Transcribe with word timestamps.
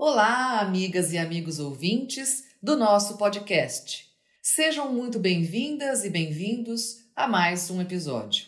Olá, 0.00 0.60
amigas 0.60 1.12
e 1.12 1.18
amigos 1.18 1.58
ouvintes 1.58 2.44
do 2.62 2.76
nosso 2.76 3.18
podcast. 3.18 4.06
Sejam 4.40 4.94
muito 4.94 5.18
bem-vindas 5.18 6.04
e 6.04 6.08
bem-vindos 6.08 6.98
a 7.16 7.26
mais 7.26 7.68
um 7.68 7.80
episódio. 7.80 8.46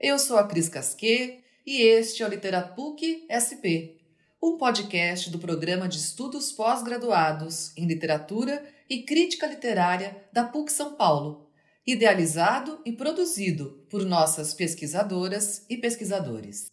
Eu 0.00 0.18
sou 0.18 0.38
a 0.38 0.48
Cris 0.48 0.66
Casquet 0.66 1.44
e 1.66 1.82
este 1.82 2.22
é 2.22 2.26
o 2.26 2.30
Literapuc 2.30 3.26
SP, 3.28 4.00
um 4.42 4.56
podcast 4.56 5.28
do 5.28 5.38
programa 5.38 5.86
de 5.86 5.98
estudos 5.98 6.52
pós-graduados 6.52 7.76
em 7.76 7.86
literatura 7.86 8.66
e 8.88 9.02
crítica 9.02 9.46
literária 9.46 10.24
da 10.32 10.44
PUC 10.44 10.72
São 10.72 10.94
Paulo, 10.94 11.50
idealizado 11.86 12.80
e 12.86 12.92
produzido 12.92 13.86
por 13.90 14.06
nossas 14.06 14.54
pesquisadoras 14.54 15.66
e 15.68 15.76
pesquisadores. 15.76 16.70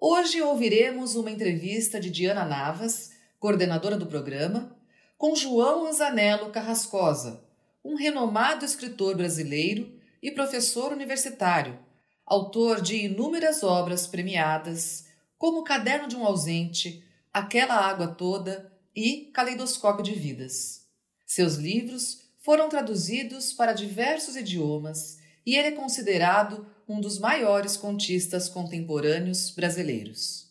Hoje 0.00 0.42
ouviremos 0.42 1.14
uma 1.14 1.30
entrevista 1.30 2.00
de 2.00 2.10
Diana 2.10 2.44
Navas 2.44 3.11
coordenadora 3.42 3.96
do 3.96 4.06
programa, 4.06 4.72
com 5.18 5.34
João 5.34 5.88
Anzanello 5.88 6.52
Carrascosa, 6.52 7.42
um 7.84 7.96
renomado 7.96 8.64
escritor 8.64 9.16
brasileiro 9.16 9.98
e 10.22 10.30
professor 10.30 10.92
universitário, 10.92 11.76
autor 12.24 12.80
de 12.80 12.94
inúmeras 12.94 13.64
obras 13.64 14.06
premiadas, 14.06 15.06
como 15.36 15.64
Caderno 15.64 16.06
de 16.06 16.14
um 16.14 16.24
Ausente, 16.24 17.04
Aquela 17.32 17.74
Água 17.74 18.06
Toda 18.06 18.72
e 18.94 19.32
Caleidoscópio 19.34 20.04
de 20.04 20.12
Vidas. 20.12 20.86
Seus 21.26 21.56
livros 21.56 22.20
foram 22.38 22.68
traduzidos 22.68 23.52
para 23.52 23.72
diversos 23.72 24.36
idiomas 24.36 25.18
e 25.44 25.56
ele 25.56 25.66
é 25.66 25.72
considerado 25.72 26.64
um 26.88 27.00
dos 27.00 27.18
maiores 27.18 27.76
contistas 27.76 28.48
contemporâneos 28.48 29.50
brasileiros. 29.50 30.48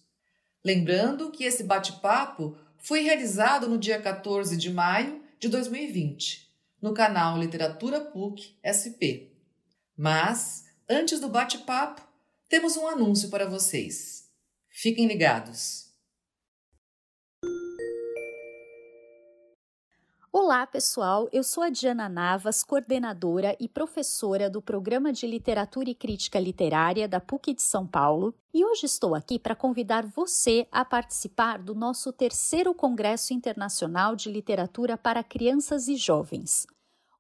Lembrando 0.64 1.32
que 1.32 1.46
esse 1.46 1.64
bate-papo 1.64 2.58
foi 2.82 3.02
realizado 3.02 3.70
no 3.70 3.78
dia 3.78 4.02
14 4.02 4.58
de 4.58 4.72
maio 4.72 5.22
de 5.40 5.48
2020, 5.48 6.52
no 6.82 6.94
canal 6.94 7.38
Literatura 7.38 8.02
PUC 8.02 8.58
SP. 8.66 9.32
Mas, 9.96 10.66
antes 10.90 11.20
do 11.20 11.30
bate-papo, 11.30 12.02
temos 12.50 12.76
um 12.76 12.88
anúncio 12.88 13.30
para 13.30 13.48
vocês. 13.48 14.28
Fiquem 14.68 15.08
ligados! 15.08 15.81
Olá, 20.34 20.66
pessoal. 20.66 21.28
Eu 21.34 21.44
sou 21.44 21.62
a 21.62 21.70
Diana 21.70 22.08
Navas, 22.08 22.64
coordenadora 22.64 23.54
e 23.60 23.68
professora 23.68 24.50
do 24.50 24.62
Programa 24.62 25.12
de 25.12 25.28
Literatura 25.28 25.90
e 25.90 25.94
Crítica 25.94 26.40
Literária 26.40 27.06
da 27.06 27.20
PUC 27.20 27.54
de 27.54 27.62
São 27.62 27.86
Paulo, 27.86 28.34
e 28.54 28.64
hoje 28.64 28.86
estou 28.86 29.14
aqui 29.14 29.38
para 29.38 29.58
convidar 29.58 30.06
você 30.06 30.66
a 30.72 30.86
participar 30.86 31.60
do 31.60 31.76
nosso 31.76 32.14
terceiro 32.14 32.74
Congresso 32.74 33.34
Internacional 33.34 34.16
de 34.16 34.32
Literatura 34.32 34.98
para 34.98 35.22
Crianças 35.22 35.90
e 35.90 35.98
Jovens. 35.98 36.66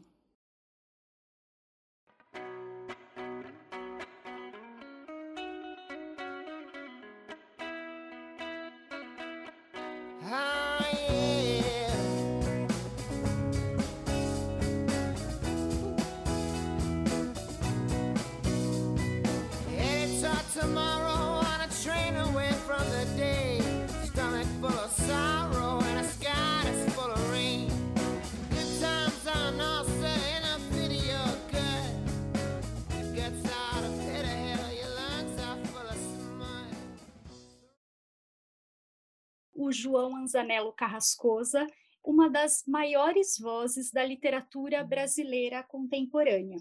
O 39.63 39.71
João 39.71 40.15
Anzanello 40.15 40.73
Carrascosa, 40.73 41.65
uma 42.03 42.29
das 42.29 42.63
maiores 42.67 43.37
vozes 43.39 43.91
da 43.91 44.03
literatura 44.03 44.83
brasileira 44.83 45.63
contemporânea. 45.63 46.59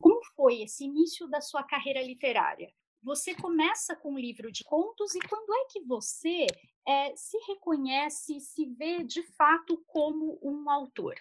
Como 0.00 0.20
foi 0.36 0.62
esse 0.62 0.84
início 0.84 1.26
da 1.28 1.40
sua 1.40 1.64
carreira 1.64 2.00
literária? 2.00 2.72
Você 3.02 3.34
começa 3.34 3.96
com 3.96 4.12
um 4.12 4.18
livro 4.18 4.52
de 4.52 4.62
contos 4.62 5.14
e 5.14 5.20
quando 5.20 5.52
é 5.52 5.64
que 5.72 5.80
você 5.80 6.46
é, 6.86 7.14
se 7.16 7.36
reconhece, 7.48 8.40
se 8.40 8.66
vê 8.66 9.02
de 9.02 9.22
fato 9.22 9.82
como 9.86 10.38
um 10.40 10.70
autor? 10.70 11.14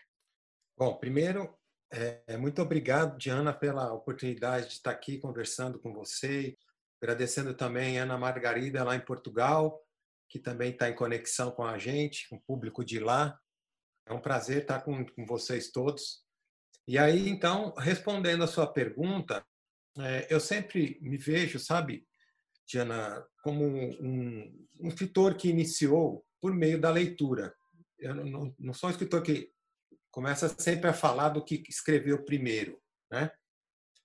Bom, 0.77 0.95
primeiro, 0.95 1.51
é, 1.91 2.37
muito 2.37 2.61
obrigado, 2.61 3.17
Diana, 3.17 3.53
pela 3.53 3.91
oportunidade 3.91 4.67
de 4.67 4.73
estar 4.73 4.91
aqui 4.91 5.17
conversando 5.17 5.79
com 5.79 5.93
você. 5.93 6.55
Agradecendo 7.01 7.55
também 7.55 7.99
a 7.99 8.03
Ana 8.03 8.17
Margarida, 8.17 8.83
lá 8.83 8.95
em 8.95 9.05
Portugal, 9.05 9.86
que 10.29 10.39
também 10.39 10.71
está 10.71 10.89
em 10.89 10.95
conexão 10.95 11.51
com 11.51 11.63
a 11.63 11.77
gente, 11.77 12.27
com 12.29 12.35
o 12.35 12.41
público 12.41 12.83
de 12.83 12.99
lá. 12.99 13.37
É 14.05 14.13
um 14.13 14.21
prazer 14.21 14.61
estar 14.61 14.81
com, 14.81 15.05
com 15.05 15.25
vocês 15.25 15.71
todos. 15.71 16.23
E 16.87 16.97
aí, 16.97 17.27
então, 17.27 17.73
respondendo 17.77 18.43
a 18.43 18.47
sua 18.47 18.67
pergunta, 18.67 19.45
é, 19.99 20.27
eu 20.29 20.39
sempre 20.39 20.97
me 21.01 21.17
vejo, 21.17 21.59
sabe, 21.59 22.07
Diana, 22.67 23.25
como 23.43 23.65
um, 23.65 24.67
um 24.79 24.87
escritor 24.87 25.35
que 25.35 25.49
iniciou 25.49 26.25
por 26.41 26.53
meio 26.53 26.79
da 26.79 26.91
leitura. 26.91 27.53
Eu 27.97 28.15
não, 28.15 28.55
não 28.59 28.73
sou 28.73 28.89
um 28.89 28.91
escritor 28.91 29.21
que 29.21 29.51
começa 30.11 30.49
sempre 30.59 30.89
a 30.89 30.93
falar 30.93 31.29
do 31.29 31.43
que 31.43 31.63
escreveu 31.67 32.23
primeiro, 32.23 32.81
né? 33.11 33.31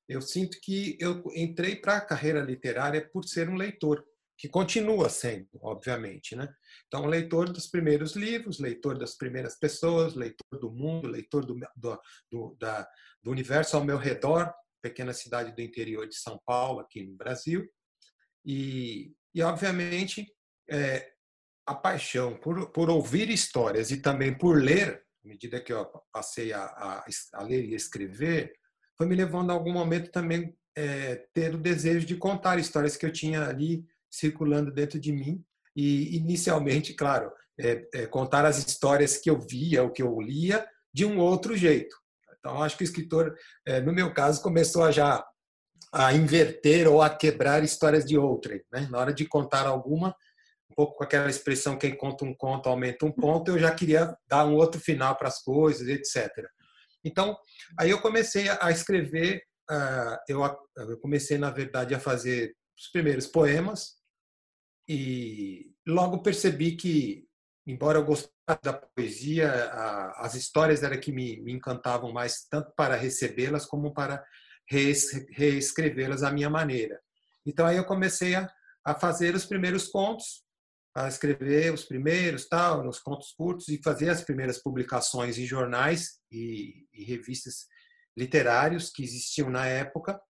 Eu 0.09 0.21
sinto 0.21 0.59
que 0.61 0.97
eu 1.01 1.23
entrei 1.35 1.77
para 1.77 1.97
a 1.97 2.01
carreira 2.01 2.41
literária 2.41 3.09
por 3.13 3.25
ser 3.25 3.49
um 3.49 3.55
leitor 3.55 4.05
que 4.43 4.49
continua 4.49 5.09
sendo, 5.09 5.47
obviamente. 5.61 6.35
Né? 6.35 6.53
Então, 6.89 7.07
leitor 7.07 7.49
dos 7.49 7.69
primeiros 7.69 8.17
livros, 8.17 8.59
leitor 8.59 8.99
das 8.99 9.17
primeiras 9.17 9.57
pessoas, 9.57 10.17
leitor 10.17 10.59
do 10.59 10.69
mundo, 10.69 11.07
leitor 11.07 11.47
do, 11.47 11.55
do, 11.77 12.01
do, 12.29 12.57
da, 12.59 12.85
do 13.23 13.31
universo 13.31 13.77
ao 13.77 13.85
meu 13.85 13.97
redor, 13.97 14.53
pequena 14.83 15.13
cidade 15.13 15.55
do 15.55 15.63
interior 15.63 16.09
de 16.09 16.17
São 16.17 16.41
Paulo, 16.45 16.81
aqui 16.81 17.05
no 17.05 17.15
Brasil. 17.15 17.71
E, 18.45 19.15
e 19.33 19.41
obviamente, 19.43 20.27
é, 20.69 21.13
a 21.65 21.77
paixão 21.77 22.37
por, 22.37 22.69
por 22.73 22.91
ouvir 22.91 23.31
histórias 23.31 23.93
e 23.93 23.99
também 23.99 24.37
por 24.37 24.61
ler, 24.61 25.05
à 25.25 25.29
medida 25.29 25.61
que 25.61 25.73
eu 25.73 25.87
passei 26.13 26.53
a, 26.53 26.65
a, 26.65 27.07
a 27.35 27.43
ler 27.45 27.65
e 27.65 27.77
escrever, 27.77 28.53
foi 28.99 29.07
me 29.07 29.15
levando 29.15 29.51
a 29.51 29.55
algum 29.55 29.73
momento 29.73 30.11
também 30.11 30.53
é, 30.77 31.29
ter 31.33 31.55
o 31.55 31.59
desejo 31.59 32.05
de 32.05 32.17
contar 32.17 32.59
histórias 32.59 32.97
que 32.97 33.07
eu 33.07 33.13
tinha 33.13 33.47
ali 33.47 33.87
circulando 34.13 34.71
dentro 34.71 35.01
de 35.01 35.11
mim 35.11 35.43
e 35.75 36.17
inicialmente, 36.17 36.93
claro, 36.93 37.33
é, 37.59 37.89
é, 37.95 38.07
contar 38.07 38.45
as 38.45 38.59
histórias 38.59 39.17
que 39.17 39.31
eu 39.31 39.41
via, 39.41 39.83
o 39.83 39.91
que 39.91 40.03
eu 40.03 40.21
lia, 40.21 40.67
de 40.93 41.07
um 41.07 41.19
outro 41.19 41.57
jeito. 41.57 41.97
Então, 42.39 42.63
acho 42.63 42.77
que 42.77 42.85
o 42.85 42.85
escritor, 42.85 43.35
é, 43.67 43.81
no 43.81 43.93
meu 43.93 44.13
caso, 44.13 44.43
começou 44.43 44.85
a 44.85 44.91
já 44.91 45.25
a 45.93 46.13
inverter 46.13 46.89
ou 46.89 47.03
a 47.03 47.11
quebrar 47.11 47.63
histórias 47.63 48.05
de 48.05 48.17
outrem. 48.17 48.63
Né? 48.73 48.89
Na 48.91 48.99
hora 48.99 49.13
de 49.13 49.27
contar 49.27 49.67
alguma, 49.67 50.15
um 50.71 50.75
pouco 50.75 50.97
com 50.97 51.05
aquela 51.05 51.29
expressão 51.29 51.79
quem 51.79 51.95
conta 51.95 52.25
um 52.25 52.35
conto 52.35 52.69
aumenta 52.69 53.05
um 53.05 53.13
ponto, 53.13 53.51
eu 53.51 53.59
já 53.59 53.75
queria 53.75 54.17
dar 54.27 54.47
um 54.47 54.55
outro 54.55 54.81
final 54.81 55.17
para 55.17 55.29
as 55.29 55.43
coisas, 55.43 55.87
etc. 55.87 56.31
Então, 57.05 57.37
aí 57.79 57.91
eu 57.91 58.01
comecei 58.01 58.49
a 58.49 58.71
escrever, 58.71 59.43
ah, 59.69 60.19
eu 60.29 60.99
comecei, 61.01 61.37
na 61.37 61.51
verdade, 61.51 61.95
a 61.95 62.01
fazer 62.01 62.55
os 62.79 62.91
primeiros 62.91 63.27
poemas 63.27 64.02
e 64.89 65.73
logo 65.87 66.23
percebi 66.23 66.77
que, 66.77 67.27
embora 67.67 67.99
eu 67.99 68.05
gostasse 68.05 68.33
da 68.63 68.73
poesia, 68.73 69.51
a, 69.51 70.27
as 70.27 70.35
histórias 70.35 70.83
eram 70.83 70.99
que 70.99 71.13
me, 71.13 71.41
me 71.43 71.53
encantavam 71.53 72.13
mais, 72.13 72.47
tanto 72.51 72.73
para 72.77 72.97
recebê-las 72.97 73.67
como 73.67 73.93
para 73.93 74.25
reescrevê-las 74.69 76.23
à 76.23 76.31
minha 76.31 76.51
maneira. 76.51 77.01
Então 77.45 77.67
aí 77.67 77.77
eu 77.77 77.85
comecei 77.85 78.35
a, 78.35 78.51
a 78.85 78.95
fazer 78.95 79.35
os 79.35 79.45
primeiros 79.45 79.89
contos, 79.89 80.43
a 80.95 81.09
escrever 81.09 81.73
os 81.73 81.85
primeiros, 81.85 82.47
tal, 82.49 82.85
nos 82.85 82.99
contos 82.99 83.33
curtos 83.33 83.69
e 83.69 83.83
fazer 83.83 84.11
as 84.11 84.23
primeiras 84.23 84.59
publicações 84.63 85.39
em 85.39 85.47
jornais 85.47 86.21
e, 86.31 86.87
e 86.93 87.05
revistas 87.05 87.67
literários 88.17 88.91
que 88.91 89.03
existiam 89.03 89.49
na 89.49 89.67
época. 89.67 90.21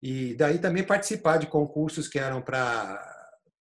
E 0.00 0.34
daí 0.34 0.58
também 0.58 0.84
participar 0.84 1.38
de 1.38 1.46
concursos 1.46 2.08
que 2.08 2.18
eram 2.18 2.40
para 2.42 3.21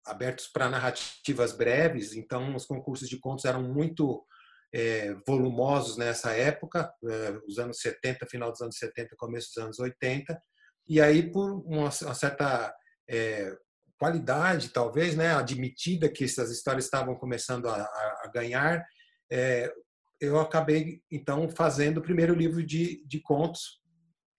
abertos 0.05 0.47
para 0.47 0.69
narrativas 0.69 1.51
breves. 1.53 2.13
Então, 2.13 2.55
os 2.55 2.65
concursos 2.65 3.07
de 3.07 3.19
contos 3.19 3.45
eram 3.45 3.63
muito 3.63 4.25
é, 4.73 5.13
volumosos 5.27 5.97
nessa 5.97 6.31
época, 6.31 6.91
é, 7.07 7.37
os 7.47 7.59
anos 7.59 7.79
70, 7.79 8.25
final 8.27 8.51
dos 8.51 8.61
anos 8.61 8.77
70, 8.77 9.15
começo 9.15 9.49
dos 9.53 9.63
anos 9.63 9.79
80. 9.79 10.41
E 10.87 10.99
aí, 10.99 11.31
por 11.31 11.51
uma, 11.65 11.89
uma 12.01 12.13
certa 12.13 12.73
é, 13.09 13.55
qualidade, 13.97 14.69
talvez, 14.69 15.15
né, 15.15 15.33
admitida 15.33 16.09
que 16.09 16.25
essas 16.25 16.51
histórias 16.51 16.85
estavam 16.85 17.15
começando 17.15 17.67
a, 17.69 17.75
a 17.75 18.31
ganhar, 18.33 18.83
é, 19.31 19.71
eu 20.19 20.39
acabei, 20.39 21.01
então, 21.11 21.49
fazendo 21.49 21.97
o 21.97 22.03
primeiro 22.03 22.33
livro 22.33 22.65
de, 22.65 23.05
de 23.05 23.19
contos 23.21 23.82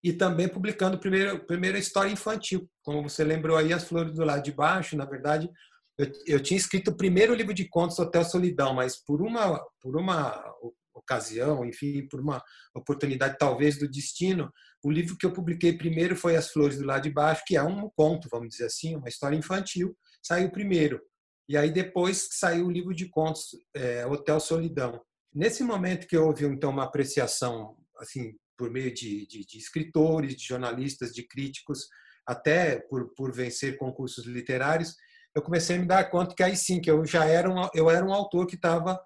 e 0.04 0.12
também 0.12 0.46
publicando 0.46 0.96
a 0.96 1.00
primeira, 1.00 1.38
primeira 1.38 1.78
história 1.78 2.12
infantil. 2.12 2.68
Como 2.82 3.02
você 3.08 3.24
lembrou 3.24 3.56
aí, 3.56 3.72
As 3.72 3.84
Flores 3.84 4.12
do 4.12 4.22
Lado 4.22 4.42
de 4.42 4.52
Baixo, 4.52 4.98
na 4.98 5.06
verdade, 5.06 5.50
eu, 5.96 6.12
eu 6.26 6.42
tinha 6.42 6.58
escrito 6.58 6.90
o 6.90 6.96
primeiro 6.96 7.34
livro 7.34 7.54
de 7.54 7.66
contos, 7.66 7.98
Hotel 7.98 8.22
Solidão, 8.22 8.74
mas 8.74 9.02
por 9.02 9.22
uma, 9.22 9.58
por 9.80 9.96
uma 9.96 10.44
ocasião, 10.92 11.64
enfim, 11.64 12.06
por 12.06 12.20
uma 12.20 12.42
oportunidade 12.74 13.38
talvez 13.38 13.78
do 13.78 13.88
destino, 13.88 14.52
o 14.84 14.90
livro 14.90 15.16
que 15.16 15.24
eu 15.24 15.32
publiquei 15.32 15.72
primeiro 15.72 16.14
foi 16.14 16.36
As 16.36 16.50
Flores 16.50 16.76
do 16.76 16.84
Lado 16.84 17.04
de 17.04 17.10
Baixo, 17.10 17.42
que 17.46 17.56
é 17.56 17.62
um 17.62 17.88
conto, 17.96 18.28
vamos 18.30 18.50
dizer 18.50 18.66
assim, 18.66 18.96
uma 18.96 19.08
história 19.08 19.36
infantil, 19.36 19.96
saiu 20.22 20.50
primeiro. 20.50 21.00
E 21.48 21.56
aí 21.56 21.70
depois 21.70 22.28
saiu 22.32 22.66
o 22.66 22.70
livro 22.70 22.94
de 22.94 23.08
contos 23.08 23.56
é, 23.74 24.04
Hotel 24.04 24.38
Solidão. 24.38 25.00
Nesse 25.34 25.64
momento 25.64 26.06
que 26.06 26.16
houve 26.16 26.44
então 26.44 26.68
uma 26.68 26.84
apreciação 26.84 27.76
assim 27.98 28.34
por 28.56 28.70
meio 28.70 28.92
de, 28.92 29.26
de, 29.26 29.44
de 29.44 29.58
escritores, 29.58 30.36
de 30.36 30.44
jornalistas, 30.44 31.12
de 31.12 31.26
críticos, 31.26 31.88
até 32.26 32.80
por, 32.88 33.12
por 33.14 33.32
vencer 33.32 33.76
concursos 33.76 34.24
literários, 34.26 34.96
eu 35.34 35.42
comecei 35.42 35.76
a 35.76 35.78
me 35.78 35.86
dar 35.86 36.10
conta 36.10 36.34
que 36.34 36.42
aí 36.42 36.56
sim, 36.56 36.80
que 36.80 36.90
eu 36.90 37.04
já 37.04 37.24
era 37.24 37.50
um, 37.50 37.68
eu 37.74 37.90
era 37.90 38.04
um 38.04 38.14
autor 38.14 38.46
que 38.46 38.54
estava 38.54 39.00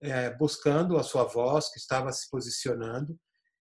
é, 0.00 0.34
buscando 0.36 0.96
a 0.96 1.02
sua 1.02 1.24
voz, 1.24 1.70
que 1.70 1.78
estava 1.78 2.10
se 2.10 2.28
posicionando, 2.30 3.18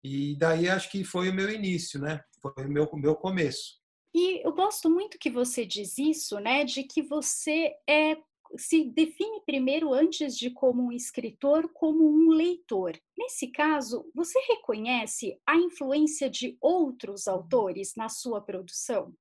e 0.05 0.37
daí 0.39 0.69
acho 0.69 0.91
que 0.91 1.05
foi 1.05 1.29
o 1.29 1.35
meu 1.35 1.51
início, 1.51 2.01
né? 2.01 2.21
Foi 2.41 2.67
o 2.67 2.71
meu, 2.71 2.89
meu 2.95 3.15
começo. 3.15 3.81
E 4.15 4.45
eu 4.45 4.53
gosto 4.53 4.91
muito 4.91 5.19
que 5.19 5.31
você 5.31 5.65
diz 5.65 5.99
isso, 5.99 6.39
né? 6.41 6.65
De 6.65 6.85
que 6.85 7.03
você 7.03 7.73
é 7.89 8.17
se 8.57 8.85
define 8.85 9.43
primeiro, 9.45 9.93
antes 9.93 10.37
de 10.37 10.51
como 10.51 10.87
um 10.87 10.93
escritor, 10.93 11.71
como 11.73 12.09
um 12.09 12.31
leitor. 12.31 12.99
Nesse 13.17 13.49
caso, 13.49 14.11
você 14.15 14.39
reconhece 14.49 15.41
a 15.47 15.57
influência 15.57 16.29
de 16.29 16.57
outros 16.61 17.29
autores 17.29 17.95
na 17.97 18.09
sua 18.09 18.41
produção? 18.41 19.15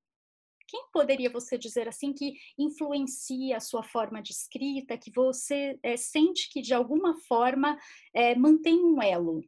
Quem 0.68 0.86
poderia 0.94 1.32
você 1.32 1.58
dizer 1.58 1.88
assim 1.88 2.14
que 2.14 2.36
influencia 2.58 3.58
a 3.58 3.60
sua 3.60 3.82
forma 3.82 4.22
de 4.22 4.32
escrita, 4.32 4.98
que 4.98 5.12
você 5.12 5.80
é, 5.82 5.98
sente 5.98 6.48
que 6.52 6.62
de 6.62 6.76
alguma 6.76 7.20
forma 7.28 7.78
é, 8.14 8.36
mantém 8.36 8.80
um 8.80 9.02
elo? 9.02 9.42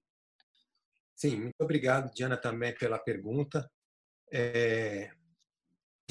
Sim, 1.15 1.39
muito 1.41 1.61
obrigado, 1.61 2.11
Diana, 2.11 2.35
também 2.35 2.73
pela 2.73 2.97
pergunta. 2.97 3.69
É, 4.33 5.11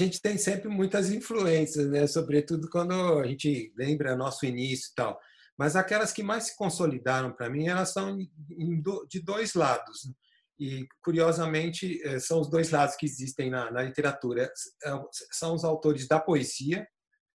a 0.01 0.05
gente 0.05 0.21
tem 0.21 0.37
sempre 0.37 0.67
muitas 0.67 1.11
influências, 1.11 1.87
né? 1.89 2.07
Sobretudo 2.07 2.69
quando 2.69 3.19
a 3.19 3.27
gente 3.27 3.71
lembra 3.75 4.15
nosso 4.15 4.45
início 4.45 4.89
e 4.91 4.95
tal. 4.95 5.19
Mas 5.57 5.75
aquelas 5.75 6.11
que 6.11 6.23
mais 6.23 6.45
se 6.45 6.57
consolidaram 6.57 7.31
para 7.31 7.49
mim, 7.49 7.67
elas 7.67 7.91
são 7.91 8.17
de 8.17 9.21
dois 9.21 9.53
lados. 9.53 10.11
E, 10.59 10.87
curiosamente, 11.03 12.01
eh, 12.03 12.19
são 12.19 12.39
os 12.39 12.49
dois 12.49 12.69
lados 12.69 12.95
que 12.95 13.05
existem 13.05 13.49
na, 13.49 13.71
na 13.71 13.83
literatura. 13.83 14.51
É, 14.83 15.01
são 15.31 15.53
os 15.55 15.63
autores 15.63 16.07
da 16.07 16.19
poesia, 16.19 16.87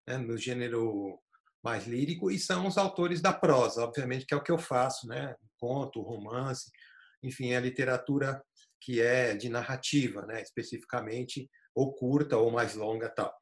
né, 0.07 0.19
no 0.19 0.37
gênero 0.37 1.19
mais 1.63 1.87
lírico, 1.87 2.31
e 2.31 2.39
são 2.39 2.67
os 2.67 2.77
autores 2.77 3.21
da 3.21 3.33
prosa, 3.33 3.85
obviamente, 3.85 4.27
que 4.27 4.35
é 4.35 4.37
o 4.37 4.43
que 4.43 4.51
eu 4.51 4.59
faço, 4.59 5.07
né? 5.07 5.37
Conto, 5.59 6.03
romance, 6.03 6.71
enfim, 7.23 7.55
a 7.55 7.61
literatura 7.61 8.43
que 8.81 9.01
é 9.01 9.37
de 9.37 9.49
narrativa, 9.49 10.27
né? 10.27 10.43
especificamente 10.43 11.49
ou 11.75 11.95
curta 11.95 12.37
ou 12.37 12.51
mais 12.51 12.75
longa 12.75 13.09
tal. 13.09 13.33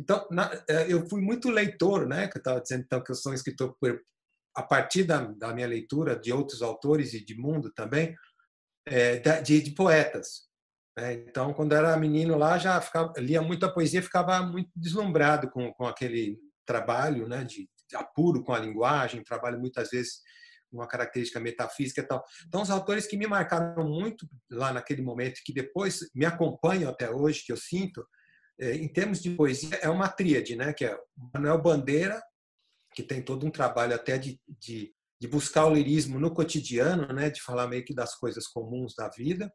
Então, 0.00 0.26
na, 0.30 0.50
é, 0.68 0.92
eu 0.92 1.08
fui 1.08 1.20
muito 1.20 1.48
leitor, 1.48 2.06
né? 2.06 2.28
Que 2.28 2.38
eu 2.38 2.40
estava 2.40 2.60
dizendo 2.60 2.82
então 2.84 3.02
que 3.02 3.10
eu 3.10 3.14
sou 3.14 3.32
um 3.32 3.34
escritor 3.34 3.76
por, 3.80 4.00
a 4.54 4.62
partir 4.62 5.04
da, 5.04 5.20
da, 5.20 5.54
minha 5.54 5.66
leitura 5.66 6.18
de 6.18 6.32
outros 6.32 6.62
autores 6.62 7.14
e 7.14 7.24
de 7.24 7.36
mundo 7.36 7.72
também, 7.74 8.14
é, 8.86 9.18
de, 9.40 9.60
de, 9.60 9.70
poetas. 9.72 10.46
Né? 10.96 11.14
Então, 11.14 11.52
quando 11.52 11.74
era 11.74 11.96
menino 11.96 12.36
lá, 12.36 12.58
já 12.58 12.80
ficava, 12.80 13.12
lia 13.18 13.42
muita 13.42 13.72
poesia, 13.72 14.02
ficava 14.02 14.40
muito 14.42 14.70
deslumbrado 14.74 15.50
com, 15.50 15.72
com 15.72 15.86
aquele 15.86 16.38
trabalho, 16.66 17.28
né? 17.28 17.44
De, 17.44 17.68
de 17.88 17.96
apuro 17.96 18.42
com 18.42 18.52
a 18.52 18.58
linguagem, 18.58 19.22
trabalho 19.22 19.60
muitas 19.60 19.90
vezes 19.90 20.20
uma 20.72 20.86
característica 20.86 21.40
metafísica 21.40 22.00
e 22.00 22.04
tal. 22.04 22.24
Então, 22.46 22.62
os 22.62 22.70
autores 22.70 23.06
que 23.06 23.16
me 23.16 23.26
marcaram 23.26 23.88
muito 23.88 24.28
lá 24.50 24.72
naquele 24.72 25.02
momento, 25.02 25.40
que 25.44 25.52
depois 25.52 26.00
me 26.14 26.24
acompanham 26.24 26.90
até 26.90 27.10
hoje, 27.10 27.44
que 27.44 27.52
eu 27.52 27.56
sinto, 27.56 28.06
é, 28.58 28.74
em 28.74 28.88
termos 28.88 29.22
de 29.22 29.30
poesia, 29.30 29.76
é 29.76 29.88
uma 29.88 30.08
tríade, 30.08 30.56
né? 30.56 30.72
que 30.72 30.84
é 30.84 30.98
Manuel 31.34 31.60
Bandeira, 31.60 32.22
que 32.94 33.02
tem 33.02 33.22
todo 33.22 33.46
um 33.46 33.50
trabalho 33.50 33.94
até 33.94 34.16
de, 34.16 34.40
de, 34.48 34.92
de 35.20 35.28
buscar 35.28 35.66
o 35.66 35.74
lirismo 35.74 36.18
no 36.18 36.32
cotidiano, 36.32 37.12
né? 37.12 37.28
de 37.30 37.42
falar 37.42 37.68
meio 37.68 37.84
que 37.84 37.94
das 37.94 38.14
coisas 38.14 38.46
comuns 38.46 38.94
da 38.96 39.08
vida, 39.10 39.52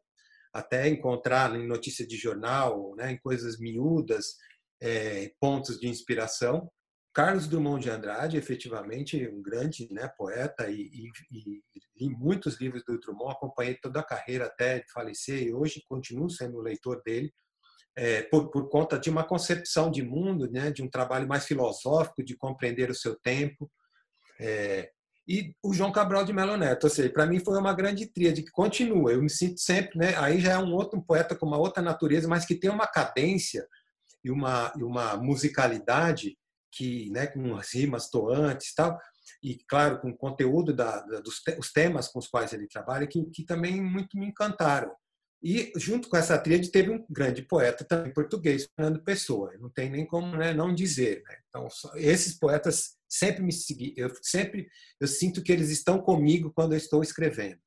até 0.52 0.88
encontrar 0.88 1.54
em 1.56 1.66
notícia 1.66 2.06
de 2.06 2.16
jornal, 2.16 2.94
né? 2.96 3.12
em 3.12 3.18
coisas 3.18 3.58
miúdas, 3.58 4.36
é, 4.80 5.32
pontos 5.40 5.78
de 5.78 5.88
inspiração. 5.88 6.70
Carlos 7.14 7.46
Drummond 7.46 7.82
de 7.82 7.90
Andrade, 7.90 8.38
efetivamente, 8.38 9.28
um 9.28 9.42
grande 9.42 9.86
né, 9.92 10.08
poeta 10.16 10.70
e, 10.70 10.90
e, 11.30 11.62
li 12.00 12.08
muitos 12.08 12.58
livros 12.58 12.82
do 12.84 12.98
Drummond, 12.98 13.32
acompanhei 13.32 13.74
toda 13.74 14.00
a 14.00 14.04
carreira 14.04 14.46
até 14.46 14.82
falecer 14.92 15.42
e 15.42 15.52
hoje 15.52 15.84
continuo 15.86 16.30
sendo 16.30 16.60
leitor 16.60 17.02
dele, 17.04 17.32
é, 17.94 18.22
por, 18.22 18.50
por, 18.50 18.70
conta 18.70 18.98
de 18.98 19.10
uma 19.10 19.24
concepção 19.24 19.90
de 19.90 20.02
mundo, 20.02 20.50
né, 20.50 20.70
de 20.70 20.82
um 20.82 20.88
trabalho 20.88 21.28
mais 21.28 21.44
filosófico, 21.44 22.24
de 22.24 22.34
compreender 22.34 22.90
o 22.90 22.94
seu 22.94 23.14
tempo. 23.20 23.70
É, 24.40 24.90
e 25.28 25.54
o 25.62 25.74
João 25.74 25.92
Cabral 25.92 26.24
de 26.24 26.32
Melo 26.32 26.56
Neto, 26.56 26.84
ou 26.84 26.90
seja, 26.90 27.10
para 27.10 27.26
mim 27.26 27.38
foi 27.38 27.58
uma 27.58 27.74
grande 27.74 28.06
tríade 28.06 28.42
que 28.42 28.50
continua. 28.50 29.12
Eu 29.12 29.22
me 29.22 29.28
sinto 29.28 29.60
sempre, 29.60 29.98
né, 29.98 30.16
aí 30.16 30.40
já 30.40 30.52
é 30.52 30.58
um 30.58 30.72
outro 30.72 31.02
poeta 31.02 31.36
com 31.36 31.44
uma 31.44 31.58
outra 31.58 31.82
natureza, 31.82 32.26
mas 32.26 32.46
que 32.46 32.54
tem 32.54 32.70
uma 32.70 32.86
cadência 32.86 33.66
e 34.24 34.30
uma, 34.30 34.72
e 34.78 34.82
uma 34.82 35.18
musicalidade 35.18 36.38
que, 36.72 37.10
né, 37.10 37.26
com 37.26 37.56
as 37.56 37.74
rimas 37.74 38.08
toantes 38.08 38.74
tal, 38.74 38.98
e 39.42 39.58
claro 39.68 40.00
com 40.00 40.10
o 40.10 40.16
conteúdo 40.16 40.74
da, 40.74 41.00
da, 41.02 41.20
dos 41.20 41.40
te, 41.40 41.56
os 41.58 41.70
temas 41.70 42.08
com 42.08 42.18
os 42.18 42.28
quais 42.28 42.52
ele 42.52 42.66
trabalha 42.66 43.06
que, 43.06 43.22
que 43.26 43.44
também 43.44 43.80
muito 43.80 44.18
me 44.18 44.26
encantaram. 44.26 44.92
E 45.44 45.72
junto 45.76 46.08
com 46.08 46.16
essa 46.16 46.38
tríade 46.38 46.70
teve 46.70 46.90
um 46.90 47.04
grande 47.10 47.42
poeta 47.42 47.84
também 47.84 48.12
português, 48.12 48.68
Fernando 48.76 49.02
Pessoa. 49.02 49.52
Não 49.58 49.68
tem 49.68 49.90
nem 49.90 50.06
como 50.06 50.36
né, 50.36 50.54
não 50.54 50.72
dizer. 50.72 51.22
Né? 51.26 51.36
Então 51.48 51.66
esses 51.96 52.38
poetas 52.38 52.96
sempre 53.08 53.42
me 53.42 53.52
seguem. 53.52 53.92
Eu 53.96 54.10
sempre 54.22 54.68
eu 55.00 55.08
sinto 55.08 55.42
que 55.42 55.50
eles 55.50 55.70
estão 55.70 56.00
comigo 56.00 56.52
quando 56.54 56.74
eu 56.74 56.78
estou 56.78 57.02
escrevendo. 57.02 57.58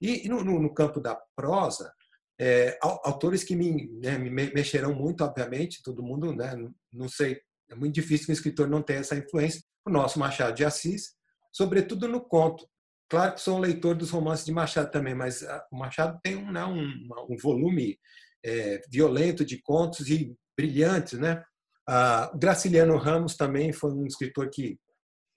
E, 0.00 0.28
no, 0.28 0.42
no, 0.42 0.60
no 0.60 0.74
campo 0.74 1.00
da 1.00 1.14
prosa, 1.36 1.92
é, 2.38 2.76
autores 2.82 3.44
que 3.44 3.54
me, 3.54 3.88
né, 4.00 4.18
me 4.18 4.30
mexeram 4.30 4.92
muito, 4.92 5.22
obviamente, 5.22 5.82
todo 5.84 6.02
mundo, 6.02 6.34
né, 6.34 6.52
não 6.92 7.08
sei 7.08 7.40
é 7.70 7.74
muito 7.74 7.94
difícil 7.94 8.26
que 8.26 8.32
um 8.32 8.34
escritor 8.34 8.68
não 8.68 8.82
tenha 8.82 9.00
essa 9.00 9.16
influência. 9.16 9.62
O 9.86 9.90
nosso 9.90 10.18
Machado 10.18 10.54
de 10.54 10.64
Assis, 10.64 11.14
sobretudo 11.52 12.08
no 12.08 12.20
conto. 12.20 12.68
Claro 13.08 13.34
que 13.34 13.40
sou 13.40 13.56
um 13.56 13.60
leitor 13.60 13.94
dos 13.96 14.10
romances 14.10 14.44
de 14.44 14.52
Machado 14.52 14.90
também, 14.90 15.14
mas 15.14 15.42
ah, 15.42 15.66
o 15.72 15.76
Machado 15.76 16.18
tem 16.22 16.36
um, 16.36 16.52
né, 16.52 16.64
um, 16.64 17.08
um 17.28 17.36
volume 17.42 17.98
é, 18.44 18.80
violento 18.90 19.44
de 19.44 19.60
contos 19.62 20.08
e 20.08 20.34
brilhantes, 20.56 21.18
né? 21.18 21.42
Ah, 21.88 22.30
Graciliano 22.36 22.96
Ramos 22.96 23.36
também 23.36 23.72
foi 23.72 23.92
um 23.92 24.06
escritor 24.06 24.48
que 24.50 24.78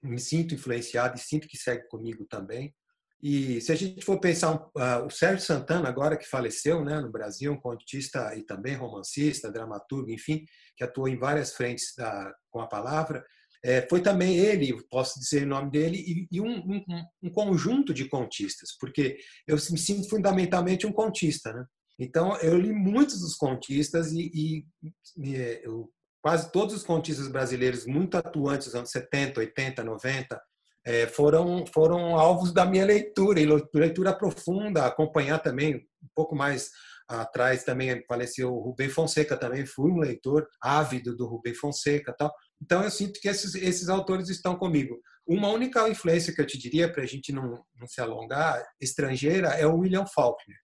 me 0.02 0.18
sinto 0.18 0.54
influenciado 0.54 1.16
e 1.16 1.20
sinto 1.20 1.48
que 1.48 1.56
segue 1.56 1.88
comigo 1.88 2.26
também. 2.28 2.74
E 3.22 3.60
se 3.60 3.72
a 3.72 3.74
gente 3.74 4.04
for 4.04 4.20
pensar, 4.20 4.54
uh, 4.54 5.06
o 5.06 5.10
Sérgio 5.10 5.44
Santana, 5.44 5.88
agora 5.88 6.16
que 6.16 6.28
faleceu 6.28 6.84
né, 6.84 7.00
no 7.00 7.10
Brasil, 7.10 7.52
um 7.52 7.60
contista 7.60 8.36
e 8.36 8.42
também 8.42 8.74
romancista, 8.74 9.50
dramaturgo, 9.50 10.10
enfim, 10.10 10.44
que 10.76 10.84
atuou 10.84 11.08
em 11.08 11.18
várias 11.18 11.54
frentes 11.54 11.94
da, 11.96 12.32
com 12.50 12.60
a 12.60 12.66
palavra, 12.66 13.24
é, 13.64 13.86
foi 13.88 14.02
também 14.02 14.36
ele, 14.36 14.76
posso 14.90 15.18
dizer 15.18 15.44
o 15.44 15.48
nome 15.48 15.70
dele, 15.70 15.96
e, 15.96 16.28
e 16.30 16.38
um, 16.38 16.58
um, 16.58 16.84
um, 17.22 17.30
conjunto 17.30 17.94
de 17.94 18.06
contistas, 18.06 18.76
porque 18.78 19.16
eu 19.48 19.56
me 19.56 19.78
sinto 19.78 20.06
fundamentalmente 20.10 20.86
um 20.86 20.92
contista. 20.92 21.50
Né? 21.50 21.64
Então, 21.98 22.36
eu 22.40 22.58
li 22.58 22.70
muitos 22.70 23.20
dos 23.20 23.34
contistas 23.34 24.12
e, 24.12 24.66
e 25.16 25.34
eu, 25.62 25.90
quase 26.22 26.52
todos 26.52 26.74
os 26.74 26.82
contistas 26.82 27.26
brasileiros 27.28 27.86
muito 27.86 28.18
atuantes 28.18 28.66
nos 28.66 28.74
anos 28.74 28.90
70, 28.90 29.40
80, 29.40 29.82
90, 29.82 30.42
é, 30.84 31.06
foram, 31.06 31.64
foram 31.66 32.16
alvos 32.16 32.52
da 32.52 32.64
minha 32.64 32.84
leitura, 32.84 33.40
e 33.40 33.46
leitura 33.46 34.12
profunda, 34.12 34.86
acompanhar 34.86 35.38
também 35.38 35.76
um 35.76 36.08
pouco 36.14 36.36
mais 36.36 36.70
atrás 37.08 37.64
também 37.64 38.02
faleceu 38.06 38.52
o 38.52 38.60
Rubem 38.60 38.88
Fonseca 38.88 39.36
também 39.36 39.66
fui 39.66 39.90
um 39.90 39.98
leitor 39.98 40.48
ávido 40.60 41.14
do 41.14 41.26
Rubem 41.26 41.54
Fonseca 41.54 42.14
tal. 42.16 42.32
Então 42.62 42.82
eu 42.82 42.90
sinto 42.90 43.20
que 43.20 43.28
esses, 43.28 43.54
esses 43.54 43.88
autores 43.88 44.28
estão 44.28 44.56
comigo. 44.56 44.98
Uma 45.26 45.48
única 45.48 45.86
influência 45.88 46.34
que 46.34 46.40
eu 46.40 46.46
te 46.46 46.58
diria 46.58 46.90
para 46.90 47.02
a 47.02 47.06
gente 47.06 47.32
não, 47.32 47.62
não 47.78 47.86
se 47.86 48.00
alongar 48.00 48.64
estrangeira 48.80 49.48
é 49.48 49.66
o 49.66 49.76
William 49.76 50.06
Faulkner 50.06 50.56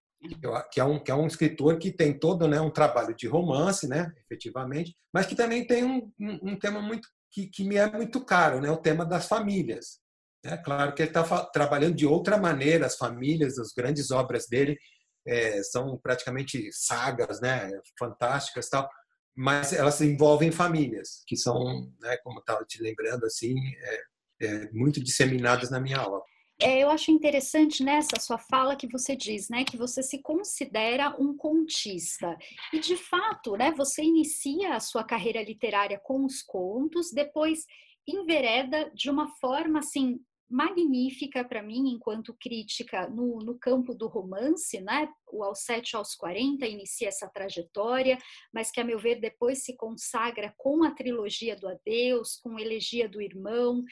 que 0.71 0.79
é 0.79 0.85
um 0.85 1.03
que 1.03 1.11
é 1.11 1.15
um 1.15 1.27
escritor 1.27 1.79
que 1.79 1.91
tem 1.91 2.19
todo 2.19 2.47
né 2.47 2.61
um 2.61 2.71
trabalho 2.71 3.15
de 3.17 3.27
romance 3.27 3.89
né 3.89 4.13
efetivamente 4.25 4.95
mas 5.13 5.27
que 5.27 5.35
também 5.35 5.67
tem 5.67 5.83
um, 5.83 6.13
um, 6.21 6.51
um 6.51 6.59
tema 6.59 6.83
muito 6.83 7.09
que, 7.33 7.47
que 7.47 7.65
me 7.65 7.77
é 7.77 7.91
muito 7.91 8.23
caro 8.23 8.61
né 8.61 8.71
o 8.71 8.77
tema 8.77 9.05
das 9.07 9.27
famílias 9.27 9.99
é 10.45 10.57
claro 10.57 10.95
que 10.95 11.03
ele 11.03 11.11
está 11.11 11.45
trabalhando 11.47 11.95
de 11.95 12.07
outra 12.07 12.39
maneira 12.39 12.87
as 12.87 12.97
famílias, 12.97 13.59
as 13.59 13.73
grandes 13.73 14.11
obras 14.11 14.47
dele 14.49 14.79
é, 15.27 15.63
são 15.63 15.99
praticamente 15.99 16.71
sagas, 16.73 17.41
né, 17.41 17.71
fantásticas 17.99 18.69
tal, 18.69 18.89
mas 19.37 19.73
elas 19.73 20.01
envolvem 20.01 20.51
famílias 20.51 21.23
que 21.27 21.37
são, 21.37 21.91
né, 22.01 22.17
como 22.25 22.41
estava 22.41 22.65
te 22.65 22.83
lembrando 22.83 23.25
assim, 23.27 23.55
é, 23.77 24.03
é, 24.43 24.71
muito 24.73 25.03
disseminadas 25.03 25.71
na 25.71 25.81
minha 25.81 26.03
obra. 26.03 26.23
É, 26.63 26.81
eu 26.81 26.91
acho 26.91 27.11
interessante 27.11 27.83
nessa 27.83 28.21
sua 28.21 28.37
fala 28.37 28.77
que 28.77 28.87
você 28.87 29.17
diz, 29.17 29.49
né, 29.49 29.65
que 29.65 29.79
você 29.79 30.03
se 30.03 30.21
considera 30.21 31.17
um 31.19 31.35
contista. 31.35 32.37
E 32.73 32.79
de 32.79 32.97
fato, 32.97 33.57
né, 33.57 33.73
você 33.73 34.03
inicia 34.03 34.75
a 34.75 34.81
sua 34.81 35.03
carreira 35.03 35.43
literária 35.43 35.99
com 35.99 36.25
os 36.25 36.43
contos, 36.43 37.13
depois 37.13 37.65
envereda 38.07 38.91
de 38.95 39.09
uma 39.09 39.29
forma 39.37 39.79
assim 39.79 40.21
magnífica 40.51 41.45
para 41.45 41.63
mim 41.63 41.93
enquanto 41.93 42.37
crítica 42.39 43.09
no, 43.09 43.39
no, 43.39 43.57
campo 43.57 43.95
do 43.95 44.09
romance, 44.09 44.81
né? 44.81 45.09
O 45.33 45.45
aos 45.45 45.61
7 45.61 45.95
aos 45.95 46.17
40 46.17 46.67
inicia 46.67 47.07
essa 47.07 47.29
trajetória, 47.29 48.19
mas 48.53 48.71
que 48.71 48.81
a 48.81 48.85
meu 48.85 48.99
ver 48.99 49.21
depois 49.21 49.63
se 49.63 49.77
consagra 49.77 50.53
com 50.59 50.83
a 50.83 50.91
trilogia 50.91 51.55
do 51.55 51.69
Adeus, 51.69 52.37
com 52.43 52.59
elegia 52.59 53.09
do 53.09 53.23
irmão. 53.23 53.85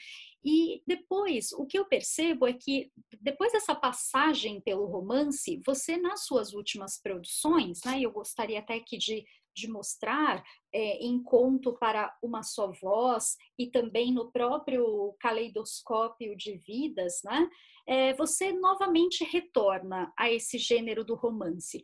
E 0.43 0.83
depois, 0.85 1.53
o 1.53 1.65
que 1.65 1.79
eu 1.79 1.85
percebo 1.85 2.45
é 2.45 2.53
que 2.53 2.91
depois 3.21 3.53
dessa 3.53 3.73
passagem 3.73 4.59
pelo 4.59 4.85
romance, 4.85 5.61
você 5.65 5.95
nas 5.95 6.25
suas 6.25 6.53
últimas 6.53 7.01
produções, 7.01 7.79
né? 7.85 8.01
Eu 8.01 8.11
gostaria 8.11 8.59
até 8.59 8.79
que 8.79 8.97
de 8.97 9.25
de 9.59 9.69
mostrar 9.69 10.43
é, 10.73 10.97
em 11.05 11.21
conto 11.21 11.73
para 11.77 12.15
uma 12.21 12.41
só 12.43 12.71
voz 12.71 13.35
e 13.57 13.67
também 13.69 14.13
no 14.13 14.31
próprio 14.31 15.15
caleidoscópio 15.19 16.35
de 16.35 16.57
vidas, 16.57 17.21
né? 17.23 17.49
É, 17.87 18.13
você 18.13 18.51
novamente 18.53 19.23
retorna 19.23 20.13
a 20.17 20.31
esse 20.31 20.57
gênero 20.57 21.03
do 21.03 21.15
romance. 21.15 21.81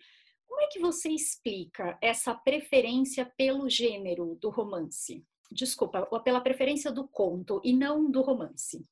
Como 0.47 0.61
é 0.61 0.67
que 0.67 0.79
você 0.79 1.09
explica 1.09 1.97
essa 2.01 2.33
preferência 2.33 3.25
pelo 3.37 3.69
gênero 3.69 4.37
do 4.41 4.49
romance? 4.49 5.25
Desculpa, 5.51 6.05
pela 6.21 6.41
preferência 6.41 6.91
do 6.91 7.07
conto 7.07 7.61
e 7.63 7.73
não 7.73 8.09
do 8.09 8.21
romance. 8.21 8.87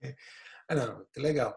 Ah, 0.72 0.74
não, 0.76 1.04
que 1.12 1.18
legal. 1.18 1.52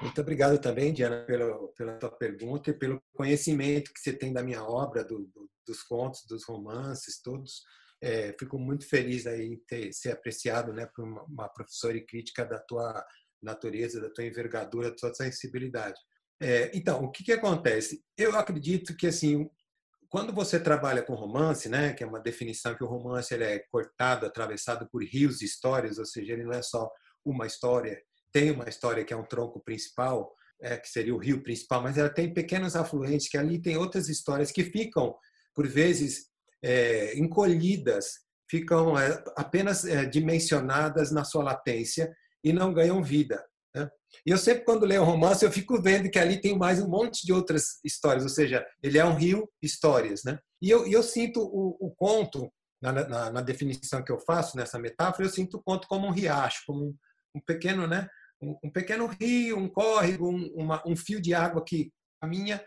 Muito 0.00 0.20
obrigado 0.20 0.58
também, 0.60 0.92
Diana, 0.92 1.24
pela, 1.24 1.68
pela 1.72 1.98
tua 1.98 2.10
pergunta 2.10 2.70
e 2.70 2.74
pelo 2.74 3.02
conhecimento 3.14 3.92
que 3.92 4.00
você 4.00 4.12
tem 4.12 4.32
da 4.32 4.42
minha 4.42 4.62
obra, 4.62 5.04
do, 5.04 5.26
do, 5.26 5.50
dos 5.66 5.82
contos, 5.82 6.24
dos 6.26 6.44
romances, 6.44 7.20
todos. 7.20 7.62
É, 8.00 8.32
fico 8.38 8.58
muito 8.58 8.88
feliz 8.88 9.26
aí 9.26 9.56
ter, 9.66 9.92
ser 9.92 10.12
apreciado 10.12 10.72
né, 10.72 10.86
por 10.94 11.04
uma, 11.04 11.24
uma, 11.24 11.48
professora 11.48 11.96
e 11.96 12.06
crítica 12.06 12.44
da 12.44 12.58
tua 12.58 13.04
natureza, 13.42 14.00
da 14.00 14.10
tua 14.10 14.24
envergadura, 14.24 14.90
da 14.90 14.96
tua 14.96 15.14
sensibilidade. 15.14 15.98
É, 16.40 16.70
então, 16.72 17.02
o 17.02 17.10
que, 17.10 17.24
que 17.24 17.32
acontece? 17.32 18.04
Eu 18.16 18.36
acredito 18.36 18.96
que 18.96 19.08
assim, 19.08 19.50
quando 20.08 20.32
você 20.32 20.60
trabalha 20.60 21.02
com 21.02 21.14
romance, 21.14 21.68
né, 21.68 21.92
que 21.92 22.04
é 22.04 22.06
uma 22.06 22.20
definição 22.20 22.74
que 22.74 22.84
o 22.84 22.88
romance 22.88 23.34
ele 23.34 23.44
é 23.44 23.58
cortado, 23.70 24.26
atravessado 24.26 24.88
por 24.90 25.02
rios 25.02 25.38
de 25.38 25.44
histórias, 25.44 25.98
ou 25.98 26.06
seja, 26.06 26.32
ele 26.32 26.44
não 26.44 26.52
é 26.52 26.62
só 26.62 26.88
uma 27.24 27.46
história, 27.46 28.00
tem 28.32 28.50
uma 28.50 28.68
história 28.68 29.04
que 29.04 29.12
é 29.12 29.16
um 29.16 29.24
tronco 29.24 29.60
principal, 29.60 30.34
é, 30.60 30.76
que 30.76 30.88
seria 30.88 31.14
o 31.14 31.18
rio 31.18 31.42
principal, 31.42 31.82
mas 31.82 31.96
ela 31.96 32.10
tem 32.10 32.32
pequenos 32.32 32.74
afluentes 32.74 33.28
que 33.28 33.38
ali 33.38 33.60
tem 33.60 33.76
outras 33.76 34.08
histórias 34.08 34.50
que 34.50 34.64
ficam, 34.64 35.16
por 35.54 35.66
vezes, 35.66 36.26
é, 36.62 37.16
encolhidas, 37.16 38.20
ficam 38.50 38.98
é, 38.98 39.22
apenas 39.36 39.84
é, 39.84 40.04
dimensionadas 40.04 41.10
na 41.10 41.24
sua 41.24 41.44
latência 41.44 42.12
e 42.42 42.52
não 42.52 42.72
ganham 42.72 43.02
vida. 43.02 43.44
Né? 43.74 43.88
E 44.26 44.30
eu 44.30 44.38
sempre, 44.38 44.64
quando 44.64 44.86
leio 44.86 45.02
um 45.02 45.06
romance, 45.06 45.44
eu 45.44 45.52
fico 45.52 45.80
vendo 45.80 46.10
que 46.10 46.18
ali 46.18 46.40
tem 46.40 46.56
mais 46.56 46.80
um 46.80 46.88
monte 46.88 47.24
de 47.24 47.32
outras 47.32 47.78
histórias, 47.84 48.24
ou 48.24 48.30
seja, 48.30 48.66
ele 48.82 48.98
é 48.98 49.04
um 49.04 49.14
rio 49.14 49.48
histórias. 49.62 50.24
Né? 50.24 50.38
E 50.60 50.70
eu, 50.70 50.86
eu 50.86 51.02
sinto 51.02 51.40
o, 51.40 51.76
o 51.80 51.94
conto, 51.94 52.50
na, 52.80 52.92
na, 52.92 53.30
na, 53.30 53.40
definição 53.40 54.04
que 54.04 54.12
eu 54.12 54.20
faço 54.20 54.56
nessa 54.56 54.78
metáfora, 54.78 55.26
eu 55.26 55.32
sinto 55.32 55.56
o 55.56 55.62
conto 55.62 55.88
como 55.88 56.06
um 56.06 56.12
riacho, 56.12 56.62
como 56.64 56.86
um, 56.86 56.94
um 57.34 57.40
pequeno, 57.40 57.86
né, 57.86 58.08
um, 58.42 58.56
um, 58.64 58.70
pequeno 58.70 59.06
rio, 59.06 59.58
um 59.58 59.68
córrego, 59.68 60.30
um, 60.30 60.46
uma, 60.54 60.82
um 60.86 60.96
fio 60.96 61.20
de 61.20 61.34
água 61.34 61.64
que 61.64 61.92
caminha. 62.20 62.62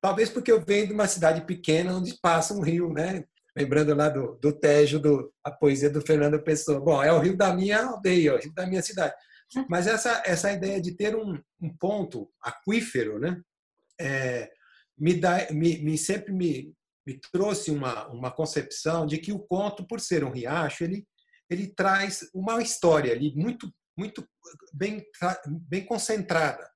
Talvez 0.00 0.30
porque 0.30 0.52
eu 0.52 0.64
venho 0.64 0.86
de 0.86 0.92
uma 0.92 1.08
cidade 1.08 1.44
pequena 1.44 1.96
onde 1.96 2.18
passa 2.20 2.54
um 2.54 2.60
rio, 2.60 2.92
né? 2.92 3.24
Lembrando 3.56 3.94
lá 3.94 4.08
do, 4.08 4.38
do 4.40 4.52
Tejo, 4.52 4.98
do, 4.98 5.32
a 5.42 5.50
poesia 5.50 5.88
do 5.88 6.02
Fernando 6.02 6.42
Pessoa. 6.42 6.78
Bom, 6.78 7.02
é 7.02 7.10
o 7.12 7.18
rio 7.18 7.36
da 7.36 7.54
minha 7.54 7.84
aldeia, 7.84 8.34
o 8.34 8.38
rio 8.38 8.52
da 8.52 8.66
minha 8.66 8.82
cidade. 8.82 9.14
Mas 9.68 9.86
essa, 9.86 10.22
essa 10.26 10.52
ideia 10.52 10.80
de 10.80 10.94
ter 10.94 11.16
um, 11.16 11.40
um 11.60 11.74
ponto 11.76 12.30
aquífero, 12.40 13.18
né? 13.18 13.40
É, 13.98 14.50
me, 14.98 15.14
dá, 15.14 15.46
me, 15.50 15.78
me 15.78 15.96
sempre 15.96 16.32
me, 16.32 16.74
me 17.06 17.18
trouxe 17.32 17.70
uma, 17.70 18.06
uma 18.08 18.30
concepção 18.30 19.06
de 19.06 19.18
que 19.18 19.32
o 19.32 19.38
conto, 19.38 19.86
por 19.86 20.00
ser 20.00 20.24
um 20.24 20.30
riacho, 20.30 20.84
ele, 20.84 21.06
ele 21.48 21.68
traz 21.68 22.28
uma 22.34 22.60
história 22.60 23.12
ali 23.12 23.34
muito 23.34 23.72
muito 23.96 24.26
bem, 24.72 25.04
bem 25.68 25.84
concentrada. 25.84 26.68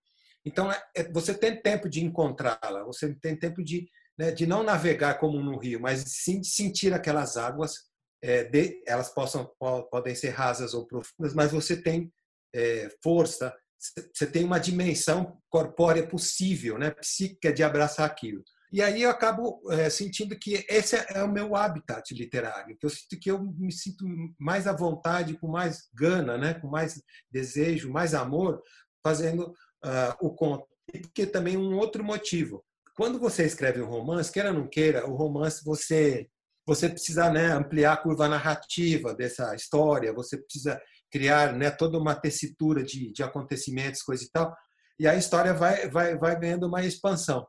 Então, 0.45 0.71
é, 0.73 0.83
é, 0.97 1.13
você 1.13 1.35
tem 1.35 1.61
tempo 1.61 1.89
de 1.89 2.03
encontrá-la, 2.03 2.85
você 2.85 3.15
tem 3.15 3.37
tempo 3.37 3.63
de, 3.63 3.89
né, 4.19 4.31
de 4.33 4.47
não 4.47 4.63
navegar 4.63 5.19
como 5.19 5.43
no 5.43 5.59
rio, 5.59 5.81
mas 5.81 6.03
sim 6.07 6.41
de 6.41 6.49
sentir 6.49 6.93
aquelas 6.93 7.37
águas. 7.37 7.75
É, 8.23 8.45
de, 8.45 8.83
elas 8.87 9.09
possam, 9.15 9.51
podem 9.91 10.15
ser 10.15 10.31
rasas 10.31 10.75
ou 10.75 10.87
profundas, 10.87 11.35
mas 11.35 11.53
você 11.53 11.81
tem 11.81 12.13
é, 12.55 12.89
força, 13.03 13.55
você 14.15 14.27
tem 14.27 14.45
uma 14.45 14.61
dimensão 14.61 15.41
corpórea 15.49 16.07
possível, 16.07 16.79
né, 16.79 16.91
psíquica 16.91 17.53
de 17.53 17.63
abraçar 17.63 18.07
aquilo. 18.07 18.45
E 18.73 18.81
aí 18.81 19.03
eu 19.03 19.11
acabo 19.11 19.61
é, 19.73 19.91
sentindo 19.91 20.39
que 20.39 20.65
esse 20.69 20.95
é 20.97 21.25
o 21.25 21.33
meu 21.33 21.57
habitat 21.57 22.15
literário, 22.15 22.77
que 22.79 22.87
eu 22.87 22.91
sinto 22.91 23.19
que 23.19 23.31
eu 23.31 23.43
me 23.43 23.73
sinto 23.73 24.05
mais 24.39 24.69
à 24.69 24.73
vontade, 24.73 25.37
com 25.37 25.49
mais 25.49 25.89
gana, 25.93 26.39
né, 26.39 26.55
com 26.55 26.69
mais 26.69 27.03
desejo, 27.31 27.91
mais 27.91 28.15
amor, 28.15 28.63
fazendo 29.03 29.49
uh, 29.85 30.15
o 30.21 30.33
conto. 30.33 30.67
Porque 30.87 31.27
também 31.27 31.57
um 31.57 31.77
outro 31.77 32.05
motivo. 32.05 32.65
Quando 32.95 33.19
você 33.19 33.45
escreve 33.45 33.83
um 33.83 33.89
romance, 33.89 34.31
queira 34.31 34.51
ou 34.51 34.59
não 34.59 34.69
queira, 34.69 35.09
o 35.09 35.17
romance 35.17 35.65
você 35.65 36.29
você 36.67 36.89
precisa 36.89 37.29
né, 37.31 37.47
ampliar 37.53 37.95
a 37.95 37.97
curva 37.97 38.29
narrativa 38.29 39.13
dessa 39.13 39.53
história, 39.57 40.13
você 40.13 40.37
precisa 40.37 40.81
criar 41.11 41.53
né, 41.55 41.69
toda 41.69 41.99
uma 41.99 42.15
tessitura 42.15 42.85
de, 42.85 43.11
de 43.13 43.25
acontecimentos, 43.25 44.03
coisa 44.03 44.23
e 44.23 44.31
tal, 44.31 44.55
e 44.97 45.09
a 45.09 45.17
história 45.17 45.53
vai, 45.53 45.89
vai, 45.89 46.17
vai 46.17 46.39
ganhando 46.39 46.69
uma 46.69 46.85
expansão 46.85 47.45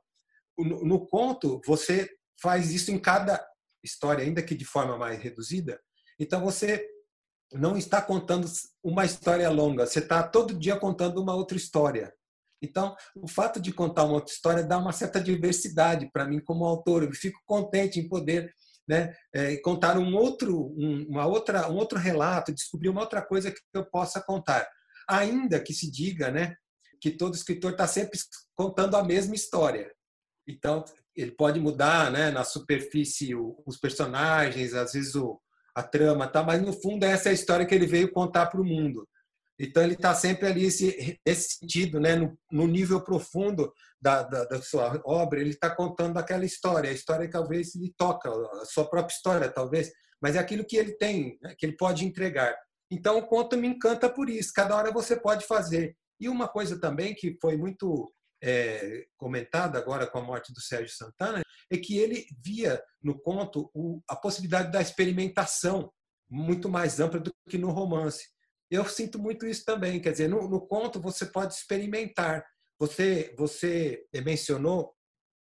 no, 0.58 0.86
no 0.86 1.08
conto, 1.08 1.62
você 1.65 2.10
faz 2.41 2.72
isso 2.72 2.91
em 2.91 3.00
cada 3.00 3.43
história, 3.84 4.24
ainda 4.24 4.41
que 4.41 4.55
de 4.55 4.65
forma 4.65 4.98
mais 4.98 5.20
reduzida. 5.20 5.79
Então, 6.20 6.41
você 6.41 6.88
não 7.53 7.77
está 7.77 8.01
contando 8.01 8.48
uma 8.84 9.05
história 9.05 9.50
longa, 9.50 9.86
você 9.86 10.00
está 10.00 10.24
todo 10.24 10.58
dia 10.58 10.77
contando 10.77 11.22
uma 11.22 11.36
outra 11.36 11.58
história. 11.58 12.13
Então, 12.62 12.96
o 13.15 13.27
fato 13.27 13.60
de 13.60 13.74
contar 13.74 14.03
uma 14.03 14.13
outra 14.13 14.34
história 14.34 14.63
dá 14.63 14.77
uma 14.77 14.91
certa 14.91 15.20
diversidade 15.20 16.10
para 16.12 16.27
mim 16.27 16.39
como 16.39 16.65
autor. 16.65 17.03
Eu 17.03 17.12
fico 17.12 17.39
contente 17.46 18.00
em 18.00 18.08
poder 18.08 18.53
né, 18.88 19.15
é, 19.34 19.58
contar 19.58 19.98
um 19.98 20.15
outro, 20.15 20.67
um, 20.77 21.08
uma 21.10 21.25
outra, 21.25 21.70
um 21.70 21.75
outro 21.75 21.98
relato, 21.98 22.53
descobrir 22.53 22.89
uma 22.89 23.01
outra 23.01 23.22
coisa 23.22 23.51
que 23.51 23.60
eu 23.74 23.86
possa 23.86 24.22
contar. 24.22 24.67
Ainda 25.10 25.60
que 25.60 25.74
se 25.74 25.89
diga 25.89 26.29
né, 26.29 26.55
que 27.00 27.10
todo 27.10 27.36
escritor 27.36 27.72
está 27.72 27.88
sempre 27.88 28.20
contando 28.55 28.96
a 28.96 29.03
mesma 29.03 29.34
história. 29.34 29.91
Então, 30.51 30.84
ele 31.15 31.31
pode 31.31 31.60
mudar 31.60 32.12
né, 32.12 32.31
na 32.31 32.43
superfície 32.43 33.36
os 33.36 33.77
personagens, 33.77 34.74
às 34.74 34.93
vezes 34.93 35.15
o, 35.15 35.39
a 35.75 35.84
trama, 35.84 36.27
tá? 36.27 36.43
mas 36.43 36.62
no 36.62 36.74
fundo 36.74 37.03
essa 37.05 37.29
é 37.29 37.31
a 37.31 37.36
história 37.36 37.65
que 37.65 37.75
ele 37.75 37.86
veio 37.86 38.12
contar 38.12 38.48
para 38.48 38.62
o 38.62 38.65
mundo. 38.65 39.08
Então 39.60 39.84
ele 39.84 39.93
está 39.93 40.15
sempre 40.15 40.48
ali 40.48 40.65
esse, 40.65 41.20
esse 41.25 41.58
sentido, 41.60 42.00
né? 42.00 42.15
no, 42.15 42.38
no 42.51 42.65
nível 42.65 43.01
profundo 43.01 43.72
da, 44.01 44.24
da, 44.24 44.46
da, 44.46 44.62
sua 44.62 45.00
obra, 45.05 45.39
ele 45.39 45.51
está 45.51 45.70
contando 45.70 46.17
aquela 46.17 46.46
história, 46.46 46.89
a 46.89 46.93
história 46.93 47.27
que 47.27 47.34
talvez 47.34 47.75
lhe 47.75 47.93
toca, 47.96 48.29
a 48.29 48.65
sua 48.65 48.89
própria 48.89 49.13
história 49.13 49.51
talvez, 49.51 49.91
mas 50.20 50.36
é 50.36 50.39
aquilo 50.39 50.65
que 50.65 50.77
ele 50.77 50.93
tem, 50.93 51.38
né? 51.41 51.53
que 51.58 51.65
ele 51.65 51.75
pode 51.77 52.05
entregar. 52.05 52.55
Então 52.89 53.17
o 53.17 53.27
conto 53.27 53.55
me 53.55 53.67
encanta 53.67 54.10
por 54.10 54.29
isso. 54.29 54.51
Cada 54.53 54.75
hora 54.75 54.91
você 54.91 55.15
pode 55.15 55.46
fazer. 55.46 55.96
E 56.20 56.27
uma 56.27 56.48
coisa 56.48 56.79
também 56.79 57.13
que 57.15 57.38
foi 57.41 57.55
muito 57.55 58.12
é, 58.41 59.05
comentada 59.17 59.77
agora 59.77 60.07
com 60.07 60.17
a 60.17 60.24
morte 60.24 60.51
do 60.53 60.62
Sérgio 60.62 60.95
Santana 60.95 61.41
é 61.69 61.77
que 61.77 61.98
ele 61.98 62.25
via 62.43 62.81
no 63.01 63.19
conto 63.19 63.69
o, 63.74 64.01
a 64.07 64.15
possibilidade 64.15 64.71
da 64.71 64.81
experimentação 64.81 65.91
muito 66.29 66.67
mais 66.69 67.00
ampla 67.00 67.19
do 67.19 67.31
que 67.50 67.57
no 67.57 67.69
romance. 67.69 68.27
Eu 68.69 68.86
sinto 68.86 69.19
muito 69.19 69.45
isso 69.45 69.65
também, 69.65 70.00
quer 70.00 70.12
dizer, 70.12 70.29
no, 70.29 70.48
no 70.48 70.65
conto 70.65 71.00
você 71.00 71.25
pode 71.25 71.53
experimentar. 71.53 72.45
Você 72.79 73.36
você 73.38 74.05
mencionou 74.24 74.93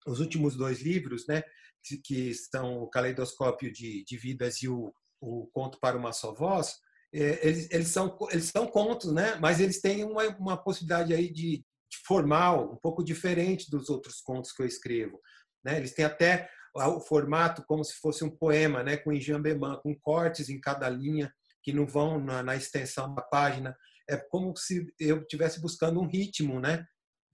os 0.06 0.20
últimos 0.20 0.56
dois 0.56 0.80
livros, 0.80 1.26
né, 1.26 1.42
que, 1.84 1.98
que 1.98 2.34
são 2.34 2.78
o 2.82 2.88
Caleidoscópio 2.88 3.72
de, 3.72 4.04
de 4.04 4.16
Vidas 4.16 4.62
e 4.62 4.68
o, 4.68 4.92
o 5.20 5.48
Conto 5.52 5.78
para 5.80 5.96
uma 5.96 6.12
Só 6.12 6.32
Voz. 6.32 6.76
É, 7.12 7.46
eles, 7.46 7.70
eles, 7.70 7.88
são, 7.88 8.16
eles 8.30 8.46
são 8.46 8.66
contos, 8.66 9.12
né? 9.12 9.36
mas 9.40 9.60
eles 9.60 9.80
têm 9.80 10.04
uma, 10.04 10.24
uma 10.36 10.56
possibilidade 10.56 11.14
aí 11.14 11.32
de, 11.32 11.64
formal, 12.04 12.72
um 12.72 12.76
pouco 12.76 13.04
diferente 13.04 13.70
dos 13.70 13.88
outros 13.88 14.20
contos 14.20 14.52
que 14.52 14.62
eu 14.62 14.66
escrevo. 14.66 15.20
Né? 15.64 15.76
Eles 15.78 15.92
têm 15.92 16.04
até 16.04 16.48
o 16.74 17.00
formato 17.00 17.64
como 17.66 17.82
se 17.84 17.94
fosse 17.94 18.24
um 18.24 18.30
poema, 18.30 18.82
né? 18.82 18.96
com 18.96 19.12
enjambemã, 19.12 19.76
com 19.76 19.94
cortes 19.98 20.48
em 20.48 20.60
cada 20.60 20.88
linha 20.88 21.32
que 21.62 21.72
não 21.72 21.86
vão 21.86 22.18
na, 22.18 22.42
na 22.42 22.54
extensão 22.56 23.14
da 23.14 23.22
página. 23.22 23.76
É 24.08 24.16
como 24.16 24.56
se 24.56 24.92
eu 25.00 25.22
estivesse 25.22 25.60
buscando 25.60 26.00
um 26.00 26.06
ritmo, 26.06 26.60
né? 26.60 26.86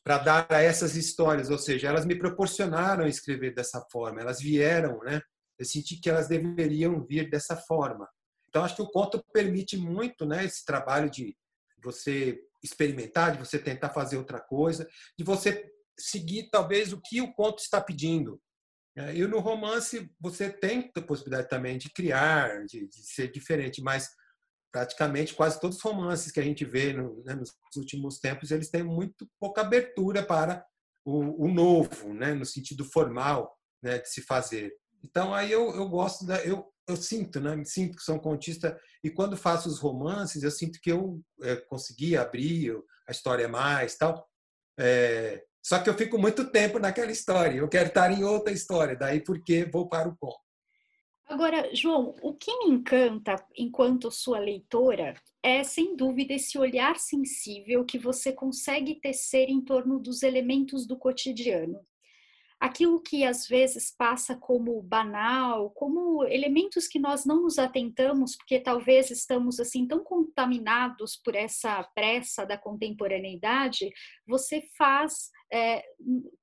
para 0.04 0.18
dar 0.18 0.46
a 0.50 0.60
essas 0.60 0.96
histórias, 0.96 1.48
ou 1.48 1.58
seja, 1.58 1.88
elas 1.88 2.04
me 2.04 2.16
proporcionaram 2.16 3.06
escrever 3.06 3.54
dessa 3.54 3.80
forma, 3.90 4.20
elas 4.20 4.40
vieram, 4.40 4.98
né? 5.00 5.22
Eu 5.58 5.64
senti 5.64 6.00
que 6.00 6.10
elas 6.10 6.26
deveriam 6.26 7.04
vir 7.04 7.30
dessa 7.30 7.56
forma. 7.56 8.08
Então 8.48 8.64
acho 8.64 8.74
que 8.74 8.82
o 8.82 8.90
conto 8.90 9.24
permite 9.32 9.76
muito, 9.76 10.26
né, 10.26 10.44
esse 10.44 10.64
trabalho 10.64 11.08
de 11.08 11.36
você 11.82 12.38
experimentar, 12.62 13.32
de 13.32 13.38
você 13.38 13.58
tentar 13.58 13.90
fazer 13.90 14.16
outra 14.16 14.40
coisa, 14.40 14.88
de 15.18 15.24
você 15.24 15.70
seguir 15.98 16.48
talvez 16.50 16.92
o 16.92 17.00
que 17.00 17.20
o 17.20 17.32
conto 17.32 17.60
está 17.60 17.80
pedindo. 17.80 18.40
É, 18.96 19.14
e 19.14 19.26
no 19.26 19.40
romance 19.40 20.10
você 20.20 20.50
tem 20.50 20.90
a 20.94 21.00
possibilidade 21.00 21.48
também 21.48 21.78
de 21.78 21.90
criar, 21.90 22.66
de, 22.66 22.86
de 22.86 23.06
ser 23.06 23.30
diferente, 23.30 23.80
mas 23.80 24.10
praticamente 24.70 25.34
quase 25.34 25.60
todos 25.60 25.76
os 25.76 25.82
romances 25.82 26.32
que 26.32 26.40
a 26.40 26.42
gente 26.42 26.64
vê 26.64 26.92
no, 26.92 27.22
né, 27.24 27.34
nos 27.34 27.54
últimos 27.76 28.18
tempos 28.18 28.50
eles 28.50 28.70
têm 28.70 28.82
muito 28.82 29.28
pouca 29.38 29.60
abertura 29.60 30.22
para 30.22 30.64
o, 31.04 31.46
o 31.46 31.48
novo, 31.52 32.12
né, 32.14 32.32
no 32.34 32.44
sentido 32.44 32.84
formal 32.84 33.54
né, 33.82 33.98
de 33.98 34.08
se 34.08 34.22
fazer. 34.22 34.72
Então 35.02 35.34
aí 35.34 35.50
eu, 35.50 35.74
eu 35.74 35.88
gosto 35.88 36.24
da 36.26 36.42
eu 36.44 36.71
eu 36.88 36.96
sinto, 36.96 37.40
né? 37.40 37.56
Me 37.56 37.66
sinto 37.66 37.96
que 37.96 38.02
sou 38.02 38.16
um 38.16 38.20
contista 38.20 38.78
e 39.02 39.10
quando 39.10 39.36
faço 39.36 39.68
os 39.68 39.78
romances 39.78 40.42
eu 40.42 40.50
sinto 40.50 40.80
que 40.80 40.90
eu 40.90 41.20
é, 41.42 41.56
consegui 41.56 42.16
abrir 42.16 42.76
a 43.06 43.12
história 43.12 43.48
mais, 43.48 43.96
tal. 43.96 44.28
É, 44.78 45.44
só 45.62 45.78
que 45.78 45.88
eu 45.88 45.94
fico 45.94 46.18
muito 46.18 46.50
tempo 46.50 46.78
naquela 46.78 47.12
história. 47.12 47.58
Eu 47.58 47.68
quero 47.68 47.88
estar 47.88 48.10
em 48.10 48.24
outra 48.24 48.52
história. 48.52 48.96
Daí 48.96 49.20
porque 49.22 49.64
vou 49.64 49.88
para 49.88 50.08
o 50.08 50.16
conto. 50.16 50.40
Agora, 51.26 51.74
João, 51.74 52.14
o 52.20 52.34
que 52.34 52.54
me 52.58 52.74
encanta 52.74 53.36
enquanto 53.56 54.10
sua 54.10 54.38
leitora 54.38 55.14
é, 55.42 55.64
sem 55.64 55.96
dúvida, 55.96 56.34
esse 56.34 56.58
olhar 56.58 56.98
sensível 56.98 57.84
que 57.84 57.98
você 57.98 58.32
consegue 58.32 59.00
tecer 59.00 59.48
em 59.48 59.60
torno 59.60 59.98
dos 59.98 60.22
elementos 60.22 60.86
do 60.86 60.98
cotidiano 60.98 61.80
aquilo 62.62 63.02
que 63.02 63.24
às 63.24 63.48
vezes 63.48 63.92
passa 63.98 64.36
como 64.36 64.80
banal, 64.80 65.70
como 65.70 66.22
elementos 66.22 66.86
que 66.86 67.00
nós 67.00 67.26
não 67.26 67.42
nos 67.42 67.58
atentamos, 67.58 68.36
porque 68.36 68.60
talvez 68.60 69.10
estamos 69.10 69.58
assim 69.58 69.84
tão 69.84 69.98
contaminados 70.04 71.20
por 71.24 71.34
essa 71.34 71.82
pressa 71.92 72.46
da 72.46 72.56
contemporaneidade, 72.56 73.90
você 74.24 74.62
faz 74.78 75.28
é, 75.52 75.82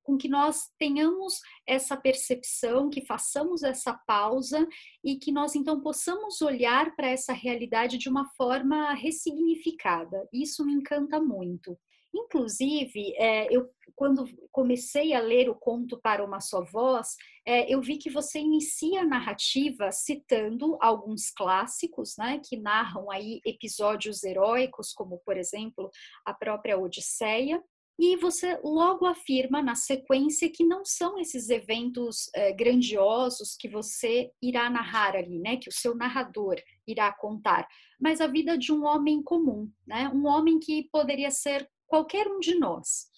com 0.03 0.17
que 0.17 0.27
nós 0.27 0.63
tenhamos 0.77 1.39
essa 1.65 1.95
percepção, 1.95 2.89
que 2.89 3.05
façamos 3.05 3.63
essa 3.63 3.93
pausa 4.05 4.67
e 5.01 5.15
que 5.15 5.31
nós 5.31 5.55
então 5.55 5.79
possamos 5.79 6.41
olhar 6.41 6.97
para 6.97 7.07
essa 7.07 7.31
realidade 7.31 7.97
de 7.97 8.09
uma 8.09 8.25
forma 8.35 8.93
ressignificada. 8.93 10.27
Isso 10.33 10.65
me 10.65 10.73
encanta 10.73 11.21
muito. 11.21 11.79
Inclusive, 12.13 13.13
é, 13.17 13.47
eu 13.55 13.69
quando 13.99 14.23
comecei 14.49 15.13
a 15.13 15.19
ler 15.19 15.49
o 15.49 15.55
conto 15.55 15.99
para 16.01 16.23
uma 16.23 16.39
só 16.39 16.63
voz, 16.63 17.17
é, 17.45 17.69
eu 17.69 17.81
vi 17.81 17.97
que 17.97 18.09
você 18.09 18.39
inicia 18.39 19.01
a 19.01 19.05
narrativa 19.05 19.91
citando 19.91 20.77
alguns 20.79 21.29
clássicos, 21.31 22.15
né, 22.17 22.39
que 22.41 22.55
narram 22.55 23.11
aí 23.11 23.41
episódios 23.45 24.23
heróicos, 24.23 24.93
como 24.93 25.19
por 25.25 25.35
exemplo 25.35 25.91
a 26.25 26.33
própria 26.33 26.79
Odisseia, 26.79 27.61
e 27.99 28.15
você 28.15 28.57
logo 28.63 29.05
afirma 29.05 29.61
na 29.61 29.75
sequência 29.75 30.49
que 30.49 30.63
não 30.63 30.85
são 30.85 31.19
esses 31.19 31.49
eventos 31.49 32.29
é, 32.33 32.53
grandiosos 32.53 33.57
que 33.59 33.67
você 33.67 34.31
irá 34.41 34.69
narrar 34.69 35.17
ali, 35.17 35.37
né? 35.37 35.57
Que 35.57 35.67
o 35.67 35.73
seu 35.73 35.93
narrador 35.93 36.55
irá 36.87 37.11
contar, 37.11 37.67
mas 37.99 38.21
a 38.21 38.27
vida 38.27 38.57
de 38.57 38.71
um 38.71 38.85
homem 38.85 39.21
comum, 39.21 39.69
né? 39.85 40.09
Um 40.15 40.25
homem 40.27 40.59
que 40.59 40.87
poderia 40.89 41.29
ser 41.29 41.69
qualquer 41.89 42.27
um 42.27 42.39
de 42.39 42.57
nós. 42.57 43.09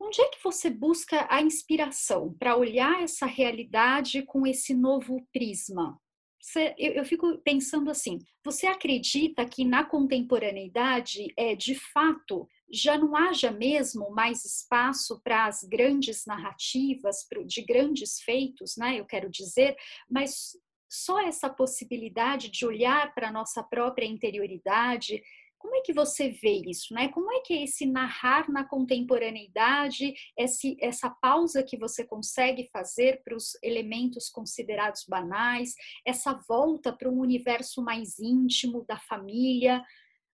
Onde 0.00 0.22
é 0.22 0.28
que 0.28 0.42
você 0.42 0.70
busca 0.70 1.26
a 1.28 1.42
inspiração 1.42 2.32
para 2.38 2.56
olhar 2.56 3.02
essa 3.02 3.26
realidade 3.26 4.22
com 4.22 4.46
esse 4.46 4.72
novo 4.72 5.26
prisma? 5.30 6.00
Você, 6.40 6.74
eu, 6.78 6.92
eu, 6.94 7.04
fico 7.04 7.36
pensando 7.44 7.90
assim: 7.90 8.18
você 8.42 8.66
acredita 8.66 9.44
que 9.44 9.62
na 9.62 9.84
contemporaneidade, 9.84 11.26
é, 11.36 11.54
de 11.54 11.74
fato, 11.74 12.48
já 12.72 12.96
não 12.96 13.14
haja 13.14 13.50
mesmo 13.50 14.10
mais 14.10 14.42
espaço 14.46 15.20
para 15.22 15.44
as 15.44 15.62
grandes 15.64 16.24
narrativas, 16.24 17.26
de 17.46 17.62
grandes 17.62 18.22
feitos, 18.22 18.76
né? 18.78 18.98
Eu 18.98 19.04
quero 19.04 19.28
dizer, 19.28 19.76
mas 20.08 20.52
só 20.90 21.20
essa 21.20 21.48
possibilidade 21.48 22.50
de 22.50 22.66
olhar 22.66 23.14
para 23.14 23.28
a 23.28 23.32
nossa 23.32 23.62
própria 23.62 24.06
interioridade, 24.06 25.22
como 25.60 25.76
é 25.76 25.82
que 25.82 25.92
você 25.92 26.30
vê 26.30 26.62
isso, 26.66 26.94
né? 26.94 27.08
Como 27.08 27.30
é 27.30 27.40
que 27.42 27.52
é 27.52 27.64
esse 27.64 27.84
narrar 27.84 28.50
na 28.50 28.64
contemporaneidade, 28.64 30.14
esse, 30.36 30.74
essa 30.80 31.10
pausa 31.10 31.62
que 31.62 31.76
você 31.76 32.02
consegue 32.02 32.68
fazer 32.72 33.20
para 33.22 33.36
os 33.36 33.56
elementos 33.62 34.30
considerados 34.30 35.04
banais, 35.06 35.74
essa 36.04 36.32
volta 36.48 36.92
para 36.96 37.10
um 37.10 37.20
universo 37.20 37.84
mais 37.84 38.18
íntimo 38.18 38.86
da 38.88 38.98
família? 39.00 39.84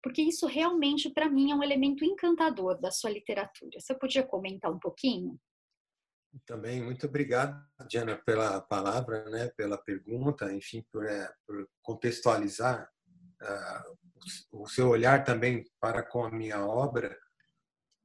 Porque 0.03 0.21
isso 0.21 0.45
realmente, 0.45 1.09
para 1.09 1.27
mim, 1.27 1.51
é 1.51 1.55
um 1.55 1.63
elemento 1.63 2.05
encantador 2.05 2.79
da 2.79 2.91
sua 2.91 3.09
literatura. 3.09 3.79
Você 3.79 3.95
podia 3.95 4.21
comentar 4.21 4.71
um 4.71 4.79
pouquinho? 4.79 5.39
Também, 6.45 6.83
muito 6.83 7.07
obrigado, 7.07 7.59
Diana, 7.89 8.15
pela 8.15 8.61
palavra, 8.61 9.27
né, 9.29 9.47
pela 9.57 9.77
pergunta, 9.77 10.53
enfim, 10.53 10.85
por, 10.91 11.03
é, 11.03 11.33
por 11.47 11.67
contextualizar 11.81 12.91
uh, 13.41 14.04
o 14.51 14.67
seu 14.67 14.89
olhar 14.89 15.23
também 15.23 15.63
para 15.79 16.03
com 16.03 16.23
a 16.23 16.31
minha 16.31 16.65
obra. 16.65 17.17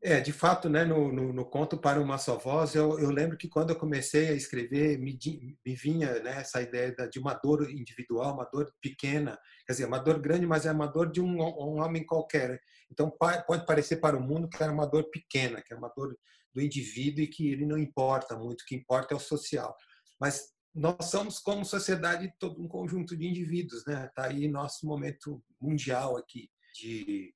É, 0.03 0.19
de 0.19 0.33
fato, 0.33 0.67
né, 0.71 0.83
no, 0.83 1.13
no, 1.13 1.31
no 1.31 1.45
Conto 1.45 1.77
para 1.77 2.01
uma 2.01 2.17
Só 2.17 2.39
Voz, 2.39 2.75
eu, 2.75 2.99
eu, 2.99 3.11
lembro 3.11 3.37
que 3.37 3.49
quando 3.49 3.69
eu 3.69 3.77
comecei 3.77 4.29
a 4.29 4.33
escrever, 4.33 4.99
me, 4.99 5.19
me 5.65 5.75
vinha 5.75 6.19
né, 6.21 6.41
essa 6.41 6.63
ideia 6.63 6.95
de 7.11 7.19
uma 7.19 7.35
dor 7.35 7.71
individual, 7.71 8.33
uma 8.33 8.49
dor 8.51 8.73
pequena, 8.81 9.39
quer 9.67 9.75
dizer, 9.75 9.85
uma 9.85 9.99
dor 9.99 10.19
grande, 10.19 10.47
mas 10.47 10.65
é 10.65 10.73
uma 10.73 10.87
dor 10.87 11.13
de 11.13 11.21
um, 11.21 11.43
um 11.43 11.83
homem 11.83 12.05
qualquer. 12.07 12.59
Então, 12.91 13.11
pode 13.11 13.67
parecer 13.67 13.97
para 13.97 14.17
o 14.17 14.23
mundo 14.23 14.49
que 14.49 14.63
é 14.63 14.67
uma 14.67 14.87
dor 14.87 15.05
pequena, 15.11 15.61
que 15.61 15.75
é 15.75 15.77
uma 15.77 15.93
dor 15.95 16.17
do 16.55 16.63
indivíduo 16.63 17.23
e 17.23 17.29
que 17.29 17.53
ele 17.53 17.67
não 17.67 17.77
importa 17.77 18.39
muito, 18.39 18.63
o 18.63 18.65
que 18.65 18.75
importa 18.75 19.13
é 19.13 19.17
o 19.17 19.21
social. 19.21 19.77
Mas 20.19 20.49
nós 20.75 21.07
somos 21.07 21.39
como 21.39 21.65
sociedade 21.65 22.33
todo 22.39 22.63
um 22.63 22.69
conjunto 22.69 23.17
de 23.17 23.27
indivíduos, 23.27 23.85
né? 23.87 24.09
Tá 24.15 24.27
aí 24.27 24.49
nosso 24.49 24.87
momento 24.87 25.43
mundial 25.61 26.17
aqui 26.17 26.49
de 26.75 27.35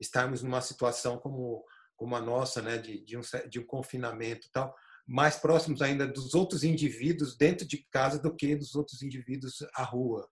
estarmos 0.00 0.42
numa 0.42 0.60
situação 0.60 1.18
como 1.18 1.64
como 1.96 2.14
a 2.14 2.20
nossa, 2.20 2.60
né? 2.60 2.78
De, 2.78 3.04
de 3.04 3.16
um 3.16 3.22
de 3.48 3.58
um 3.58 3.66
confinamento, 3.66 4.48
tal, 4.52 4.74
mais 5.06 5.36
próximos 5.36 5.82
ainda 5.82 6.06
dos 6.06 6.34
outros 6.34 6.62
indivíduos 6.62 7.36
dentro 7.36 7.66
de 7.66 7.84
casa 7.90 8.18
do 8.20 8.34
que 8.34 8.54
dos 8.54 8.74
outros 8.74 9.02
indivíduos 9.02 9.56
à 9.74 9.82
rua. 9.82 10.28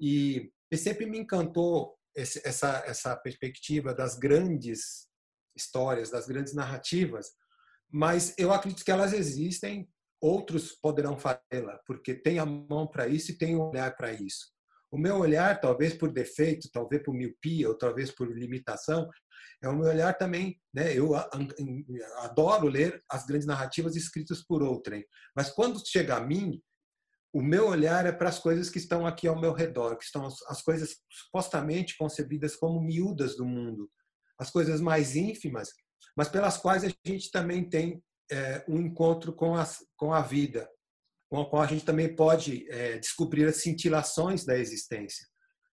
E, 0.00 0.50
e 0.70 0.76
sempre 0.76 1.06
me 1.06 1.18
encantou 1.18 1.98
esse, 2.14 2.40
essa 2.46 2.82
essa 2.86 3.16
perspectiva 3.16 3.94
das 3.94 4.16
grandes 4.16 5.08
histórias, 5.54 6.10
das 6.10 6.26
grandes 6.26 6.54
narrativas, 6.54 7.28
mas 7.90 8.34
eu 8.38 8.52
acredito 8.52 8.84
que 8.84 8.90
elas 8.90 9.12
existem, 9.12 9.88
outros 10.24 10.72
poderão 10.72 11.18
fazê-la, 11.18 11.78
porque 11.86 12.14
tem 12.14 12.38
a 12.38 12.46
mão 12.46 12.86
para 12.86 13.06
isso 13.06 13.30
e 13.30 13.36
tem 13.36 13.54
o 13.54 13.68
olhar 13.68 13.94
para 13.94 14.12
isso. 14.12 14.54
O 14.90 14.96
meu 14.96 15.18
olhar, 15.18 15.60
talvez 15.60 15.92
por 15.92 16.10
defeito, 16.10 16.70
talvez 16.72 17.02
por 17.02 17.12
miopia, 17.12 17.68
ou 17.68 17.76
talvez 17.76 18.10
por 18.10 18.26
limitação, 18.32 19.06
é 19.62 19.68
o 19.68 19.76
meu 19.76 19.88
olhar 19.88 20.16
também. 20.16 20.58
Né? 20.72 20.96
Eu 20.96 21.14
adoro 22.18 22.68
ler 22.68 23.02
as 23.10 23.26
grandes 23.26 23.46
narrativas 23.46 23.96
escritas 23.96 24.42
por 24.42 24.62
outrem, 24.62 25.04
mas 25.36 25.50
quando 25.50 25.86
chega 25.86 26.16
a 26.16 26.20
mim, 26.20 26.62
o 27.32 27.42
meu 27.42 27.66
olhar 27.66 28.06
é 28.06 28.12
para 28.12 28.28
as 28.28 28.38
coisas 28.38 28.70
que 28.70 28.78
estão 28.78 29.06
aqui 29.06 29.26
ao 29.26 29.40
meu 29.40 29.52
redor, 29.52 29.98
que 29.98 30.04
estão 30.04 30.26
as 30.26 30.62
coisas 30.62 30.96
supostamente 31.10 31.98
concebidas 31.98 32.56
como 32.56 32.80
miúdas 32.80 33.36
do 33.36 33.44
mundo, 33.44 33.90
as 34.38 34.50
coisas 34.50 34.80
mais 34.80 35.16
ínfimas, 35.16 35.70
mas 36.16 36.28
pelas 36.28 36.56
quais 36.56 36.84
a 36.84 36.88
gente 37.04 37.30
também 37.30 37.68
tem 37.68 38.00
é, 38.30 38.64
um 38.68 38.80
encontro 38.80 39.32
com, 39.32 39.54
as, 39.54 39.84
com 39.96 40.12
a 40.12 40.20
vida, 40.20 40.68
com 41.28 41.40
a 41.40 41.48
qual 41.48 41.62
a 41.62 41.66
gente 41.66 41.84
também 41.84 42.14
pode 42.14 42.70
é, 42.70 42.98
descobrir 42.98 43.44
as 43.46 43.56
cintilações 43.56 44.44
da 44.44 44.58
existência. 44.58 45.26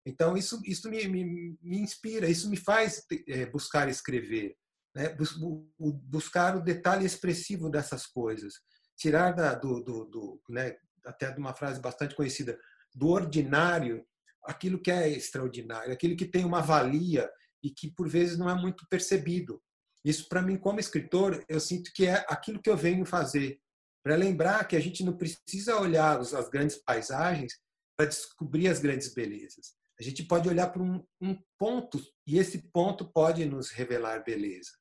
Então, 0.06 0.38
isso, 0.38 0.62
isso 0.64 0.90
me, 0.90 1.06
me, 1.08 1.58
me 1.62 1.80
inspira, 1.80 2.30
isso 2.30 2.50
me 2.50 2.58
faz 2.58 3.04
é, 3.28 3.46
buscar 3.46 3.90
escrever, 3.90 4.56
né? 4.96 5.16
buscar 5.80 6.56
o 6.56 6.62
detalhe 6.62 7.06
expressivo 7.06 7.70
dessas 7.70 8.06
coisas, 8.06 8.54
tirar 8.98 9.34
da, 9.34 9.54
do, 9.54 9.84
do, 9.84 10.06
do 10.06 10.42
né? 10.50 10.76
até 11.06 11.32
de 11.32 11.40
uma 11.40 11.54
frase 11.54 11.82
bastante 11.82 12.16
conhecida, 12.16 12.58
do 12.96 13.10
ordinário 13.10 14.06
aquilo 14.48 14.80
que 14.80 14.90
é 14.90 15.10
extraordinário, 15.10 15.92
aquilo 15.92 16.16
que 16.16 16.26
tem 16.26 16.46
uma 16.46 16.62
valia 16.62 17.30
e 17.62 17.70
que 17.70 17.92
por 17.92 18.08
vezes 18.08 18.38
não 18.38 18.50
é 18.50 18.56
muito 18.56 18.88
percebido. 18.90 19.62
Isso, 20.08 20.30
para 20.30 20.42
mim, 20.42 20.56
como 20.56 20.80
escritor, 20.80 21.44
eu 21.50 21.60
sinto 21.60 21.92
que 21.94 22.06
é 22.06 22.26
aquilo 22.30 22.62
que 22.62 22.70
eu 22.70 22.78
venho 22.78 23.06
fazer. 23.06 23.60
Para 24.02 24.16
lembrar 24.16 24.66
que 24.66 24.78
a 24.78 24.80
gente 24.80 25.04
não 25.04 25.12
precisa 25.12 25.76
olhar 25.82 26.18
as 26.18 26.48
grandes 26.48 26.78
paisagens 26.78 27.60
para 27.98 28.06
descobrir 28.06 28.70
as 28.70 28.80
grandes 28.80 29.14
belezas. 29.14 29.76
A 30.00 30.04
gente 30.04 30.24
pode 30.24 30.48
olhar 30.48 30.68
para 30.68 30.82
um, 30.82 31.04
um, 31.20 31.38
ponto 31.60 32.02
e 32.26 32.38
esse 32.38 32.70
ponto 32.72 33.12
pode 33.12 33.46
nos 33.46 33.70
revelar 33.70 34.24
beleza. 34.24 34.72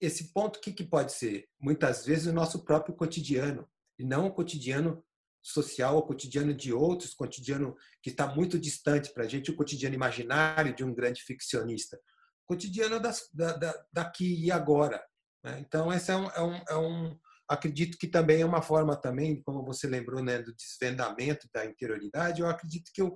Esse 0.00 0.32
ponto, 0.32 0.58
o 0.58 0.60
que, 0.60 0.72
que 0.72 0.84
pode 0.84 1.10
ser? 1.10 1.48
Muitas 1.60 2.06
vezes 2.06 2.26
o 2.26 2.32
nosso 2.32 2.64
próprio 2.64 2.94
cotidiano, 2.94 3.68
e 3.98 4.04
não 4.04 4.28
o 4.28 4.32
cotidiano 4.32 5.04
social, 5.42 5.98
o 5.98 6.02
cotidiano 6.02 6.54
de 6.54 6.72
outros, 6.72 7.14
o 7.14 7.16
cotidiano 7.16 7.76
que 8.00 8.10
está 8.10 8.32
muito 8.32 8.56
distante 8.56 9.12
para 9.12 9.24
a 9.24 9.28
gente, 9.28 9.50
o 9.50 9.56
cotidiano 9.56 9.96
imaginário 9.96 10.72
de 10.72 10.84
um 10.84 10.94
grande 10.94 11.20
ficcionista 11.24 11.98
cotidiano 12.48 12.98
das, 12.98 13.28
da, 13.32 13.52
da, 13.52 13.86
daqui 13.92 14.44
e 14.44 14.50
agora. 14.50 15.04
Né? 15.44 15.60
Então, 15.60 15.92
esse 15.92 16.10
é 16.10 16.16
um, 16.16 16.30
é, 16.30 16.42
um, 16.42 16.62
é 16.70 16.76
um, 16.76 17.18
acredito 17.46 17.98
que 17.98 18.08
também 18.08 18.40
é 18.40 18.46
uma 18.46 18.62
forma 18.62 18.96
também, 18.96 19.42
como 19.42 19.64
você 19.64 19.86
lembrou, 19.86 20.22
né, 20.22 20.42
do 20.42 20.54
desvendamento 20.54 21.46
da 21.52 21.66
interioridade. 21.66 22.40
Eu 22.40 22.48
acredito 22.48 22.90
que, 22.92 23.02
eu, 23.02 23.14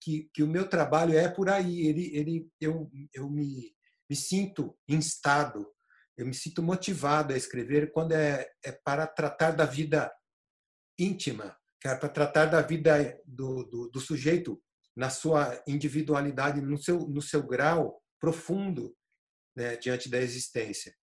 que, 0.00 0.28
que 0.34 0.42
o 0.42 0.46
meu 0.46 0.68
trabalho 0.68 1.16
é 1.16 1.28
por 1.28 1.48
aí. 1.48 1.86
Ele, 1.86 2.14
ele, 2.14 2.48
eu, 2.60 2.90
eu 3.14 3.30
me, 3.30 3.74
me 4.08 4.14
sinto 4.14 4.76
instado, 4.86 5.66
eu 6.16 6.26
me 6.26 6.34
sinto 6.34 6.62
motivado 6.62 7.32
a 7.32 7.36
escrever 7.36 7.90
quando 7.90 8.12
é, 8.12 8.46
é 8.64 8.70
para 8.70 9.06
tratar 9.06 9.52
da 9.52 9.64
vida 9.64 10.12
íntima, 10.98 11.56
é 11.84 11.94
para 11.94 12.08
tratar 12.08 12.46
da 12.46 12.62
vida 12.62 13.18
do, 13.26 13.64
do, 13.64 13.90
do 13.90 14.00
sujeito 14.00 14.62
na 14.96 15.10
sua 15.10 15.60
individualidade, 15.66 16.60
no 16.60 16.78
seu, 16.78 17.00
no 17.00 17.20
seu 17.20 17.42
grau 17.42 18.00
profundo 18.24 18.96
né, 19.54 19.76
diante 19.76 20.08
da 20.08 20.18
existência, 20.18 20.94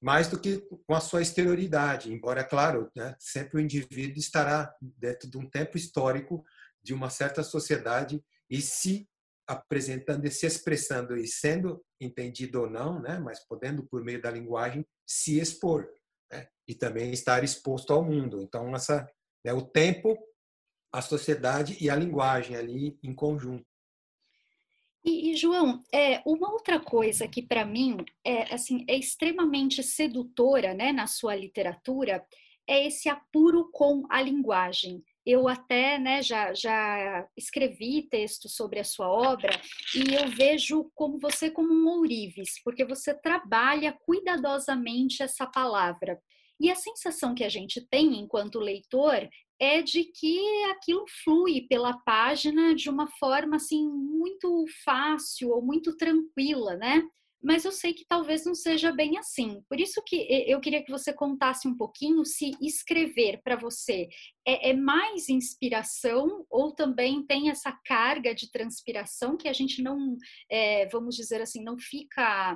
mais 0.00 0.28
do 0.28 0.40
que 0.40 0.66
com 0.86 0.94
a 0.94 1.00
sua 1.00 1.20
exterioridade, 1.20 2.10
embora, 2.10 2.42
claro, 2.42 2.90
né, 2.96 3.14
sempre 3.18 3.58
o 3.58 3.60
indivíduo 3.60 4.18
estará 4.18 4.74
dentro 4.80 5.28
de 5.30 5.36
um 5.36 5.48
tempo 5.48 5.76
histórico 5.76 6.42
de 6.82 6.94
uma 6.94 7.10
certa 7.10 7.42
sociedade 7.42 8.24
e 8.48 8.62
se 8.62 9.06
apresentando 9.46 10.24
e 10.24 10.30
se 10.30 10.46
expressando 10.46 11.14
e 11.18 11.26
sendo 11.26 11.84
entendido 12.00 12.62
ou 12.62 12.70
não, 12.70 12.98
né, 12.98 13.18
mas 13.18 13.46
podendo, 13.46 13.86
por 13.86 14.02
meio 14.02 14.22
da 14.22 14.30
linguagem, 14.30 14.86
se 15.06 15.38
expor 15.38 15.86
né, 16.32 16.48
e 16.66 16.74
também 16.74 17.12
estar 17.12 17.44
exposto 17.44 17.92
ao 17.92 18.02
mundo. 18.02 18.40
Então, 18.40 18.74
essa, 18.74 19.06
né, 19.44 19.52
o 19.52 19.60
tempo, 19.60 20.16
a 20.90 21.02
sociedade 21.02 21.76
e 21.78 21.90
a 21.90 21.94
linguagem 21.94 22.56
ali 22.56 22.98
em 23.02 23.14
conjunto. 23.14 23.69
E, 25.04 25.30
e, 25.30 25.36
João, 25.36 25.82
é, 25.92 26.20
uma 26.26 26.52
outra 26.52 26.78
coisa 26.78 27.26
que 27.26 27.40
para 27.40 27.64
mim 27.64 27.96
é 28.24 28.52
assim 28.52 28.84
é 28.86 28.96
extremamente 28.96 29.82
sedutora, 29.82 30.74
né, 30.74 30.92
na 30.92 31.06
sua 31.06 31.34
literatura, 31.34 32.24
é 32.68 32.86
esse 32.86 33.08
apuro 33.08 33.70
com 33.72 34.04
a 34.10 34.20
linguagem. 34.20 35.02
Eu 35.24 35.48
até, 35.48 35.98
né, 35.98 36.22
já, 36.22 36.52
já 36.54 37.26
escrevi 37.36 38.02
texto 38.10 38.48
sobre 38.48 38.78
a 38.78 38.84
sua 38.84 39.08
obra 39.08 39.50
e 39.94 40.14
eu 40.14 40.28
vejo 40.28 40.90
como 40.94 41.18
você 41.18 41.50
como 41.50 41.72
um 41.72 41.88
ourives, 41.88 42.62
porque 42.62 42.84
você 42.84 43.14
trabalha 43.14 43.96
cuidadosamente 44.04 45.22
essa 45.22 45.46
palavra. 45.46 46.20
E 46.60 46.70
a 46.70 46.74
sensação 46.74 47.34
que 47.34 47.42
a 47.42 47.48
gente 47.48 47.80
tem 47.80 48.18
enquanto 48.18 48.58
leitor 48.58 49.28
é 49.60 49.82
de 49.82 50.04
que 50.04 50.64
aquilo 50.70 51.04
flui 51.22 51.66
pela 51.68 51.98
página 51.98 52.74
de 52.74 52.88
uma 52.88 53.06
forma 53.06 53.56
assim 53.56 53.86
muito 53.86 54.64
fácil 54.84 55.50
ou 55.50 55.62
muito 55.62 55.96
tranquila, 55.96 56.76
né? 56.76 57.02
Mas 57.42 57.64
eu 57.64 57.72
sei 57.72 57.94
que 57.94 58.04
talvez 58.06 58.44
não 58.44 58.54
seja 58.54 58.92
bem 58.92 59.16
assim. 59.16 59.62
Por 59.68 59.80
isso 59.80 60.02
que 60.06 60.26
eu 60.46 60.60
queria 60.60 60.82
que 60.84 60.90
você 60.90 61.10
contasse 61.10 61.66
um 61.66 61.74
pouquinho 61.74 62.24
se 62.24 62.50
escrever 62.60 63.40
para 63.42 63.56
você 63.56 64.08
é, 64.46 64.70
é, 64.70 64.74
mais 64.74 65.28
inspiração 65.28 66.44
ou 66.50 66.74
também 66.74 67.24
tem 67.24 67.48
essa 67.48 67.72
carga 67.84 68.34
de 68.34 68.50
transpiração 68.50 69.38
que 69.38 69.48
a 69.48 69.54
gente 69.54 69.82
não, 69.82 70.16
é, 70.50 70.86
vamos 70.88 71.16
dizer 71.16 71.40
assim, 71.40 71.64
não 71.64 71.78
fica 71.78 72.54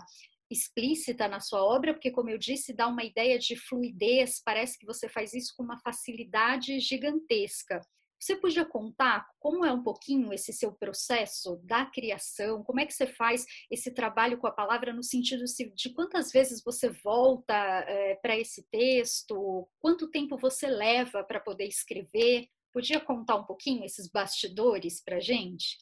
explícita 0.54 1.28
na 1.28 1.40
sua 1.40 1.62
obra, 1.62 1.92
porque, 1.92 2.10
como 2.10 2.30
eu 2.30 2.38
disse, 2.38 2.72
dá 2.72 2.88
uma 2.88 3.04
ideia 3.04 3.38
de 3.38 3.56
fluidez, 3.56 4.40
parece 4.42 4.78
que 4.78 4.86
você 4.86 5.08
faz 5.08 5.34
isso 5.34 5.52
com 5.56 5.62
uma 5.62 5.78
facilidade 5.80 6.80
gigantesca. 6.80 7.80
Você 8.24 8.36
podia 8.36 8.64
contar 8.64 9.26
como 9.38 9.66
é 9.66 9.72
um 9.72 9.82
pouquinho 9.82 10.32
esse 10.32 10.50
seu 10.50 10.72
processo 10.72 11.60
da 11.64 11.84
criação? 11.84 12.62
Como 12.64 12.80
é 12.80 12.86
que 12.86 12.94
você 12.94 13.06
faz 13.06 13.44
esse 13.70 13.90
trabalho 13.90 14.38
com 14.38 14.46
a 14.46 14.52
palavra 14.52 14.94
no 14.94 15.02
sentido 15.02 15.44
de 15.74 15.90
quantas 15.90 16.32
vezes 16.32 16.62
você 16.64 16.88
volta 16.88 17.54
é, 17.54 18.14
para 18.14 18.38
esse 18.38 18.66
texto? 18.70 19.68
Quanto 19.78 20.10
tempo 20.10 20.38
você 20.38 20.68
leva 20.68 21.22
para 21.22 21.38
poder 21.38 21.66
escrever? 21.66 22.46
Podia 22.72 22.98
contar 22.98 23.36
um 23.36 23.44
pouquinho 23.44 23.84
esses 23.84 24.08
bastidores 24.08 25.02
para 25.04 25.20
gente? 25.20 25.76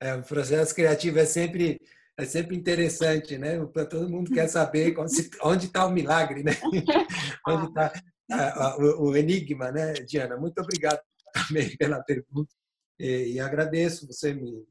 É, 0.00 0.14
o 0.14 0.22
processo 0.22 0.74
criativo 0.74 1.18
é 1.18 1.26
sempre 1.26 1.78
é 2.18 2.24
sempre 2.24 2.56
interessante, 2.56 3.36
né? 3.38 3.58
Todo 3.90 4.08
mundo 4.08 4.32
quer 4.32 4.48
saber 4.48 4.94
onde 5.42 5.66
está 5.66 5.86
o 5.86 5.90
milagre, 5.90 6.42
né? 6.42 6.52
onde 7.48 7.66
está 7.66 7.92
o 8.98 9.16
enigma, 9.16 9.70
né, 9.72 9.92
Diana? 9.94 10.36
Muito 10.36 10.60
obrigado 10.60 11.00
também 11.32 11.76
pela 11.76 12.02
pergunta 12.02 12.54
e, 12.98 13.40
agradeço 13.40 14.06
você 14.06 14.32
me, 14.32 14.64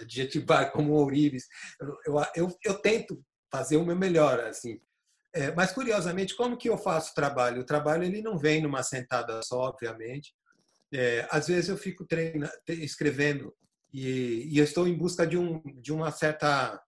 adjetivar 0.00 0.70
como 0.70 0.92
ourives. 0.92 1.46
Eu, 2.04 2.22
eu, 2.34 2.58
eu, 2.64 2.74
tento 2.74 3.24
fazer 3.50 3.76
o 3.76 3.84
meu 3.84 3.96
melhor, 3.96 4.40
assim. 4.40 4.80
É, 5.34 5.52
mas 5.52 5.72
curiosamente, 5.72 6.36
como 6.36 6.56
que 6.56 6.68
eu 6.68 6.76
faço 6.76 7.12
o 7.12 7.14
trabalho? 7.14 7.62
O 7.62 7.66
trabalho 7.66 8.04
ele 8.04 8.22
não 8.22 8.38
vem 8.38 8.62
numa 8.62 8.82
sentada 8.82 9.40
só, 9.42 9.60
obviamente. 9.60 10.34
É, 10.92 11.26
às 11.30 11.48
vezes 11.48 11.68
eu 11.68 11.76
fico 11.76 12.06
treinando, 12.06 12.52
escrevendo 12.68 13.54
e, 13.94 14.48
e 14.52 14.58
eu 14.58 14.64
estou 14.64 14.88
em 14.88 14.98
busca 14.98 15.24
de 15.24 15.38
um 15.38 15.62
de 15.80 15.92
uma 15.92 16.10
certa 16.10 16.82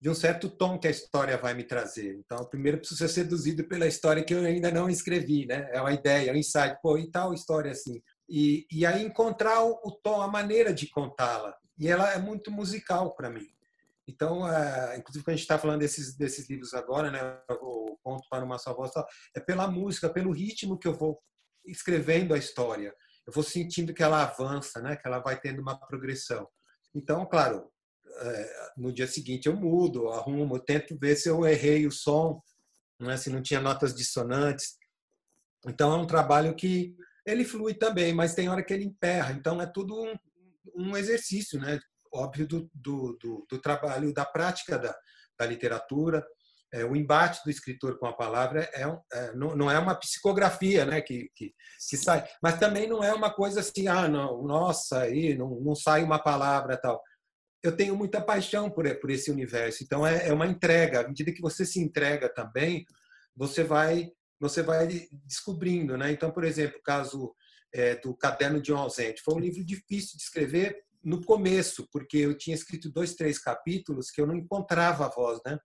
de 0.00 0.08
um 0.08 0.14
certo 0.14 0.48
tom 0.48 0.78
que 0.78 0.86
a 0.86 0.90
história 0.90 1.36
vai 1.36 1.54
me 1.54 1.64
trazer. 1.64 2.14
Então, 2.14 2.44
primeiro 2.46 2.78
preciso 2.78 2.98
ser 2.98 3.08
seduzido 3.08 3.66
pela 3.66 3.86
história 3.86 4.24
que 4.24 4.34
eu 4.34 4.40
ainda 4.44 4.70
não 4.70 4.88
escrevi, 4.88 5.46
né? 5.46 5.68
É 5.72 5.80
uma 5.80 5.92
ideia, 5.92 6.30
é 6.30 6.32
um 6.32 6.36
insight, 6.36 6.78
pô, 6.82 6.96
e 6.96 7.10
tal 7.10 7.34
história 7.34 7.70
assim. 7.70 8.00
E, 8.28 8.66
e 8.70 8.86
aí 8.86 9.04
encontrar 9.04 9.62
o, 9.64 9.80
o 9.84 9.90
tom, 9.90 10.20
a 10.20 10.28
maneira 10.28 10.72
de 10.72 10.88
contá-la. 10.88 11.54
E 11.78 11.88
ela 11.88 12.12
é 12.12 12.18
muito 12.18 12.50
musical 12.50 13.14
para 13.14 13.30
mim. 13.30 13.46
Então, 14.08 14.48
é, 14.50 14.96
inclusive, 14.96 15.24
quando 15.24 15.34
a 15.34 15.36
gente 15.36 15.44
está 15.44 15.58
falando 15.58 15.80
desses, 15.80 16.16
desses 16.16 16.48
livros 16.48 16.72
agora, 16.72 17.10
né, 17.10 17.38
o 17.50 17.98
Conto 18.02 18.22
para 18.30 18.44
uma 18.44 18.58
Só 18.58 18.72
Voz, 18.74 18.92
é 19.34 19.40
pela 19.40 19.66
música, 19.66 20.08
pelo 20.08 20.30
ritmo 20.30 20.78
que 20.78 20.86
eu 20.86 20.94
vou 20.94 21.20
escrevendo 21.66 22.32
a 22.32 22.38
história 22.38 22.94
eu 23.26 23.32
vou 23.32 23.42
sentindo 23.42 23.92
que 23.92 24.02
ela 24.02 24.22
avança, 24.22 24.80
né? 24.80 24.96
Que 24.96 25.06
ela 25.06 25.18
vai 25.18 25.38
tendo 25.38 25.60
uma 25.60 25.78
progressão. 25.78 26.48
Então, 26.94 27.26
claro, 27.26 27.70
é, 28.18 28.70
no 28.76 28.92
dia 28.92 29.06
seguinte 29.06 29.46
eu 29.46 29.56
mudo, 29.56 30.08
arrumo, 30.08 30.58
tento 30.58 30.96
ver 30.98 31.16
se 31.16 31.28
eu 31.28 31.46
errei 31.46 31.86
o 31.86 31.92
som, 31.92 32.40
né? 33.00 33.16
se 33.16 33.30
não 33.30 33.42
tinha 33.42 33.60
notas 33.60 33.94
dissonantes. 33.94 34.76
Então 35.66 35.92
é 35.92 35.96
um 35.96 36.06
trabalho 36.06 36.54
que 36.54 36.96
ele 37.26 37.44
flui 37.44 37.74
também, 37.74 38.14
mas 38.14 38.34
tem 38.34 38.48
hora 38.48 38.62
que 38.62 38.72
ele 38.72 38.84
emperra. 38.84 39.32
Então 39.32 39.60
é 39.60 39.66
tudo 39.66 40.00
um, 40.00 40.14
um 40.74 40.96
exercício, 40.96 41.60
né? 41.60 41.78
Óbvio 42.12 42.46
do, 42.46 42.70
do, 42.72 43.18
do, 43.20 43.46
do, 43.50 43.60
trabalho, 43.60 44.14
da 44.14 44.24
prática 44.24 44.78
da, 44.78 44.96
da 45.38 45.44
literatura. 45.44 46.24
É, 46.76 46.84
o 46.84 46.94
embate 46.94 47.40
do 47.44 47.50
escritor 47.50 47.98
com 47.98 48.06
a 48.06 48.12
palavra 48.12 48.68
é, 48.74 48.82
é 49.12 49.32
não, 49.34 49.56
não, 49.56 49.70
é 49.70 49.78
uma 49.78 49.94
psicografia 49.94 50.84
né, 50.84 51.00
que, 51.00 51.30
que, 51.34 51.54
que, 51.88 51.96
sai, 51.96 52.26
mas 52.42 52.58
também 52.58 52.86
não 52.86 53.02
é 53.02 53.12
uma 53.14 53.32
coisa 53.32 53.60
assim, 53.60 53.88
ah, 53.88 54.06
não, 54.06 54.42
nossa, 54.42 55.00
aí 55.00 55.34
não, 55.36 55.58
não 55.60 55.74
sai 55.74 56.04
uma 56.04 56.18
palavra 56.18 56.76
tal. 56.76 57.02
Eu 57.62 57.74
tenho 57.74 57.96
muita 57.96 58.20
paixão 58.20 58.70
por, 58.70 58.88
por 59.00 59.10
esse 59.10 59.30
universo, 59.30 59.82
então 59.82 60.06
é, 60.06 60.28
é 60.28 60.32
uma 60.32 60.46
entrega. 60.46 61.00
À 61.00 61.08
medida 61.08 61.32
que 61.32 61.40
você 61.40 61.64
se 61.64 61.80
entrega 61.80 62.28
também, 62.28 62.84
você 63.34 63.64
vai 63.64 64.10
você 64.38 64.62
vai 64.62 65.08
descobrindo, 65.24 65.96
né? 65.96 66.12
Então, 66.12 66.30
por 66.30 66.44
exemplo, 66.44 66.78
o 66.78 66.82
caso 66.82 67.34
é, 67.72 67.96
do 67.96 68.14
Caderno 68.14 68.60
de 68.60 68.70
um 68.70 68.76
Ausente 68.76 69.22
foi 69.22 69.34
um 69.34 69.40
livro 69.40 69.64
difícil 69.64 70.18
de 70.18 70.22
escrever 70.22 70.76
no 71.02 71.24
começo, 71.24 71.88
porque 71.90 72.18
eu 72.18 72.36
tinha 72.36 72.54
escrito 72.54 72.90
dois, 72.90 73.14
três 73.14 73.38
capítulos 73.38 74.10
que 74.10 74.20
eu 74.20 74.26
não 74.26 74.36
encontrava 74.36 75.06
a 75.06 75.08
voz, 75.08 75.40
né? 75.46 75.58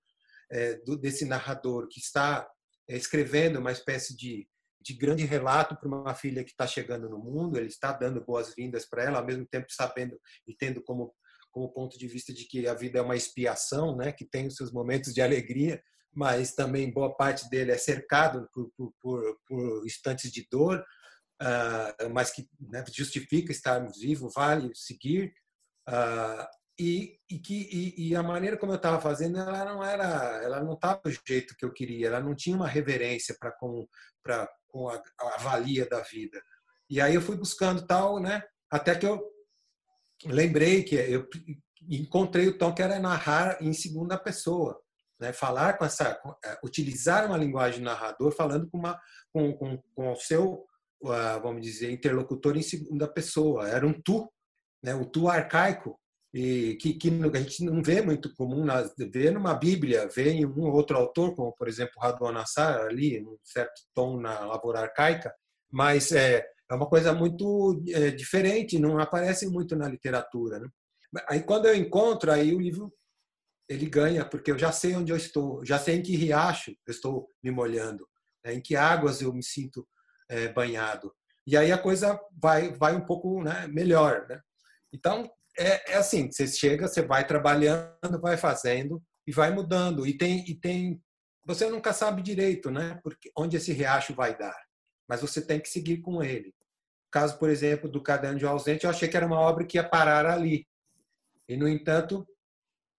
É, 0.52 0.76
do, 0.86 0.98
desse 0.98 1.26
narrador 1.26 1.88
que 1.88 2.00
está 2.00 2.48
é, 2.90 2.98
escrevendo 2.98 3.60
uma 3.60 3.72
espécie 3.72 4.16
de, 4.16 4.48
de 4.82 4.94
grande 4.94 5.26
relato 5.26 5.78
para 5.78 5.88
uma 5.88 6.14
filha 6.14 6.44
que 6.44 6.52
está 6.52 6.68
chegando 6.68 7.10
no 7.10 7.18
mundo, 7.18 7.58
ele 7.58 7.68
está 7.68 7.94
dando 7.94 8.24
boas-vindas 8.24 8.86
para 8.86 9.04
ela, 9.04 9.20
ao 9.20 9.26
mesmo 9.26 9.46
tempo 9.46 9.68
sabendo 9.70 10.20
e 10.48 10.56
tendo 10.56 10.84
como 10.84 11.14
como 11.52 11.72
ponto 11.72 11.98
de 11.98 12.08
vista 12.08 12.34
de 12.34 12.46
que 12.46 12.66
a 12.66 12.74
vida 12.74 13.00
é 13.00 13.02
uma 13.02 13.16
expiação, 13.16 13.96
né, 13.96 14.12
que 14.12 14.26
tem 14.26 14.48
os 14.48 14.56
seus 14.56 14.72
momentos 14.72 15.14
de 15.14 15.22
alegria, 15.22 15.82
mas 16.14 16.54
também 16.54 16.92
boa 16.92 17.16
parte 17.16 17.50
dele 17.50 17.72
é 17.72 17.78
cercado 17.78 18.48
por, 18.54 18.72
por, 18.76 18.94
por, 19.02 19.40
por 19.46 19.86
instantes 19.86 20.32
de 20.32 20.48
dor, 20.50 20.84
uh, 21.42 22.10
mas 22.10 22.32
que 22.32 22.48
né, 22.60 22.84
justifica 22.92 23.52
estarmos 23.52 24.00
vivos, 24.00 24.34
vale 24.34 24.72
seguir. 24.74 25.34
Uh, 25.88 26.61
e, 26.82 27.20
e, 27.30 27.38
que, 27.38 27.70
e, 27.72 28.10
e, 28.10 28.16
a 28.16 28.24
maneira 28.24 28.58
como 28.58 28.72
eu 28.72 28.78
estava 28.78 29.00
fazendo, 29.00 29.38
ela 29.38 29.64
não 29.64 29.84
era, 29.84 30.42
ela 30.44 30.64
não 30.64 30.74
estava 30.74 31.00
do 31.06 31.12
jeito 31.28 31.56
que 31.56 31.64
eu 31.64 31.72
queria, 31.72 32.08
ela 32.08 32.20
não 32.20 32.34
tinha 32.34 32.56
uma 32.56 32.68
reverência 32.68 33.36
para 33.40 33.52
com, 33.52 33.88
pra, 34.24 34.50
com 34.68 34.90
a, 34.90 35.00
a 35.20 35.38
valia 35.38 35.88
da 35.88 36.02
vida. 36.02 36.42
E 36.90 37.00
aí 37.00 37.14
eu 37.14 37.22
fui 37.22 37.38
buscando 37.38 37.86
tal, 37.86 38.20
né? 38.20 38.44
Até 38.68 38.96
que 38.96 39.06
eu 39.06 39.22
lembrei 40.26 40.84
que 40.84 40.96
eu 40.96 41.28
encontrei 41.88 42.48
o 42.48 42.58
tom 42.58 42.74
que 42.74 42.82
era 42.82 43.00
narrar 43.00 43.62
em 43.62 43.74
segunda 43.74 44.18
pessoa, 44.18 44.82
né? 45.20 45.32
Falar 45.32 45.78
com 45.78 45.86
essa, 45.86 46.20
é, 46.44 46.58
utilizar 46.64 47.28
uma 47.28 47.38
linguagem 47.38 47.84
narrador, 47.84 48.32
falando 48.32 48.68
com 48.72 48.80
uma, 48.80 49.00
com, 49.32 49.54
com, 49.54 49.78
com 49.94 50.12
o 50.14 50.16
seu, 50.16 50.66
ah, 51.06 51.38
vamos 51.38 51.62
dizer, 51.62 51.92
interlocutor 51.92 52.58
em 52.58 52.64
segunda 52.64 53.08
pessoa. 53.08 53.70
Era 53.70 53.86
um 53.86 53.94
tu, 53.94 54.28
né? 54.82 54.96
Um 54.96 55.06
tu 55.06 55.30
arcaico 55.30 56.01
e 56.34 56.76
que, 56.76 56.94
que 56.94 57.10
a 57.10 57.40
gente 57.40 57.66
não 57.66 57.84
vê 57.84 58.02
muito 58.02 58.34
comum, 58.36 58.66
vê 59.12 59.30
numa 59.32 59.54
Bíblia, 59.54 60.08
vê 60.08 60.32
em 60.32 60.46
um 60.46 60.72
outro 60.72 60.98
autor, 60.98 61.36
como 61.36 61.52
por 61.54 61.68
exemplo 61.68 62.00
Radon 62.00 62.32
Nassar, 62.32 62.86
ali, 62.86 63.22
um 63.22 63.38
certo 63.44 63.82
tom 63.94 64.20
na 64.20 64.40
lavoura 64.46 64.80
arcaica, 64.80 65.34
mas 65.70 66.12
é, 66.14 66.46
é 66.70 66.74
uma 66.74 66.88
coisa 66.88 67.14
muito 67.14 67.84
é, 67.90 68.12
diferente, 68.12 68.80
não 68.80 68.98
aparece 68.98 69.46
muito 69.48 69.76
na 69.76 69.90
literatura. 69.90 70.60
Né? 70.60 70.70
Aí 71.28 71.44
quando 71.44 71.66
eu 71.66 71.76
encontro, 71.76 72.32
aí 72.32 72.56
o 72.56 72.62
livro 72.62 72.94
ele 73.68 73.90
ganha, 73.90 74.24
porque 74.24 74.52
eu 74.52 74.58
já 74.58 74.72
sei 74.72 74.96
onde 74.96 75.12
eu 75.12 75.18
estou, 75.18 75.66
já 75.66 75.78
sei 75.78 75.96
em 75.96 76.04
que 76.04 76.16
riacho 76.16 76.72
eu 76.72 76.92
estou 76.92 77.30
me 77.44 77.52
molhando, 77.52 78.08
né? 78.46 78.54
em 78.54 78.62
que 78.62 78.78
águas 78.78 79.22
eu 79.22 79.34
me 79.34 79.44
sinto 79.44 79.86
é, 80.30 80.48
banhado. 80.48 81.14
E 81.46 81.58
aí 81.58 81.74
a 81.74 81.78
coisa 81.78 82.18
vai, 82.42 82.72
vai 82.72 82.96
um 82.96 83.06
pouco 83.06 83.44
né, 83.44 83.68
melhor. 83.68 84.26
Né? 84.30 84.40
Então, 84.94 85.30
é, 85.62 85.84
é 85.88 85.96
assim, 85.98 86.32
você 86.32 86.48
chega, 86.48 86.88
você 86.88 87.02
vai 87.02 87.26
trabalhando, 87.26 88.20
vai 88.22 88.38
fazendo 88.38 89.02
e 89.28 89.32
vai 89.32 89.52
mudando. 89.52 90.06
E 90.06 90.18
tem, 90.18 90.44
e 90.48 90.56
tem 90.56 91.02
você 91.46 91.70
nunca 91.70 91.92
sabe 91.94 92.22
direito 92.22 92.70
né, 92.70 93.00
porque, 93.04 93.32
onde 93.36 93.58
esse 93.58 93.74
riacho 93.74 94.14
vai 94.14 94.38
dar, 94.38 94.56
mas 95.08 95.22
você 95.22 95.42
tem 95.42 95.60
que 95.60 95.70
seguir 95.70 95.98
com 95.98 96.24
ele. 96.24 96.54
Caso, 97.12 97.38
por 97.38 97.50
exemplo, 97.50 97.90
do 97.90 98.02
Caderno 98.02 98.40
de 98.40 98.46
Ausente, 98.46 98.86
eu 98.86 98.90
achei 98.90 99.08
que 99.08 99.18
era 99.18 99.26
uma 99.26 99.40
obra 99.40 99.66
que 99.66 99.78
ia 99.78 99.88
parar 99.88 100.26
ali. 100.26 100.66
E, 101.50 101.58
no 101.58 101.68
entanto, 101.68 102.26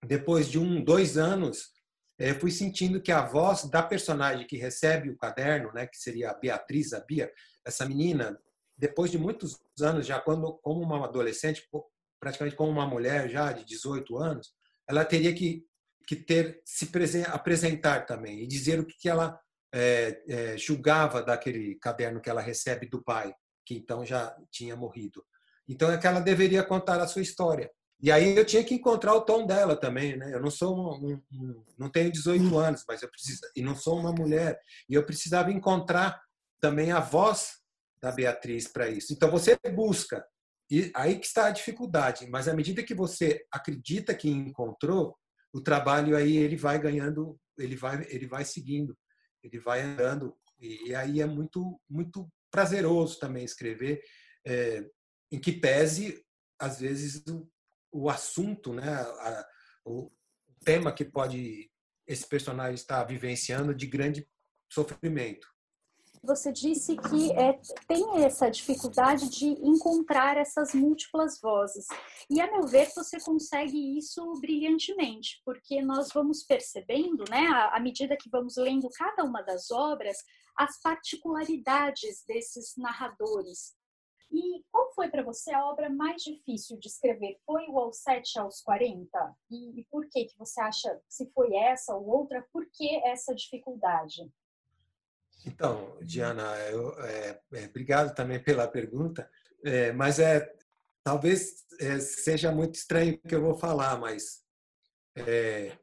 depois 0.05 0.49
de 0.49 0.59
um, 0.59 0.85
dois 0.85 1.17
anos, 1.17 1.71
eh, 2.19 2.35
fui 2.35 2.51
sentindo 2.51 3.01
que 3.01 3.11
a 3.11 3.25
voz 3.25 3.65
da 3.71 3.83
personagem 3.83 4.47
que 4.47 4.57
recebe 4.57 5.09
o 5.09 5.17
caderno, 5.17 5.73
né, 5.73 5.87
que 5.87 5.97
seria 5.97 6.31
a 6.31 6.35
Beatriz, 6.35 6.93
a 6.93 7.01
Bia, 7.01 7.33
essa 7.65 7.87
menina, 7.87 8.39
depois 8.77 9.11
de 9.11 9.19
muitos 9.19 9.59
anos, 9.81 10.07
já 10.07 10.21
quando, 10.21 10.59
como 10.59 10.83
uma 10.83 11.05
adolescente, 11.05 11.67
praticamente 12.23 12.55
como 12.55 12.71
uma 12.71 12.87
mulher 12.87 13.29
já 13.29 13.51
de 13.51 13.65
18 13.65 14.17
anos, 14.17 14.53
ela 14.89 15.05
teria 15.05 15.35
que, 15.35 15.67
que 16.07 16.15
ter 16.15 16.63
se 16.65 16.89
apresentar 17.27 18.07
também 18.07 18.41
e 18.41 18.47
dizer 18.47 18.79
o 18.79 18.87
que 18.87 19.09
ela 19.09 19.37
é, 19.75 20.23
é, 20.29 20.57
julgava 20.57 21.21
daquele 21.21 21.75
caderno 21.81 22.21
que 22.21 22.31
ela 22.31 22.41
recebe 22.41 22.89
do 22.89 23.03
pai 23.03 23.35
que 23.67 23.75
então 23.75 24.07
já 24.07 24.37
tinha 24.53 24.77
morrido. 24.77 25.25
Então 25.69 25.91
é 25.91 25.99
que 25.99 26.07
ela 26.07 26.21
deveria 26.21 26.63
contar 26.63 27.01
a 27.01 27.09
sua 27.09 27.23
história. 27.23 27.69
E 28.01 28.11
aí 28.11 28.37
eu 28.37 28.45
tinha 28.45 28.63
que 28.63 28.75
encontrar 28.75 29.15
o 29.15 29.23
tom 29.23 29.45
dela 29.45 29.75
também, 29.75 30.17
né? 30.17 30.33
Eu 30.33 30.41
não 30.41 30.51
sou 30.51 30.77
um, 30.77 31.21
um, 31.33 31.65
não 31.77 31.91
tenho 31.91 32.11
18 32.11 32.57
anos, 32.57 32.85
mas 32.87 33.03
eu 33.03 33.09
preciso 33.09 33.41
e 33.57 33.63
não 33.63 33.75
sou 33.75 33.99
uma 33.99 34.13
mulher 34.13 34.61
e 34.89 34.95
eu 34.95 35.05
precisava 35.05 35.51
encontrar 35.51 36.21
também 36.61 36.93
a 36.93 37.01
voz 37.01 37.59
da 38.01 38.13
Beatriz 38.13 38.69
para 38.69 38.89
isso. 38.89 39.13
Então 39.13 39.29
você 39.29 39.59
busca 39.73 40.25
e 40.73 40.91
aí 40.97 41.19
que 41.19 41.27
está 41.27 41.49
a 41.49 41.51
dificuldade. 41.51 42.27
Mas 42.31 42.49
à 42.49 42.55
medida 42.55 42.83
que 42.83 42.95
você 42.95 43.45
acredita 43.53 44.15
que 44.15 44.31
encontrou, 44.31 45.15
o 45.53 45.61
trabalho 45.61 46.17
aí 46.17 46.39
ele 46.39 46.57
vai 46.57 46.79
ganhando, 46.79 47.39
ele 47.59 47.77
vai 47.77 48.07
ele 48.09 48.27
vai 48.27 48.43
seguindo, 48.43 48.97
ele 49.43 49.61
vai 49.61 49.83
andando 49.83 50.35
e 50.59 50.95
aí 50.95 51.21
é 51.21 51.27
muito 51.27 51.79
muito 51.91 52.27
prazeroso 52.51 53.19
também 53.19 53.45
escrever, 53.45 54.03
é, 54.47 54.83
em 55.31 55.39
que 55.39 55.53
pese, 55.53 56.25
às 56.59 56.81
vezes, 56.81 57.23
o, 57.27 57.49
o 57.91 58.11
assunto, 58.11 58.73
né, 58.73 58.89
a, 58.93 59.47
o 59.85 60.11
tema 60.65 60.93
que 60.93 61.05
pode 61.05 61.71
esse 62.07 62.27
personagem 62.27 62.75
estar 62.75 63.05
vivenciando 63.05 63.75
de 63.75 63.87
grande 63.87 64.27
sofrimento 64.71 65.47
você 66.23 66.53
disse 66.53 66.97
que 66.97 67.33
é, 67.33 67.59
tem 67.89 68.25
essa 68.25 68.49
dificuldade 68.49 69.29
de 69.29 69.47
encontrar 69.47 70.37
essas 70.37 70.73
múltiplas 70.73 71.41
vozes. 71.41 71.87
E, 72.31 72.41
a 72.41 72.51
meu 72.51 72.67
ver, 72.67 72.89
você 72.95 73.21
consegue 73.21 73.99
isso 73.99 74.33
brilhantemente, 74.41 75.43
porque 75.45 75.83
nós 75.83 76.11
vamos 76.15 76.45
percebendo, 76.45 77.25
né, 77.29 77.47
à 77.73 77.81
medida 77.81 78.17
que 78.17 78.31
vamos 78.31 78.57
lendo 78.57 78.89
cada 78.91 79.25
uma 79.25 79.43
das 79.43 79.71
obras, 79.71 80.17
as 80.57 80.81
particularidades 80.81 82.25
desses 82.27 82.75
narradores. 82.77 83.75
E 84.31 84.65
qual 84.71 84.91
foi 84.95 85.11
para 85.11 85.23
você 85.23 85.53
a 85.53 85.67
obra 85.67 85.91
mais 85.91 86.23
difícil 86.23 86.79
de 86.79 86.89
escrever? 86.89 87.39
Foi 87.45 87.67
o 87.69 87.79
Aos 87.79 87.99
Sete 87.99 88.39
aos 88.39 88.63
40? 88.63 89.37
E, 89.51 89.81
e 89.81 89.85
por 89.91 90.09
que, 90.09 90.25
que 90.25 90.39
você 90.39 90.61
acha, 90.61 91.01
se 91.07 91.31
foi 91.33 91.55
essa 91.55 91.95
ou 91.95 92.09
outra, 92.09 92.47
por 92.51 92.65
que 92.73 92.97
essa 93.05 93.35
dificuldade? 93.35 94.33
Então, 95.47 95.97
Diana, 96.03 96.57
eu, 96.71 96.99
é, 97.01 97.41
é, 97.55 97.65
obrigado 97.67 98.15
também 98.15 98.43
pela 98.43 98.69
pergunta, 98.69 99.29
é, 99.65 99.93
mas 99.93 100.19
é 100.19 100.53
talvez 101.03 101.65
é, 101.81 101.99
seja 101.99 102.53
muito 102.53 102.77
estranho 102.77 103.15
o 103.15 103.29
que 103.29 103.35
eu 103.35 103.43
vou 103.43 103.57
falar, 103.57 103.99
mas 103.99 104.43
é, 105.17 105.77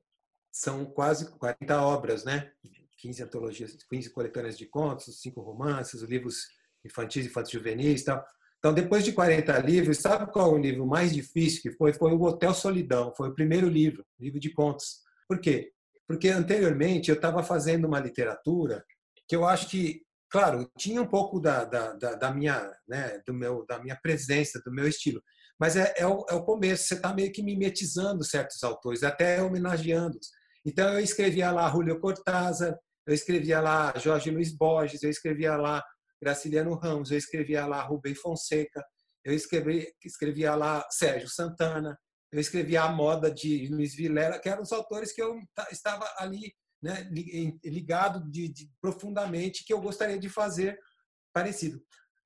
são 0.52 0.86
quase 0.86 1.30
40 1.32 1.82
obras, 1.82 2.24
né? 2.24 2.52
15 2.98 3.24
antologias, 3.24 3.78
15 3.90 4.10
coletâneas 4.10 4.58
de 4.58 4.66
contos, 4.66 5.22
cinco 5.22 5.42
romances, 5.42 6.02
livros 6.02 6.48
infantis, 6.84 7.26
infantis 7.26 7.52
juvenis 7.52 8.02
e 8.02 8.06
tal. 8.06 8.26
Então, 8.58 8.74
depois 8.74 9.06
de 9.06 9.14
40 9.14 9.58
livros, 9.60 10.00
sabe 10.00 10.32
qual 10.32 10.52
é 10.52 10.60
o 10.60 10.62
livro 10.62 10.86
mais 10.86 11.14
difícil 11.14 11.62
que 11.62 11.72
foi? 11.72 11.94
Foi 11.94 12.12
o 12.12 12.22
Hotel 12.22 12.54
Solidão, 12.54 13.14
foi 13.16 13.30
o 13.30 13.34
primeiro 13.34 13.70
livro, 13.70 14.06
livro 14.20 14.40
de 14.40 14.50
contos. 14.50 15.02
Por 15.28 15.40
quê? 15.40 15.72
Porque 16.06 16.28
anteriormente 16.28 17.10
eu 17.10 17.16
estava 17.16 17.42
fazendo 17.42 17.86
uma 17.86 18.00
literatura 18.00 18.86
que 19.30 19.36
eu 19.36 19.46
acho 19.46 19.70
que, 19.70 20.02
claro, 20.30 20.70
tinha 20.76 21.00
um 21.00 21.08
pouco 21.08 21.40
da, 21.40 21.64
da, 21.64 21.94
da, 21.94 22.16
da 22.16 22.34
minha, 22.34 22.72
né, 22.88 23.22
do 23.28 23.34
meu, 23.34 23.64
da 23.68 23.80
minha 23.80 23.98
presença, 24.02 24.60
do 24.66 24.74
meu 24.74 24.88
estilo, 24.88 25.22
mas 25.60 25.76
é, 25.76 25.94
é, 25.98 26.08
o, 26.08 26.26
é 26.28 26.34
o 26.34 26.44
começo, 26.44 26.88
você 26.88 26.96
está 26.96 27.14
meio 27.14 27.32
que 27.32 27.44
mimetizando 27.44 28.24
certos 28.24 28.64
autores, 28.64 29.04
até 29.04 29.42
homenageando-os. 29.42 30.30
Então, 30.66 30.94
eu 30.94 31.00
escrevia 31.00 31.52
lá 31.52 31.70
Julio 31.70 32.00
Cortázar, 32.00 32.76
eu 33.06 33.14
escrevia 33.14 33.60
lá 33.62 33.94
Jorge 33.98 34.32
Luiz 34.32 34.56
Borges, 34.56 35.04
eu 35.04 35.10
escrevia 35.10 35.56
lá 35.56 35.84
Graciliano 36.22 36.74
Ramos, 36.76 37.12
eu 37.12 37.18
escrevia 37.18 37.66
lá 37.66 37.82
Rubem 37.82 38.16
Fonseca, 38.16 38.84
eu 39.24 39.34
escrevi, 39.34 39.88
escrevia 40.04 40.56
lá 40.56 40.86
Sérgio 40.90 41.30
Santana, 41.30 41.98
eu 42.32 42.40
escrevia 42.40 42.84
a 42.84 42.92
moda 42.92 43.32
de 43.32 43.68
Luiz 43.68 43.96
Vilela, 43.96 44.40
que 44.40 44.50
eram 44.50 44.64
os 44.64 44.72
autores 44.72 45.12
que 45.12 45.22
eu 45.22 45.36
estava 45.72 46.08
ali 46.18 46.54
né, 46.82 47.10
ligado 47.64 48.30
de, 48.30 48.48
de, 48.50 48.72
profundamente 48.82 49.66
que 49.66 49.74
eu 49.74 49.82
gostaria 49.82 50.18
de 50.18 50.30
fazer 50.30 50.80
parecido. 51.34 51.84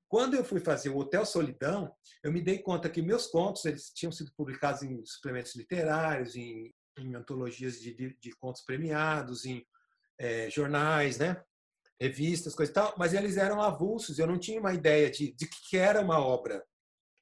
Quando 0.07 0.35
eu 0.35 0.43
fui 0.43 0.59
fazer 0.59 0.89
o 0.89 0.97
Hotel 0.97 1.25
Solidão, 1.25 1.91
eu 2.23 2.31
me 2.31 2.41
dei 2.41 2.59
conta 2.59 2.89
que 2.89 3.01
meus 3.01 3.27
contos 3.27 3.65
eles 3.65 3.89
tinham 3.89 4.11
sido 4.11 4.31
publicados 4.37 4.83
em 4.83 5.03
suplementos 5.05 5.55
literários, 5.55 6.35
em, 6.35 6.71
em 6.99 7.15
antologias 7.15 7.81
de, 7.81 7.93
de, 7.95 8.17
de, 8.21 8.31
contos 8.37 8.61
premiados, 8.61 9.45
em, 9.45 9.65
é, 10.19 10.49
jornais, 10.49 11.17
né? 11.17 11.43
revistas, 11.99 12.53
coisa 12.53 12.71
e 12.71 12.73
tal, 12.73 12.93
mas 12.97 13.13
eles 13.13 13.37
eram 13.37 13.61
avulsos, 13.61 14.19
eu 14.19 14.27
não 14.27 14.37
tinha 14.37 14.59
uma 14.59 14.73
ideia 14.73 15.09
de, 15.09 15.31
de 15.31 15.47
que 15.47 15.77
era 15.77 16.01
uma 16.01 16.19
obra. 16.19 16.63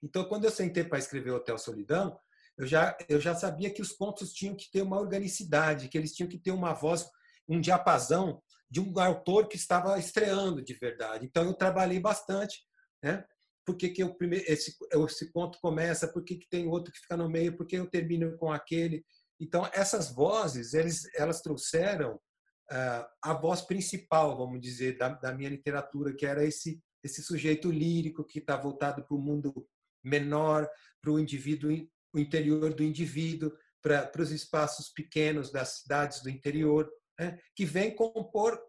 Então, 0.01 0.25
quando 0.25 0.45
eu 0.45 0.51
sentei 0.51 0.83
para 0.83 0.97
escrever 0.97 1.31
Hotel 1.31 1.57
Solidão, 1.57 2.19
eu 2.57 2.65
já, 2.65 2.97
eu 3.07 3.19
já 3.19 3.35
sabia 3.35 3.69
que 3.69 3.81
os 3.81 3.91
contos 3.91 4.33
tinham 4.33 4.55
que 4.55 4.69
ter 4.71 4.81
uma 4.81 4.99
organicidade, 4.99 5.87
que 5.87 5.97
eles 5.97 6.13
tinham 6.13 6.27
que 6.27 6.39
ter 6.39 6.51
uma 6.51 6.73
voz, 6.73 7.07
um 7.47 7.59
diapasão 7.59 8.41
de 8.69 8.79
um 8.79 8.97
autor 8.99 9.47
que 9.47 9.57
estava 9.57 9.99
estreando 9.99 10.63
de 10.63 10.73
verdade. 10.73 11.25
Então, 11.25 11.43
eu 11.43 11.53
trabalhei 11.53 11.99
bastante, 11.99 12.63
né? 13.03 13.25
Por 13.65 13.75
que, 13.75 13.93
eu, 13.97 14.15
primeiro, 14.15 14.45
esse, 14.47 14.75
esse 14.91 15.31
conto 15.31 15.59
começa, 15.61 16.07
por 16.07 16.23
que, 16.23 16.39
tem 16.49 16.67
outro 16.67 16.91
que 16.91 16.99
fica 16.99 17.17
no 17.17 17.29
meio, 17.29 17.55
por 17.55 17.67
que 17.67 17.75
eu 17.75 17.89
termino 17.89 18.35
com 18.37 18.51
aquele. 18.51 19.05
Então, 19.39 19.69
essas 19.73 20.11
vozes, 20.11 20.73
eles, 20.73 21.03
elas 21.15 21.41
trouxeram 21.41 22.15
uh, 22.15 23.05
a 23.21 23.33
voz 23.33 23.61
principal, 23.61 24.37
vamos 24.37 24.59
dizer, 24.61 24.97
da, 24.97 25.09
da 25.09 25.33
minha 25.33 25.49
literatura, 25.49 26.15
que 26.15 26.25
era 26.25 26.43
esse, 26.43 26.81
esse 27.03 27.21
sujeito 27.21 27.69
lírico 27.69 28.23
que 28.23 28.39
está 28.39 28.55
voltado 28.55 29.05
para 29.05 29.15
o 29.15 29.21
mundo 29.21 29.67
menor, 30.03 30.67
para 31.01 31.11
o 31.11 31.19
indivíduo, 31.19 31.71
o 32.13 32.19
interior 32.19 32.73
do 32.73 32.83
indivíduo, 32.83 33.51
para, 33.81 34.05
para 34.05 34.21
os 34.21 34.31
espaços 34.31 34.89
pequenos 34.89 35.51
das 35.51 35.79
cidades 35.79 36.21
do 36.21 36.29
interior, 36.29 36.89
né? 37.21 37.37
que 37.55 37.65
vem 37.65 37.95
compor 37.95 38.59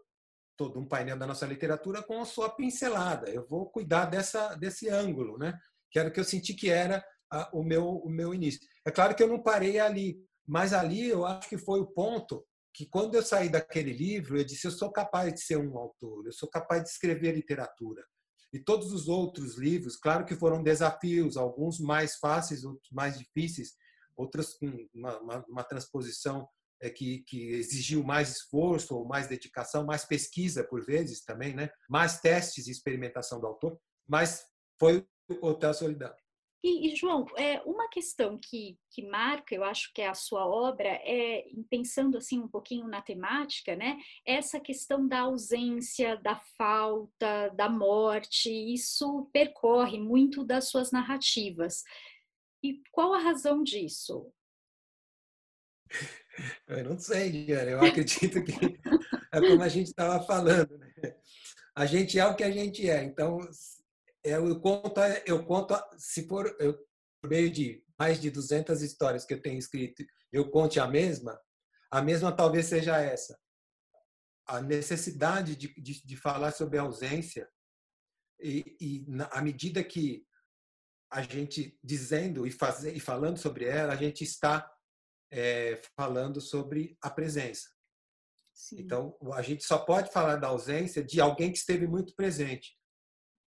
todo 0.59 0.79
um 0.79 0.87
painel 0.87 1.19
da 1.19 1.27
nossa 1.27 1.47
literatura 1.47 2.03
com 2.03 2.21
a 2.21 2.27
sua 2.27 2.51
pincelada. 2.51 3.31
Eu 3.31 3.47
vou 3.49 3.71
cuidar 3.71 4.05
dessa, 4.05 4.55
desse 4.57 4.91
ângulo, 4.91 5.39
né? 5.39 5.59
que 5.91 5.99
era 5.99 6.11
o 6.11 6.13
que 6.13 6.21
eu 6.21 6.25
senti 6.25 6.53
que 6.53 6.69
era 6.69 7.03
a, 7.31 7.49
o, 7.55 7.63
meu, 7.63 7.89
o 7.89 8.11
meu 8.11 8.35
início. 8.35 8.61
É 8.85 8.91
claro 8.91 9.15
que 9.15 9.23
eu 9.23 9.29
não 9.29 9.43
parei 9.43 9.79
ali, 9.79 10.19
mas 10.47 10.75
ali 10.75 11.09
eu 11.09 11.25
acho 11.25 11.49
que 11.49 11.57
foi 11.57 11.81
o 11.81 11.87
ponto 11.87 12.45
que 12.75 12.87
quando 12.87 13.15
eu 13.15 13.23
saí 13.23 13.49
daquele 13.49 13.93
livro, 13.93 14.39
eu 14.39 14.45
disse: 14.45 14.67
eu 14.67 14.71
sou 14.71 14.91
capaz 14.91 15.33
de 15.33 15.41
ser 15.43 15.57
um 15.57 15.77
autor, 15.77 16.27
eu 16.27 16.33
sou 16.33 16.49
capaz 16.49 16.83
de 16.83 16.89
escrever 16.89 17.35
literatura. 17.35 18.03
E 18.53 18.59
todos 18.59 18.93
os 18.93 19.09
outros 19.09 19.57
livros, 19.57 19.97
claro 19.97 20.25
que 20.25 20.35
foram 20.35 20.63
desafios, 20.63 21.37
alguns 21.37 21.81
mais 21.81 22.17
fáceis, 22.17 22.65
outros 22.65 22.91
mais 22.91 23.19
difíceis, 23.19 23.73
outros 24.17 24.55
com 24.55 24.89
uma, 24.95 25.19
uma, 25.21 25.45
uma 25.49 25.65
transposição 25.65 26.47
que, 26.91 27.23
que, 27.27 27.51
exigiu 27.51 28.03
mais 28.03 28.37
esforço 28.37 28.97
ou 28.97 29.07
mais 29.07 29.29
dedicação, 29.29 29.85
mais 29.85 30.05
pesquisa 30.05 30.65
por 30.65 30.85
vezes 30.85 31.25
também, 31.25 31.55
né? 31.55 31.71
mais 31.89 32.21
testes 32.21 32.67
e 32.67 32.71
experimentação 32.71 33.41
do 33.41 33.47
autor, 33.47 33.79
mas 34.09 34.45
foi 34.79 35.07
o 35.29 35.47
Hotel 35.47 35.73
Solidário. 35.75 36.23
E, 36.65 36.93
e, 36.93 36.97
João, 36.97 37.27
é, 37.37 37.61
uma 37.63 37.89
questão 37.89 38.39
que, 38.39 38.79
que 38.89 39.03
marca, 39.03 39.53
eu 39.53 39.65
acho 39.65 39.93
que 39.93 40.01
é 40.01 40.07
a 40.07 40.15
sua 40.15 40.47
obra, 40.47 40.89
é 40.89 41.45
pensando 41.69 42.17
assim 42.17 42.39
um 42.39 42.47
pouquinho 42.47 42.87
na 42.87 43.03
temática, 43.03 43.75
né? 43.75 43.99
Essa 44.25 44.61
questão 44.61 45.09
da 45.09 45.23
ausência, 45.23 46.17
da 46.19 46.37
falta, 46.57 47.49
da 47.49 47.69
morte, 47.69 48.49
isso 48.49 49.29
percorre 49.33 49.99
muito 49.99 50.45
das 50.45 50.69
suas 50.69 50.93
narrativas. 50.93 51.83
E 52.63 52.81
qual 52.93 53.13
a 53.13 53.19
razão 53.19 53.65
disso? 53.65 54.33
Eu 56.67 56.85
não 56.85 56.99
sei, 56.99 57.31
Diana. 57.31 57.71
Eu 57.71 57.81
acredito 57.81 58.43
que 58.43 58.81
é 59.33 59.41
como 59.41 59.63
a 59.63 59.69
gente 59.69 59.89
estava 59.89 60.25
falando, 60.25 60.79
né? 60.79 60.93
A 61.75 61.87
gente 61.87 62.19
é 62.19 62.27
o 62.27 62.35
que 62.35 62.45
a 62.45 62.51
gente 62.51 62.89
é. 62.89 63.03
Então, 63.03 63.39
eu 64.23 64.61
conto, 64.61 65.01
eu 65.27 65.45
conto 65.45 65.75
se 65.99 66.27
for 66.27 66.55
eu, 66.61 66.79
por 67.21 67.31
meio 67.31 67.51
de 67.51 67.83
mais 67.99 68.21
de 68.21 68.31
200 68.31 68.83
histórias 68.83 69.25
que 69.25 69.33
eu 69.35 69.41
tenho 69.41 69.59
escrito, 69.59 70.05
eu 70.33 70.51
conte 70.51 70.81
a 70.81 70.89
mesma, 70.89 71.39
a 71.91 72.03
mesma 72.03 72.35
talvez 72.35 72.67
seja 72.67 73.01
essa. 73.01 73.39
A 74.47 74.61
necessidade 74.61 75.55
de, 75.55 75.73
de, 75.81 76.05
de 76.05 76.17
falar 76.17 76.53
sobre 76.53 76.79
a 76.79 76.83
ausência 76.83 77.49
e, 78.41 78.77
e 78.81 79.05
na, 79.07 79.27
à 79.27 79.41
medida 79.41 79.85
que 79.85 80.27
a 81.11 81.23
gente 81.23 81.79
dizendo 81.83 82.47
e, 82.47 82.51
fazer, 82.51 82.97
e 82.97 83.01
falando 83.01 83.39
sobre 83.39 83.67
ela, 83.67 83.93
a 83.93 83.97
gente 83.97 84.25
está 84.25 84.69
é, 85.33 85.81
falando 85.97 86.41
sobre 86.41 86.97
a 87.01 87.09
presença. 87.09 87.71
Sim. 88.53 88.77
Então, 88.81 89.17
a 89.33 89.41
gente 89.41 89.65
só 89.65 89.79
pode 89.79 90.13
falar 90.13 90.37
da 90.37 90.49
ausência 90.49 91.03
de 91.03 91.21
alguém 91.21 91.51
que 91.51 91.59
esteve 91.59 91.87
muito 91.87 92.15
presente. 92.15 92.77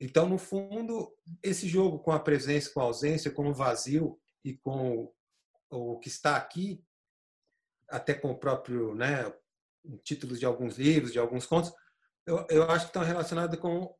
Então, 0.01 0.27
no 0.27 0.37
fundo, 0.37 1.15
esse 1.41 1.67
jogo 1.69 1.99
com 1.99 2.11
a 2.11 2.19
presença, 2.19 2.71
com 2.73 2.81
a 2.81 2.85
ausência, 2.85 3.31
com 3.31 3.47
o 3.47 3.53
vazio 3.53 4.19
e 4.43 4.57
com 4.57 5.13
o 5.69 5.99
que 5.99 6.09
está 6.09 6.35
aqui, 6.35 6.83
até 7.87 8.13
com 8.13 8.31
o 8.31 8.37
próprio 8.37 8.95
né, 8.95 9.31
títulos 10.03 10.39
de 10.39 10.45
alguns 10.45 10.77
livros, 10.77 11.13
de 11.13 11.19
alguns 11.19 11.45
contos, 11.45 11.71
eu, 12.25 12.45
eu 12.49 12.63
acho 12.63 12.85
que 12.85 12.89
estão 12.89 13.03
relacionados 13.03 13.59
com 13.59 13.95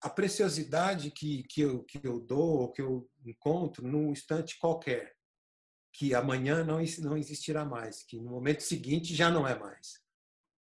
a 0.00 0.08
preciosidade 0.08 1.10
que, 1.10 1.42
que, 1.44 1.62
eu, 1.62 1.82
que 1.82 2.00
eu 2.02 2.20
dou, 2.20 2.70
que 2.70 2.80
eu 2.80 3.10
encontro 3.24 3.86
num 3.86 4.12
instante 4.12 4.56
qualquer, 4.58 5.15
que 5.96 6.14
amanhã 6.14 6.62
não, 6.62 6.78
não 6.98 7.16
existirá 7.16 7.64
mais, 7.64 8.02
que 8.02 8.20
no 8.20 8.30
momento 8.30 8.62
seguinte 8.62 9.14
já 9.14 9.30
não 9.30 9.46
é 9.46 9.58
mais 9.58 10.06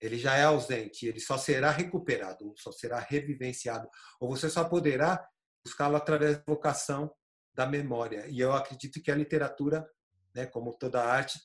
ele 0.02 0.18
já 0.18 0.36
é 0.36 0.44
ausente, 0.44 1.06
ele 1.06 1.20
só 1.20 1.38
será 1.38 1.72
recuperado, 1.72 2.54
só 2.58 2.72
será 2.72 3.00
revivenciado, 3.00 3.90
ou 4.20 4.30
você 4.30 4.50
só 4.50 4.64
poderá 4.64 5.28
buscá-lo 5.64 5.98
através 5.98 6.38
da 6.38 6.44
vocação 6.48 7.14
da 7.54 7.66
memória. 7.66 8.26
E 8.28 8.40
eu 8.40 8.54
acredito 8.54 9.02
que 9.02 9.12
a 9.12 9.16
literatura, 9.16 9.88
né, 10.34 10.46
como 10.46 10.74
toda 10.74 11.04
arte, 11.04 11.40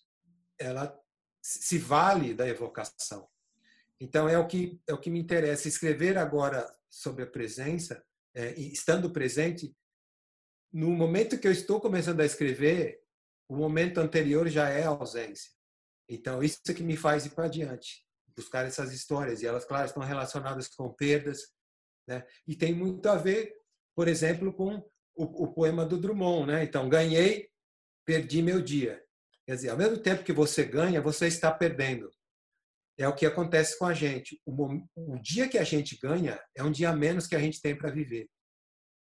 ela 0.59 0.97
se 1.43 1.79
vale 1.79 2.33
da 2.33 2.47
evocação. 2.47 3.29
Então 4.01 4.29
é 4.29 4.39
o 4.39 4.47
que 4.47 4.81
é 4.87 4.95
o 4.95 4.99
que 4.99 5.11
me 5.11 5.19
interessa 5.19 5.69
escrever 5.69 6.17
agora 6.17 6.65
sobre 6.89 7.25
a 7.25 7.31
presença, 7.31 8.05
é, 8.35 8.55
estando 8.59 9.11
presente. 9.11 9.77
No 10.73 10.91
momento 10.91 11.39
que 11.39 11.47
eu 11.47 11.53
estou 11.53 11.81
começando 11.81 12.21
a 12.21 12.25
escrever, 12.25 13.04
o 13.49 13.57
momento 13.57 13.99
anterior 13.99 14.49
já 14.49 14.69
é 14.69 14.85
ausência. 14.85 15.51
Então 16.09 16.43
isso 16.43 16.61
é 16.69 16.75
que 16.75 16.83
me 16.83 16.97
faz 16.97 17.27
ir 17.27 17.31
para 17.31 17.47
adiante 17.47 18.05
buscar 18.37 18.67
essas 18.67 18.93
histórias 18.93 19.43
e 19.43 19.47
elas, 19.47 19.65
claro, 19.65 19.87
estão 19.87 20.03
relacionadas 20.03 20.69
com 20.69 20.93
perdas, 20.93 21.53
né? 22.07 22.25
E 22.47 22.57
tem 22.57 22.75
muito 22.75 23.09
a 23.09 23.17
ver, 23.17 23.55
por 23.95 24.09
exemplo, 24.09 24.53
com 24.53 24.77
o, 25.15 25.45
o 25.45 25.53
poema 25.53 25.87
do 25.87 25.99
Drummond, 25.99 26.47
né? 26.47 26.65
Então, 26.65 26.89
ganhei, 26.89 27.49
perdi 28.05 28.43
meu 28.43 28.61
dia. 28.61 29.03
Quer 29.47 29.55
dizer, 29.55 29.69
ao 29.71 29.77
mesmo 29.77 29.99
tempo 29.99 30.25
que 30.25 30.33
você 30.33 30.65
ganha, 30.65 31.01
você 31.01 31.27
está 31.27 31.53
perdendo. 31.53 32.11
É 32.99 33.09
o 33.09 33.15
que 33.15 33.27
acontece 33.27 33.79
com 33.79 33.87
a 33.87 33.95
gente. 33.95 34.41
O, 34.45 34.53
o 34.97 35.19
dia 35.21 35.49
que 35.49 35.59
a 35.59 35.65
gente 35.65 35.99
ganha 36.01 36.41
é 36.55 36.63
um 36.63 36.71
dia 36.71 36.91
a 36.91 36.97
menos 36.97 37.27
que 37.27 37.35
a 37.35 37.41
gente 37.41 37.61
tem 37.61 37.77
para 37.77 37.91
viver. 37.91 38.29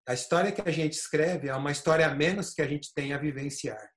A 0.07 0.14
história 0.14 0.53
que 0.53 0.61
a 0.61 0.71
gente 0.71 0.95
escreve 0.95 1.49
é 1.49 1.55
uma 1.55 1.73
história 1.73 2.07
a 2.07 2.14
menos 2.14 2.53
que 2.53 2.62
a 2.62 2.66
gente 2.66 2.93
tem 2.95 3.12
a 3.12 3.19
vivenciar. 3.19 3.90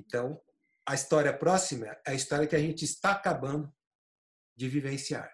Então, 0.00 0.40
a 0.86 0.94
história 0.94 1.36
próxima 1.36 1.86
é 2.06 2.12
a 2.12 2.14
história 2.14 2.46
que 2.46 2.56
a 2.56 2.60
gente 2.60 2.84
está 2.84 3.12
acabando 3.12 3.72
de 4.56 4.68
vivenciar. 4.68 5.30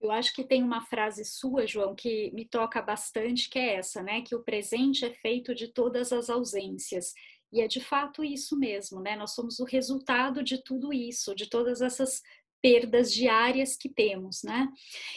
Eu 0.00 0.10
acho 0.10 0.34
que 0.34 0.44
tem 0.44 0.62
uma 0.62 0.84
frase 0.86 1.24
sua, 1.24 1.66
João, 1.66 1.94
que 1.94 2.30
me 2.32 2.44
toca 2.46 2.80
bastante, 2.82 3.48
que 3.48 3.58
é 3.58 3.76
essa, 3.76 4.02
né? 4.02 4.22
Que 4.22 4.34
o 4.34 4.42
presente 4.42 5.04
é 5.04 5.10
feito 5.10 5.54
de 5.54 5.68
todas 5.68 6.12
as 6.12 6.28
ausências. 6.28 7.12
E 7.52 7.60
é 7.60 7.66
de 7.66 7.80
fato 7.80 8.22
isso 8.22 8.58
mesmo, 8.58 9.00
né? 9.00 9.16
Nós 9.16 9.32
somos 9.32 9.58
o 9.58 9.64
resultado 9.64 10.42
de 10.42 10.62
tudo 10.62 10.92
isso, 10.92 11.34
de 11.34 11.48
todas 11.48 11.80
essas 11.80 12.22
perdas 12.66 13.12
diárias 13.12 13.76
que 13.76 13.88
temos, 13.88 14.42
né? 14.42 14.68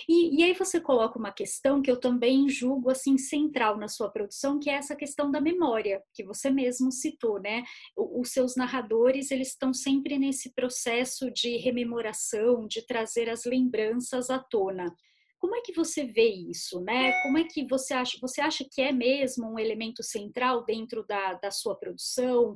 E, 0.08 0.40
e, 0.40 0.44
aí 0.44 0.54
você 0.54 0.80
coloca 0.80 1.18
uma 1.18 1.32
questão 1.32 1.82
que 1.82 1.90
eu 1.90 2.00
também 2.00 2.48
julgo 2.48 2.92
assim 2.92 3.18
central 3.18 3.76
na 3.76 3.88
sua 3.88 4.08
produção, 4.08 4.60
que 4.60 4.70
é 4.70 4.74
essa 4.74 4.96
questão 4.96 5.32
da 5.32 5.42
memória, 5.42 6.00
que 6.14 6.24
você 6.24 6.52
mesmo 6.52 6.92
citou, 6.92 7.42
né? 7.42 7.64
Os 7.98 8.30
seus 8.30 8.56
narradores 8.56 9.32
eles 9.32 9.48
estão 9.48 9.74
sempre 9.74 10.20
nesse 10.20 10.54
processo 10.54 11.32
de 11.32 11.58
rememoração, 11.58 12.68
de 12.68 12.86
trazer 12.86 13.28
as 13.28 13.46
lembranças 13.46 14.30
à 14.30 14.38
tona. 14.38 14.96
Como 15.40 15.56
é 15.56 15.62
que 15.62 15.74
você 15.74 16.06
vê 16.06 16.30
isso, 16.30 16.80
né? 16.82 17.20
Como 17.24 17.40
é 17.40 17.46
que 17.46 17.66
você 17.66 17.96
acha? 17.96 18.20
Você 18.22 18.42
acha 18.42 18.64
que 18.64 18.80
é 18.80 18.92
mesmo 18.92 19.54
um 19.54 19.58
elemento 19.58 20.04
central 20.04 20.64
dentro 20.66 21.04
da, 21.04 21.34
da 21.34 21.50
sua 21.50 21.76
produção? 21.76 22.56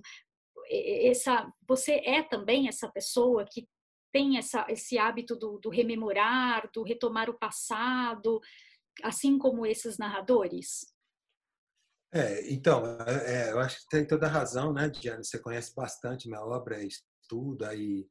Essa, 0.70 1.52
você 1.68 1.94
é 2.06 2.22
também 2.22 2.68
essa 2.68 2.88
pessoa 2.88 3.44
que 3.52 3.68
tem 4.14 4.38
essa, 4.38 4.66
esse 4.70 4.98
hábito 4.98 5.36
do, 5.36 5.58
do 5.58 5.70
rememorar, 5.70 6.70
do 6.72 6.84
retomar 6.84 7.30
o 7.30 7.38
passado, 7.38 8.40
assim 9.02 9.40
como 9.40 9.66
esses 9.66 9.98
narradores? 9.98 10.86
É, 12.14 12.54
então, 12.54 12.84
é, 13.08 13.52
eu 13.52 13.60
acho 13.60 13.80
que 13.80 13.88
tem 13.90 14.06
toda 14.06 14.28
a 14.28 14.30
razão, 14.30 14.72
né, 14.72 14.88
Diana? 14.88 15.24
Você 15.24 15.40
conhece 15.40 15.74
bastante 15.76 16.28
minha 16.28 16.46
obra, 16.46 16.84
estuda 16.84 17.74
e 17.74 18.08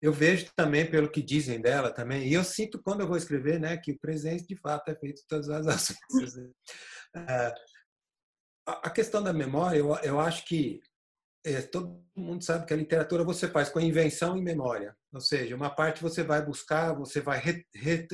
eu 0.00 0.10
vejo 0.10 0.50
também 0.56 0.90
pelo 0.90 1.10
que 1.10 1.22
dizem 1.22 1.60
dela 1.60 1.92
também, 1.92 2.26
e 2.26 2.32
eu 2.32 2.42
sinto 2.42 2.82
quando 2.82 3.02
eu 3.02 3.06
vou 3.06 3.16
escrever, 3.16 3.60
né, 3.60 3.76
que 3.76 3.92
o 3.92 3.98
presente 4.00 4.46
de 4.48 4.56
fato 4.56 4.88
é 4.88 4.96
feito 4.96 5.20
de 5.20 5.26
todas 5.28 5.48
as 5.48 5.66
ações. 5.66 6.34
Né? 6.34 6.50
É, 7.14 7.52
a 8.66 8.88
questão 8.88 9.22
da 9.22 9.34
memória, 9.34 9.76
eu, 9.76 9.94
eu 9.96 10.18
acho 10.18 10.46
que 10.46 10.80
é, 11.44 11.60
todo 11.62 12.00
mundo 12.16 12.44
sabe 12.44 12.66
que 12.66 12.72
a 12.72 12.76
literatura 12.76 13.24
você 13.24 13.48
faz 13.48 13.68
com 13.68 13.80
invenção 13.80 14.36
e 14.36 14.42
memória. 14.42 14.96
Ou 15.12 15.20
seja, 15.20 15.56
uma 15.56 15.70
parte 15.70 16.02
você 16.02 16.22
vai 16.22 16.44
buscar, 16.44 16.92
você 16.92 17.20
vai 17.20 17.38
re, 17.38 17.64
re, 17.74 18.06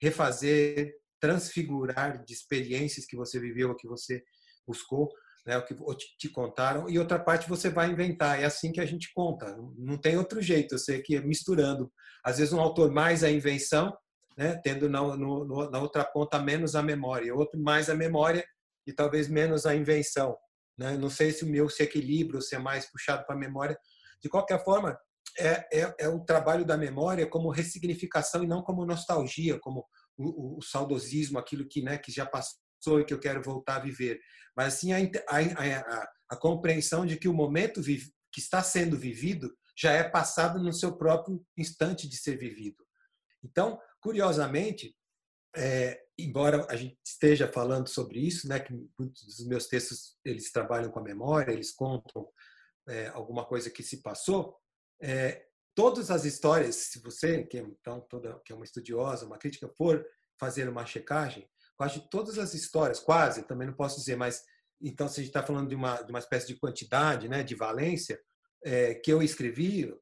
refazer, 0.00 0.94
transfigurar 1.20 2.24
de 2.24 2.32
experiências 2.32 3.04
que 3.04 3.16
você 3.16 3.38
viveu, 3.38 3.76
que 3.76 3.86
você 3.86 4.22
buscou, 4.66 5.10
né, 5.46 5.58
o 5.58 5.64
que 5.64 5.74
te 6.18 6.28
contaram, 6.28 6.88
e 6.88 6.98
outra 6.98 7.18
parte 7.18 7.48
você 7.48 7.68
vai 7.68 7.90
inventar. 7.90 8.40
É 8.40 8.44
assim 8.44 8.72
que 8.72 8.80
a 8.80 8.86
gente 8.86 9.12
conta. 9.12 9.56
Não 9.76 9.98
tem 9.98 10.16
outro 10.16 10.40
jeito. 10.40 10.74
Eu 10.74 10.78
sei 10.78 11.02
que 11.02 11.20
misturando. 11.20 11.92
Às 12.24 12.38
vezes 12.38 12.52
um 12.52 12.60
autor 12.60 12.90
mais 12.90 13.22
a 13.22 13.30
invenção, 13.30 13.94
né, 14.36 14.58
tendo 14.62 14.88
na, 14.88 15.02
no, 15.16 15.70
na 15.70 15.78
outra 15.80 16.04
ponta 16.04 16.38
menos 16.38 16.74
a 16.74 16.82
memória, 16.82 17.34
outro 17.34 17.60
mais 17.60 17.90
a 17.90 17.94
memória 17.94 18.44
e 18.86 18.92
talvez 18.92 19.28
menos 19.28 19.66
a 19.66 19.74
invenção. 19.74 20.36
Né? 20.80 20.96
Não 20.96 21.10
sei 21.10 21.30
se 21.30 21.44
o 21.44 21.46
meu 21.46 21.68
se 21.68 21.82
equilibra, 21.82 22.40
se 22.40 22.54
é 22.54 22.58
mais 22.58 22.90
puxado 22.90 23.26
para 23.26 23.36
a 23.36 23.38
memória. 23.38 23.78
De 24.22 24.30
qualquer 24.30 24.64
forma, 24.64 24.98
é, 25.38 25.80
é, 25.80 25.94
é 25.98 26.08
o 26.08 26.24
trabalho 26.24 26.64
da 26.64 26.74
memória 26.74 27.26
como 27.26 27.50
ressignificação 27.50 28.42
e 28.42 28.46
não 28.46 28.62
como 28.62 28.86
nostalgia, 28.86 29.60
como 29.60 29.84
o, 30.16 30.56
o, 30.56 30.62
saudosismo, 30.62 31.38
aquilo 31.38 31.68
que, 31.68 31.82
né, 31.82 31.98
que 31.98 32.10
já 32.10 32.24
passou 32.24 32.98
e 32.98 33.04
que 33.04 33.12
eu 33.12 33.20
quero 33.20 33.42
voltar 33.42 33.76
a 33.76 33.80
viver. 33.80 34.18
Mas 34.56 34.68
assim 34.68 34.94
a, 34.94 34.96
a, 35.28 35.38
a, 35.38 36.08
a 36.30 36.36
compreensão 36.36 37.04
de 37.04 37.18
que 37.18 37.28
o 37.28 37.34
momento 37.34 37.82
que 37.82 38.40
está 38.40 38.62
sendo 38.62 38.96
vivido 38.96 39.54
já 39.76 39.92
é 39.92 40.02
passado 40.02 40.62
no 40.62 40.72
seu 40.72 40.96
próprio 40.96 41.44
instante 41.58 42.08
de 42.08 42.16
ser 42.16 42.38
vivido. 42.38 42.82
Então, 43.44 43.78
curiosamente, 44.00 44.96
é, 45.54 46.00
embora 46.24 46.66
a 46.68 46.76
gente 46.76 46.98
esteja 47.04 47.46
falando 47.46 47.88
sobre 47.88 48.20
isso, 48.20 48.48
né, 48.48 48.60
que 48.60 48.72
muitos 48.98 49.24
dos 49.24 49.46
meus 49.46 49.66
textos 49.66 50.16
eles 50.24 50.50
trabalham 50.50 50.90
com 50.90 50.98
a 50.98 51.04
memória, 51.04 51.52
eles 51.52 51.72
contam 51.72 52.28
é, 52.88 53.08
alguma 53.08 53.44
coisa 53.44 53.70
que 53.70 53.82
se 53.82 54.02
passou, 54.02 54.56
é, 55.00 55.46
todas 55.74 56.10
as 56.10 56.24
histórias, 56.24 56.76
se 56.76 57.00
você 57.00 57.44
que 57.44 57.58
é, 57.58 57.60
então 57.60 58.00
toda 58.08 58.40
que 58.44 58.52
é 58.52 58.56
uma 58.56 58.64
estudiosa, 58.64 59.26
uma 59.26 59.38
crítica, 59.38 59.68
for 59.76 60.04
fazer 60.38 60.68
uma 60.68 60.86
checagem, 60.86 61.48
quase 61.76 62.08
todas 62.10 62.38
as 62.38 62.54
histórias, 62.54 63.00
quase, 63.00 63.46
também 63.46 63.68
não 63.68 63.74
posso 63.74 63.98
dizer, 63.98 64.16
mas 64.16 64.42
então 64.80 65.08
se 65.08 65.20
a 65.20 65.22
gente 65.22 65.30
está 65.30 65.42
falando 65.42 65.68
de 65.68 65.74
uma 65.74 66.02
de 66.02 66.10
uma 66.10 66.18
espécie 66.18 66.46
de 66.46 66.56
quantidade, 66.56 67.28
né, 67.28 67.42
de 67.42 67.54
valência, 67.54 68.20
é, 68.64 68.94
que 68.94 69.12
eu 69.12 69.22
escrevi 69.22 69.94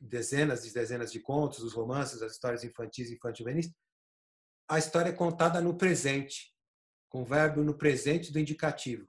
dezenas 0.00 0.64
e 0.64 0.72
dezenas 0.72 1.10
de 1.10 1.20
contos, 1.20 1.62
os 1.62 1.72
romances, 1.72 2.22
as 2.22 2.32
histórias 2.32 2.64
infantis 2.64 3.10
e 3.10 3.14
infantis 3.14 3.44
a 4.68 4.78
história 4.78 5.10
é 5.10 5.14
contada 5.14 5.60
no 5.60 5.76
presente, 5.76 6.52
com 7.08 7.22
o 7.22 7.24
verbo 7.24 7.62
no 7.62 7.76
presente 7.76 8.30
do 8.30 8.38
indicativo. 8.38 9.08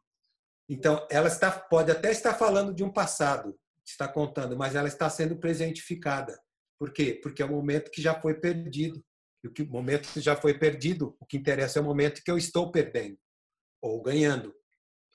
Então, 0.69 1.05
ela 1.09 1.27
está, 1.27 1.51
pode 1.51 1.91
até 1.91 2.11
estar 2.11 2.33
falando 2.33 2.73
de 2.73 2.83
um 2.83 2.91
passado, 2.91 3.59
está 3.85 4.07
contando, 4.07 4.55
mas 4.55 4.75
ela 4.75 4.87
está 4.87 5.09
sendo 5.09 5.37
presentificada. 5.37 6.39
Por 6.77 6.93
quê? 6.93 7.19
Porque 7.21 7.41
é 7.41 7.45
o 7.45 7.49
momento 7.49 7.91
que 7.91 8.01
já 8.01 8.19
foi 8.19 8.35
perdido. 8.35 9.03
E 9.43 9.47
o, 9.47 9.51
que, 9.51 9.63
momento 9.63 10.07
que 10.13 10.21
já 10.21 10.35
foi 10.35 10.57
perdido, 10.57 11.17
o 11.19 11.25
que 11.25 11.37
interessa 11.37 11.79
é 11.79 11.81
o 11.81 11.85
momento 11.85 12.21
que 12.23 12.31
eu 12.31 12.37
estou 12.37 12.71
perdendo 12.71 13.17
ou 13.81 14.01
ganhando. 14.01 14.53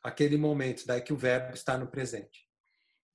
Aquele 0.02 0.36
momento, 0.36 0.86
daí 0.86 1.00
que 1.00 1.12
o 1.12 1.16
verbo 1.16 1.54
está 1.54 1.78
no 1.78 1.86
presente. 1.86 2.43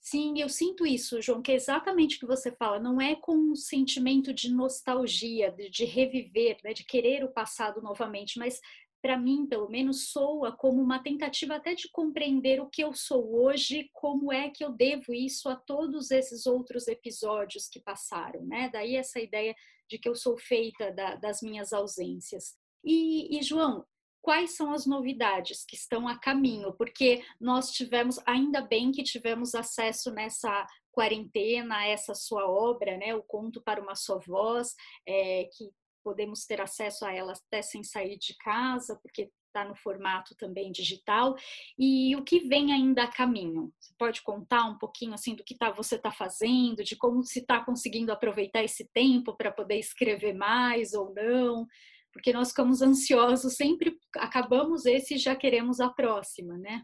Sim, 0.02 0.40
eu 0.40 0.48
sinto 0.48 0.86
isso, 0.86 1.22
João, 1.22 1.42
que 1.42 1.52
é 1.52 1.56
exatamente 1.56 2.16
o 2.16 2.20
que 2.20 2.26
você 2.26 2.52
fala. 2.52 2.80
Não 2.80 3.02
é 3.02 3.16
com 3.16 3.36
um 3.36 3.56
sentimento 3.56 4.34
de 4.34 4.52
nostalgia, 4.52 5.52
de, 5.52 5.70
de 5.70 5.86
reviver, 5.86 6.58
né, 6.64 6.74
de 6.74 6.86
querer 6.86 7.24
o 7.24 7.32
passado 7.32 7.82
novamente, 7.82 8.40
mas 8.40 8.60
para 9.02 9.18
mim, 9.18 9.46
pelo 9.48 9.70
menos, 9.70 10.10
soa 10.10 10.52
como 10.52 10.82
uma 10.82 11.02
tentativa 11.02 11.56
até 11.56 11.74
de 11.74 11.90
compreender 11.90 12.62
o 12.62 12.70
que 12.70 12.84
eu 12.84 12.94
sou 12.94 13.44
hoje, 13.44 13.90
como 13.94 14.32
é 14.32 14.50
que 14.50 14.64
eu 14.64 14.72
devo 14.74 15.14
isso 15.14 15.48
a 15.48 15.56
todos 15.56 16.12
esses 16.12 16.46
outros 16.46 16.88
episódios 16.88 17.70
que 17.70 17.80
passaram, 17.80 18.46
né? 18.46 18.70
Daí 18.72 18.96
essa 18.96 19.20
ideia 19.20 19.56
de 19.90 19.98
que 19.98 20.08
eu 20.08 20.16
sou 20.16 20.38
feita 20.38 20.92
da, 20.92 21.16
das 21.16 21.42
minhas 21.42 21.72
ausências. 21.72 22.58
E, 22.84 23.38
e, 23.38 23.42
João, 23.42 23.86
quais 24.22 24.56
são 24.56 24.72
as 24.72 24.86
novidades 24.86 25.66
que 25.66 25.76
estão 25.76 26.08
a 26.08 26.18
caminho, 26.18 26.74
porque 26.74 27.24
nós 27.40 27.72
tivemos, 27.72 28.20
ainda 28.26 28.62
bem 28.62 28.92
que 28.92 29.04
tivemos 29.04 29.56
acesso 29.56 30.12
nessa 30.12 30.68
quarentena 30.92 31.86
essa 31.86 32.14
sua 32.14 32.50
obra, 32.50 32.98
né, 32.98 33.16
o 33.16 33.24
Conto 33.24 33.62
para 33.62 33.82
uma 33.82 33.96
Só 33.96 34.20
Voz, 34.20 34.76
é, 35.08 35.48
que 35.54 35.70
podemos 36.04 36.46
ter 36.46 36.60
acesso 36.62 37.06
a 37.06 37.14
ela 37.14 37.34
até 37.34 37.62
sem 37.62 37.84
sair 37.84 38.18
de 38.18 38.36
casa, 38.38 39.00
porque 39.02 39.30
está 39.50 39.66
no 39.66 39.76
formato 39.76 40.36
também 40.36 40.72
digital. 40.72 41.36
E 41.78 42.16
o 42.16 42.24
que 42.24 42.40
vem 42.40 42.72
ainda 42.72 43.04
a 43.04 43.08
caminho? 43.08 43.74
Você 43.80 43.94
pode 43.98 44.22
contar 44.22 44.66
um 44.66 44.78
pouquinho 44.78 45.14
assim 45.14 45.36
do 45.36 45.44
que 45.44 45.58
tá, 45.58 45.72
você 45.72 45.96
está 45.96 46.12
fazendo, 46.12 46.84
de 46.84 46.96
como 46.96 47.24
se 47.24 47.40
está 47.40 47.64
conseguindo 47.64 48.12
aproveitar 48.12 48.64
esse 48.64 48.88
tempo 48.94 49.36
para 49.36 49.52
poder 49.52 49.78
escrever 49.78 50.34
mais 50.34 50.94
ou 50.94 51.14
não? 51.14 51.68
Porque 52.12 52.34
nós 52.34 52.50
ficamos 52.50 52.82
ansiosos, 52.82 53.56
sempre 53.56 53.98
acabamos 54.16 54.86
esse 54.86 55.16
e 55.16 55.18
já 55.18 55.36
queremos 55.36 55.80
a 55.80 55.90
próxima, 55.90 56.58
né? 56.58 56.84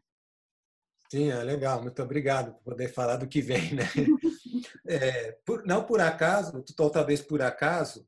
Sim, 1.12 1.30
é 1.30 1.44
legal, 1.44 1.82
muito 1.82 2.02
obrigado 2.02 2.54
por 2.56 2.72
poder 2.72 2.90
falar 2.90 3.18
do 3.18 3.28
que 3.28 3.42
vem, 3.42 3.76
né? 3.76 3.84
É, 4.88 5.32
por, 5.44 5.66
não 5.66 5.84
por 5.84 6.00
acaso, 6.00 6.64
ou 6.78 6.90
talvez 6.92 7.20
por 7.20 7.42
acaso, 7.42 8.08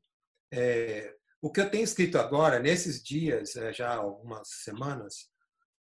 é, 0.52 1.12
o 1.42 1.50
que 1.50 1.60
eu 1.60 1.68
tenho 1.68 1.82
escrito 1.82 2.18
agora, 2.18 2.60
nesses 2.60 3.02
dias, 3.02 3.56
é, 3.56 3.72
já 3.72 3.96
algumas 3.96 4.48
semanas, 4.62 5.28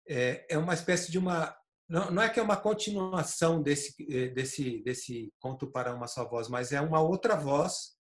é, 0.08 0.46
é 0.50 0.58
uma 0.58 0.74
espécie 0.74 1.12
de 1.12 1.18
uma. 1.18 1.54
Não, 1.90 2.10
não 2.12 2.24
é 2.24 2.30
que 2.30 2.40
é 2.40 2.44
uma 2.44 2.56
continuação 2.56 3.62
desse, 3.62 3.96
é, 4.10 4.30
desse, 4.30 4.82
desse 4.84 5.34
conto 5.40 5.68
para 5.68 5.94
uma 5.94 6.08
só 6.08 6.26
voz, 6.28 6.48
mas 6.48 6.72
é 6.72 6.80
uma 6.80 7.02
outra 7.02 7.36
voz 7.36 7.97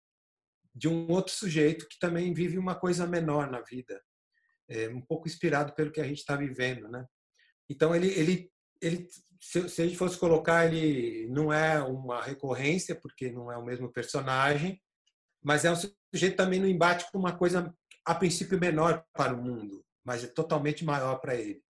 de 0.76 0.90
um 0.90 1.10
outro 1.10 1.34
sujeito 1.34 1.88
que 1.88 1.98
também 1.98 2.34
vive 2.34 2.58
uma 2.58 2.76
coisa 2.76 3.08
menor 3.08 3.50
na 3.50 3.62
vida, 3.62 4.02
é, 4.68 4.90
um 4.90 5.02
pouco 5.02 5.28
inspirado 5.28 5.74
pelo 5.74 5.92
que 5.92 6.02
a 6.02 6.04
gente 6.04 6.18
está 6.18 6.36
vivendo, 6.36 6.90
né? 6.90 7.06
Então 7.70 7.96
ele, 7.96 8.08
ele, 8.08 8.52
ele, 8.82 9.08
se, 9.42 9.70
se 9.70 9.82
a 9.82 9.86
gente 9.86 9.98
fosse 9.98 10.18
colocar, 10.18 10.66
ele 10.66 11.28
não 11.30 11.52
é 11.54 11.82
uma 11.82 12.22
recorrência 12.22 12.94
porque 12.94 13.32
não 13.32 13.50
é 13.50 13.58
o 13.58 13.64
mesmo 13.64 13.92
personagem, 13.92 14.82
mas 15.42 15.64
é 15.64 15.72
um 15.72 15.76
sujeito 15.76 16.36
também 16.36 16.60
no 16.60 16.68
embate 16.68 17.10
com 17.12 17.18
uma 17.18 17.38
coisa 17.38 17.74
a 18.04 18.14
princípio 18.14 18.60
menor 18.60 19.04
para 19.14 19.34
o 19.34 19.42
mundo, 19.42 19.84
mas 20.04 20.24
é 20.24 20.28
totalmente 20.28 20.84
maior 20.84 21.20
para 21.20 21.36
ele, 21.36 21.64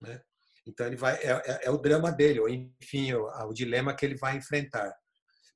né? 0.00 0.22
Então 0.66 0.86
ele 0.86 0.96
vai 0.96 1.16
é, 1.16 1.30
é, 1.30 1.60
é 1.64 1.70
o 1.70 1.78
drama 1.78 2.10
dele, 2.10 2.40
ou 2.40 2.48
enfim, 2.48 3.12
o, 3.12 3.26
o 3.26 3.52
dilema 3.52 3.94
que 3.94 4.06
ele 4.06 4.16
vai 4.16 4.36
enfrentar. 4.36 4.94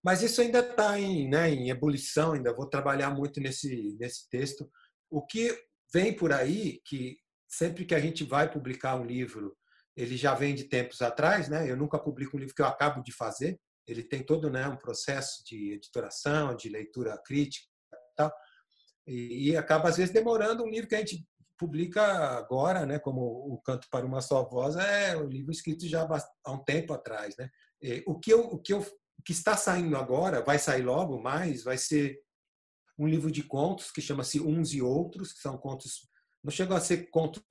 Mas 0.05 0.23
isso 0.23 0.43
ainda 0.43 0.59
está 0.59 1.01
em, 1.01 1.29
né, 1.29 1.51
em 1.51 1.71
ebulição, 1.71 2.33
ainda 2.35 2.53
vou 2.53 2.69
trabalhar 2.69 3.09
muito 3.11 3.41
nesse, 3.41 3.97
nesse 3.99 4.29
texto. 4.29 4.71
O 5.11 5.25
que 5.25 5.59
vem 5.93 6.15
por 6.15 6.31
aí, 6.31 6.83
que 6.85 7.17
sempre 7.49 7.87
que 7.87 7.95
a 7.95 8.01
gente 8.01 8.23
vai 8.23 8.51
publicar 8.51 8.97
um 8.97 9.05
livro, 9.05 9.57
ele 9.97 10.17
já 10.17 10.35
vem 10.35 10.55
de 10.55 10.65
tempos 10.65 11.01
atrás, 11.01 11.49
né? 11.49 11.71
Eu 11.71 11.77
nunca 11.77 11.99
publico 11.99 12.37
um 12.37 12.41
livro 12.41 12.55
que 12.55 12.61
eu 12.61 12.67
acabo 12.67 13.03
de 13.03 13.13
fazer. 13.13 13.59
Ele 13.87 14.03
tem 14.03 14.23
todo 14.23 14.51
né, 14.51 14.67
um 14.69 14.77
processo 14.77 15.43
de 15.45 15.73
editoração, 15.75 16.55
de 16.55 16.69
leitura 16.69 17.17
crítica, 17.25 17.67
tal. 18.17 18.33
E, 19.07 19.51
e 19.51 19.57
acaba 19.57 19.89
às 19.89 19.97
vezes 19.97 20.13
demorando 20.13 20.65
um 20.65 20.69
livro 20.69 20.89
que 20.89 20.97
a 20.97 20.99
gente 20.99 21.25
publica 21.57 22.03
agora, 22.37 22.85
né? 22.85 22.99
Como 22.99 23.21
o 23.21 23.59
Canto 23.63 23.87
para 23.91 24.05
uma 24.05 24.21
Só 24.21 24.47
Voz 24.49 24.77
é 24.77 25.17
um 25.17 25.29
livro 25.29 25.53
escrito 25.53 25.87
já 25.87 26.07
há 26.45 26.53
um 26.53 26.63
tempo 26.63 26.93
atrás, 26.93 27.35
né? 27.39 27.49
O 28.07 28.19
que 28.19 28.33
eu, 28.33 28.41
o 28.41 28.59
que 28.59 28.73
eu 28.73 28.85
que 29.25 29.33
está 29.33 29.57
saindo 29.57 29.97
agora, 29.97 30.43
vai 30.43 30.59
sair 30.59 30.83
logo 30.83 31.21
mais, 31.21 31.62
vai 31.62 31.79
ser 31.79 32.19
um 32.99 33.07
livro 33.07 33.31
de 33.31 33.43
contos 33.43 33.91
que 33.91 34.01
chama-se 34.01 34.41
Uns 34.41 34.73
e 34.73 34.81
Outros, 34.81 35.33
que 35.33 35.41
são 35.41 35.59
contos, 35.59 36.09
não 36.43 36.51
chegam 36.51 36.77
a 36.77 36.81
ser 36.81 37.11
contos 37.11 37.43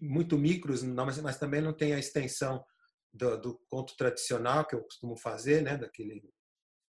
muito 0.00 0.38
micros, 0.38 0.82
não, 0.82 1.06
mas, 1.06 1.18
mas 1.18 1.38
também 1.38 1.60
não 1.60 1.72
tem 1.72 1.92
a 1.92 1.98
extensão 1.98 2.64
do, 3.12 3.36
do, 3.36 3.60
conto 3.68 3.94
tradicional 3.96 4.66
que 4.66 4.74
eu 4.74 4.82
costumo 4.82 5.16
fazer, 5.16 5.62
né, 5.62 5.76
daquele 5.76 6.22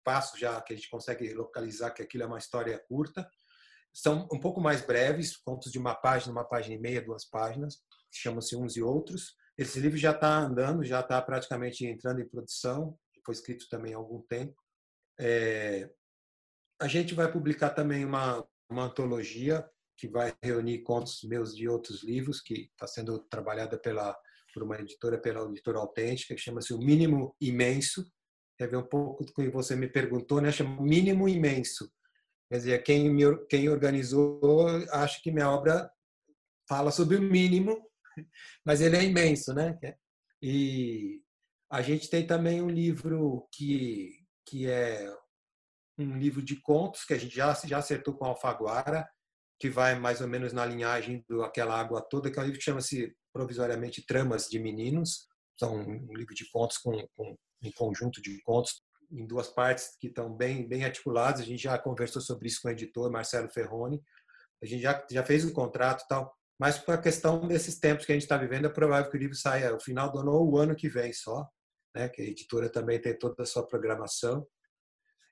passo 0.05 0.39
já 0.39 0.61
que 0.61 0.73
a 0.73 0.77
gente 0.77 0.91
consegue 0.91 1.33
localizar 1.33 1.91
que 1.91 2.03
aquilo 2.03 2.25
é 2.25 2.27
uma 2.27 2.39
história 2.39 2.79
curta. 2.89 3.29
São 3.93 4.27
um 4.33 4.41
pouco 4.41 4.61
mais 4.61 4.85
breves, 4.85 5.37
contos 5.37 5.71
de 5.71 5.79
uma 5.79 5.95
página, 5.95 6.33
uma 6.33 6.45
página 6.45 6.75
e 6.75 6.79
meia, 6.79 7.03
duas 7.03 7.25
páginas, 7.25 7.79
chamam-se 8.11 8.57
Uns 8.57 8.77
e 8.77 8.83
Outros. 8.83 9.35
Esse 9.57 9.81
livro 9.81 9.99
já 9.99 10.13
está 10.13 10.39
andando, 10.39 10.85
já 10.85 11.01
está 11.01 11.21
praticamente 11.21 11.85
entrando 11.85 12.21
em 12.21 12.29
produção 12.29 12.99
foi 13.25 13.35
escrito 13.35 13.69
também 13.69 13.95
há 13.95 13.97
algum 13.97 14.21
tempo. 14.23 14.55
É, 15.19 15.91
a 16.81 16.89
gente 16.89 17.15
vai 17.15 17.31
publicar 17.31 17.71
também 17.71 18.05
uma, 18.05 18.47
uma 18.69 18.85
antologia 18.85 19.69
que 19.97 20.09
vai 20.09 20.35
reunir 20.43 20.83
contos 20.83 21.23
meus 21.23 21.55
de 21.55 21.69
outros 21.69 22.03
livros, 22.03 22.41
que 22.41 22.71
está 22.73 22.87
sendo 22.87 23.21
trabalhada 23.21 23.79
pela, 23.79 24.17
por 24.53 24.63
uma 24.63 24.79
editora, 24.81 25.19
pela 25.19 25.49
editora 25.49 25.79
autêntica, 25.79 26.35
que 26.35 26.41
chama-se 26.41 26.75
O 26.75 26.79
Mínimo 26.79 27.37
Imenso. 27.41 28.05
Quer 28.59 28.69
ver 28.69 28.77
um 28.77 28.87
pouco 28.87 29.25
do 29.25 29.33
que 29.33 29.49
você 29.49 29.77
me 29.77 29.89
perguntou, 29.89 30.41
né? 30.41 30.51
Chama 30.51 30.83
Mínimo 30.83 31.29
Imenso. 31.29 31.91
Quer 32.51 32.59
dizer, 32.59 32.83
quem, 32.83 33.09
me, 33.09 33.23
quem 33.47 33.69
organizou 33.69 34.67
acha 34.91 35.21
que 35.23 35.31
minha 35.31 35.51
obra 35.51 35.91
fala 36.69 36.91
sobre 36.91 37.17
o 37.17 37.23
mínimo, 37.23 37.79
mas 38.65 38.81
ele 38.81 38.97
é 38.97 39.05
imenso, 39.05 39.55
né? 39.55 39.79
E 40.43 41.23
A 41.73 41.81
gente 41.81 42.11
tem 42.11 42.27
também 42.27 42.61
um 42.61 42.69
livro 42.69 43.49
que, 43.51 44.11
que 44.47 44.69
é 44.69 45.11
um 45.99 46.19
livro 46.19 46.43
de 46.43 46.61
contos 46.61 47.03
que 47.03 47.15
a 47.15 47.19
gente 47.19 47.35
já, 47.35 47.51
já 47.65 47.79
acertou 47.79 48.13
com 48.13 48.27
Alfaguara, 48.27 49.09
que 49.59 49.71
vai 49.71 49.99
mais 49.99 50.21
ou 50.21 50.29
menos 50.29 50.53
na 50.53 50.67
linhagem 50.67 51.25
do 51.27 51.43
Aquela 51.43 51.81
Água 51.81 52.03
Toda, 52.03 52.31
que 52.31 52.39
é 52.39 52.43
um 52.43 52.45
livro 52.45 52.59
que 52.59 52.65
chama-se 52.65 53.17
provisoriamente 53.33 54.05
Tramas 54.05 54.49
de 54.49 54.59
Meninos. 54.59 55.27
São 55.59 55.75
um 55.77 56.13
livro 56.15 56.35
de 56.35 56.45
contos 56.51 56.77
com, 56.77 56.93
com 57.17 57.35
um 57.65 57.73
conjunto 57.73 58.21
de 58.21 58.43
contos 58.43 58.83
em 59.11 59.27
duas 59.27 59.49
partes 59.49 59.97
que 59.99 60.09
estão 60.09 60.31
bem, 60.31 60.69
bem 60.69 60.85
articulados. 60.85 61.41
A 61.41 61.45
gente 61.45 61.63
já 61.63 61.79
conversou 61.79 62.21
sobre 62.21 62.49
isso 62.49 62.61
com 62.61 62.69
o 62.69 62.73
editor 62.73 63.11
Marcelo 63.11 63.49
Ferroni. 63.49 63.99
A 64.63 64.67
gente 64.67 64.83
já, 64.83 65.07
já 65.11 65.25
fez 65.25 65.43
o 65.43 65.55
contrato 65.55 66.05
e 66.05 66.09
tal. 66.09 66.37
Mas 66.61 66.79
por 66.79 66.93
a 66.93 66.99
questão 66.99 67.49
desses 67.49 67.79
tempos 67.79 68.05
que 68.05 68.13
a 68.13 68.15
gente 68.15 68.25
está 68.25 68.37
vivendo, 68.37 68.67
é 68.67 68.69
provável 68.69 69.11
que 69.11 69.17
o 69.17 69.21
livro 69.21 69.35
saia 69.35 69.73
no 69.73 69.81
final 69.81 70.13
do 70.13 70.19
ano 70.19 70.33
ou 70.33 70.53
o 70.53 70.59
ano 70.59 70.77
que 70.77 70.87
vem 70.87 71.11
só, 71.15 71.49
né? 71.95 72.09
que 72.09 72.23
a 72.23 72.25
editora 72.25 72.71
também 72.71 73.01
tem 73.01 73.19
toda 73.19 73.43
a 73.43 73.47
sua 73.47 73.67
programação. 73.67 74.47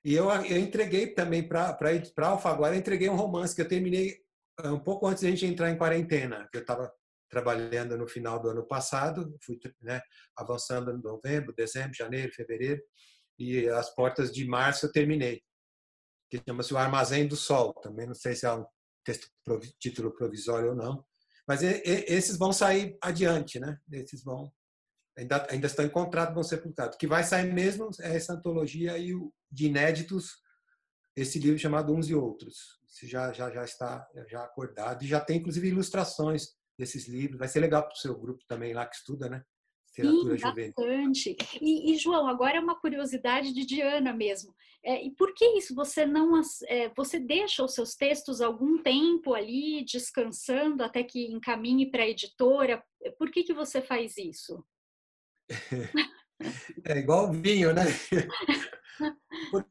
E 0.03 0.15
eu, 0.15 0.29
eu 0.29 0.57
entreguei 0.57 1.13
também 1.13 1.47
para 1.47 1.77
a 1.77 2.27
Alfaguara, 2.27 2.75
entreguei 2.75 3.09
um 3.09 3.15
romance 3.15 3.55
que 3.55 3.61
eu 3.61 3.67
terminei 3.67 4.17
eh, 4.59 4.69
um 4.69 4.79
pouco 4.79 5.07
antes 5.07 5.23
da 5.23 5.29
gente 5.29 5.45
entrar 5.45 5.69
em 5.69 5.77
quarentena, 5.77 6.47
que 6.51 6.57
eu 6.57 6.61
estava 6.61 6.91
trabalhando 7.29 7.97
no 7.97 8.07
final 8.07 8.41
do 8.41 8.49
ano 8.49 8.65
passado, 8.65 9.37
fui 9.43 9.57
né, 9.81 10.01
avançando 10.35 10.91
em 10.91 11.01
novembro, 11.01 11.53
dezembro, 11.55 11.93
janeiro, 11.93 12.33
fevereiro, 12.33 12.81
e 13.39 13.69
as 13.69 13.93
portas 13.95 14.31
de 14.31 14.45
março 14.45 14.85
eu 14.85 14.91
terminei, 14.91 15.41
que 16.29 16.41
chama-se 16.45 16.73
O 16.73 16.77
Armazém 16.77 17.27
do 17.27 17.35
Sol, 17.35 17.73
também 17.75 18.05
não 18.05 18.13
sei 18.13 18.35
se 18.35 18.45
é 18.45 18.53
um 18.53 18.65
texto, 19.05 19.27
título 19.79 20.13
provisório 20.13 20.69
ou 20.69 20.75
não, 20.75 21.05
mas 21.47 21.63
esses 21.63 22.37
vão 22.37 22.53
sair 22.53 22.97
adiante, 23.01 23.59
né? 23.59 23.77
Esses 23.91 24.23
vão 24.23 24.51
ainda, 25.21 25.47
ainda 25.49 25.67
estão 25.67 25.85
em 25.85 25.89
contrato, 25.89 26.33
vão 26.33 26.43
ser 26.43 26.57
publicados. 26.57 26.95
O 26.95 26.99
que 26.99 27.07
vai 27.07 27.23
sair 27.23 27.51
mesmo 27.51 27.89
é 27.99 28.15
essa 28.15 28.33
antologia 28.33 28.97
e 28.97 29.13
o, 29.13 29.31
de 29.51 29.67
inéditos, 29.67 30.37
esse 31.15 31.39
livro 31.39 31.59
chamado 31.59 31.93
Uns 31.93 32.09
e 32.09 32.15
Outros. 32.15 32.79
Esse 32.87 33.07
já, 33.07 33.31
já, 33.31 33.49
já 33.51 33.63
está 33.63 34.07
já 34.27 34.43
acordado 34.43 35.03
e 35.03 35.07
já 35.07 35.19
tem, 35.19 35.37
inclusive, 35.37 35.67
ilustrações 35.67 36.55
desses 36.77 37.07
livros. 37.07 37.39
Vai 37.39 37.47
ser 37.47 37.59
legal 37.59 37.83
para 37.83 37.93
o 37.93 37.97
seu 37.97 38.17
grupo 38.17 38.43
também 38.47 38.73
lá 38.73 38.85
que 38.85 38.95
estuda, 38.95 39.29
né? 39.29 39.43
Literatura 39.97 40.37
Sim, 40.37 40.43
bastante. 40.43 41.37
E, 41.59 41.91
e, 41.91 41.97
João, 41.97 42.25
agora 42.27 42.55
é 42.55 42.59
uma 42.61 42.79
curiosidade 42.79 43.53
de 43.53 43.65
Diana 43.65 44.13
mesmo. 44.13 44.55
É, 44.83 45.05
e 45.05 45.11
por 45.11 45.33
que 45.33 45.45
isso 45.57 45.75
você 45.75 46.05
não 46.05 46.41
é, 46.67 46.89
você 46.95 47.19
deixa 47.19 47.63
os 47.63 47.73
seus 47.73 47.93
textos 47.93 48.39
algum 48.39 48.81
tempo 48.81 49.33
ali 49.33 49.83
descansando 49.83 50.81
até 50.81 51.03
que 51.03 51.25
encaminhe 51.27 51.91
para 51.91 52.03
a 52.03 52.07
editora? 52.07 52.81
Por 53.17 53.29
que 53.29 53.43
que 53.43 53.53
você 53.53 53.81
faz 53.81 54.17
isso? 54.17 54.63
É 56.83 56.97
igual 56.97 57.31
vinho, 57.31 57.71
né? 57.71 57.83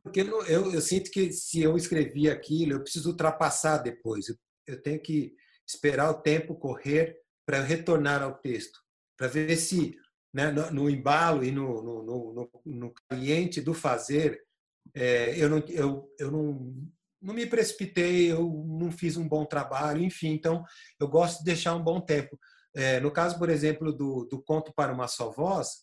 Porque 0.03 0.21
eu, 0.21 0.45
eu, 0.47 0.81
sinto 0.81 1.11
que 1.11 1.33
se 1.33 1.61
eu 1.61 1.77
escrevi 1.77 2.29
aquilo, 2.29 2.75
eu 2.75 2.83
preciso 2.83 3.11
ultrapassar 3.11 3.79
depois. 3.79 4.27
Eu, 4.67 4.81
tenho 4.81 5.01
que 5.01 5.35
esperar 5.67 6.11
o 6.11 6.23
tempo 6.23 6.55
correr 6.55 7.17
para 7.45 7.61
retornar 7.63 8.23
ao 8.23 8.39
texto, 8.39 8.79
para 9.17 9.27
ver 9.27 9.57
se 9.57 9.97
né, 10.33 10.51
no, 10.53 10.71
no, 10.71 10.91
embalo 10.91 11.45
e 11.45 11.51
no, 11.51 11.83
no, 11.83 12.51
no, 12.65 12.95
do 13.65 13.75
fazer, 13.75 14.41
é, 14.95 15.37
eu, 15.37 15.49
não, 15.49 15.59
eu, 15.69 16.15
eu 16.19 16.31
não, 16.31 16.75
não 17.21 17.35
me 17.35 17.47
precipitei, 17.47 18.31
eu 18.31 18.49
não 18.67 18.91
fiz 18.93 19.17
um 19.17 19.29
bom 19.29 19.45
trabalho, 19.45 20.03
enfim. 20.03 20.29
Então, 20.29 20.65
eu 21.01 21.09
gosto 21.09 21.39
de 21.39 21.45
deixar 21.45 21.75
um 21.75 21.83
bom 21.83 22.01
tempo. 22.01 22.39
É, 22.75 23.01
no 23.01 23.11
caso, 23.11 23.39
por 23.39 23.51
exemplo, 23.51 23.93
do, 23.93 24.27
do 24.27 24.43
Conto 24.43 24.73
para 24.75 24.93
uma 24.93 25.09
Só 25.09 25.31
Voz, 25.31 25.83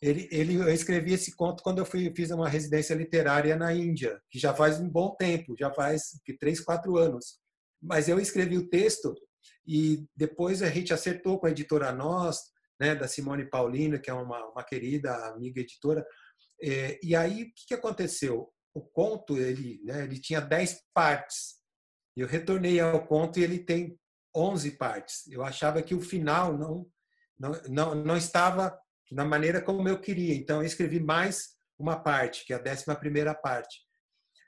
ele, 0.00 0.28
ele, 0.30 0.54
eu 0.54 0.68
escrevi 0.68 1.12
esse 1.12 1.34
conto 1.34 1.62
quando 1.62 1.78
eu 1.78 1.84
fui, 1.84 2.12
fiz 2.14 2.30
uma 2.30 2.48
residência 2.48 2.94
literária 2.94 3.56
na 3.56 3.72
Índia, 3.74 4.20
que 4.30 4.38
já 4.38 4.54
faz 4.54 4.78
um 4.78 4.88
bom 4.88 5.14
tempo, 5.16 5.56
já 5.58 5.72
faz 5.72 6.20
que, 6.24 6.36
três, 6.36 6.60
quatro 6.60 6.96
anos. 6.96 7.40
Mas 7.82 8.08
eu 8.08 8.20
escrevi 8.20 8.56
o 8.56 8.68
texto 8.68 9.14
e 9.66 10.06
depois 10.16 10.62
a 10.62 10.70
gente 10.70 10.94
acertou 10.94 11.38
com 11.38 11.46
a 11.46 11.50
editora 11.50 11.92
Nós, 11.92 12.38
né, 12.80 12.94
da 12.94 13.08
Simone 13.08 13.50
Paulino, 13.50 14.00
que 14.00 14.08
é 14.08 14.14
uma, 14.14 14.44
uma 14.46 14.62
querida 14.62 15.12
amiga 15.26 15.60
editora. 15.60 16.06
É, 16.62 16.98
e 17.02 17.16
aí, 17.16 17.42
o 17.42 17.46
que, 17.46 17.66
que 17.68 17.74
aconteceu? 17.74 18.48
O 18.72 18.80
conto, 18.80 19.36
ele, 19.36 19.80
né, 19.84 20.04
ele 20.04 20.20
tinha 20.20 20.40
dez 20.40 20.80
partes. 20.94 21.56
Eu 22.16 22.28
retornei 22.28 22.78
ao 22.78 23.04
conto 23.04 23.40
e 23.40 23.42
ele 23.42 23.58
tem 23.58 23.98
11 24.34 24.72
partes. 24.72 25.26
Eu 25.28 25.42
achava 25.42 25.82
que 25.82 25.94
o 25.94 26.00
final 26.00 26.56
não, 26.56 26.86
não, 27.38 27.62
não, 27.68 27.94
não 27.94 28.16
estava 28.16 28.78
da 29.10 29.24
maneira 29.24 29.60
como 29.60 29.88
eu 29.88 30.00
queria. 30.00 30.34
Então, 30.34 30.60
eu 30.60 30.66
escrevi 30.66 31.00
mais 31.00 31.56
uma 31.78 31.98
parte, 31.98 32.44
que 32.44 32.52
é 32.52 32.56
a 32.56 32.60
décima 32.60 32.94
primeira 32.94 33.34
parte. 33.34 33.78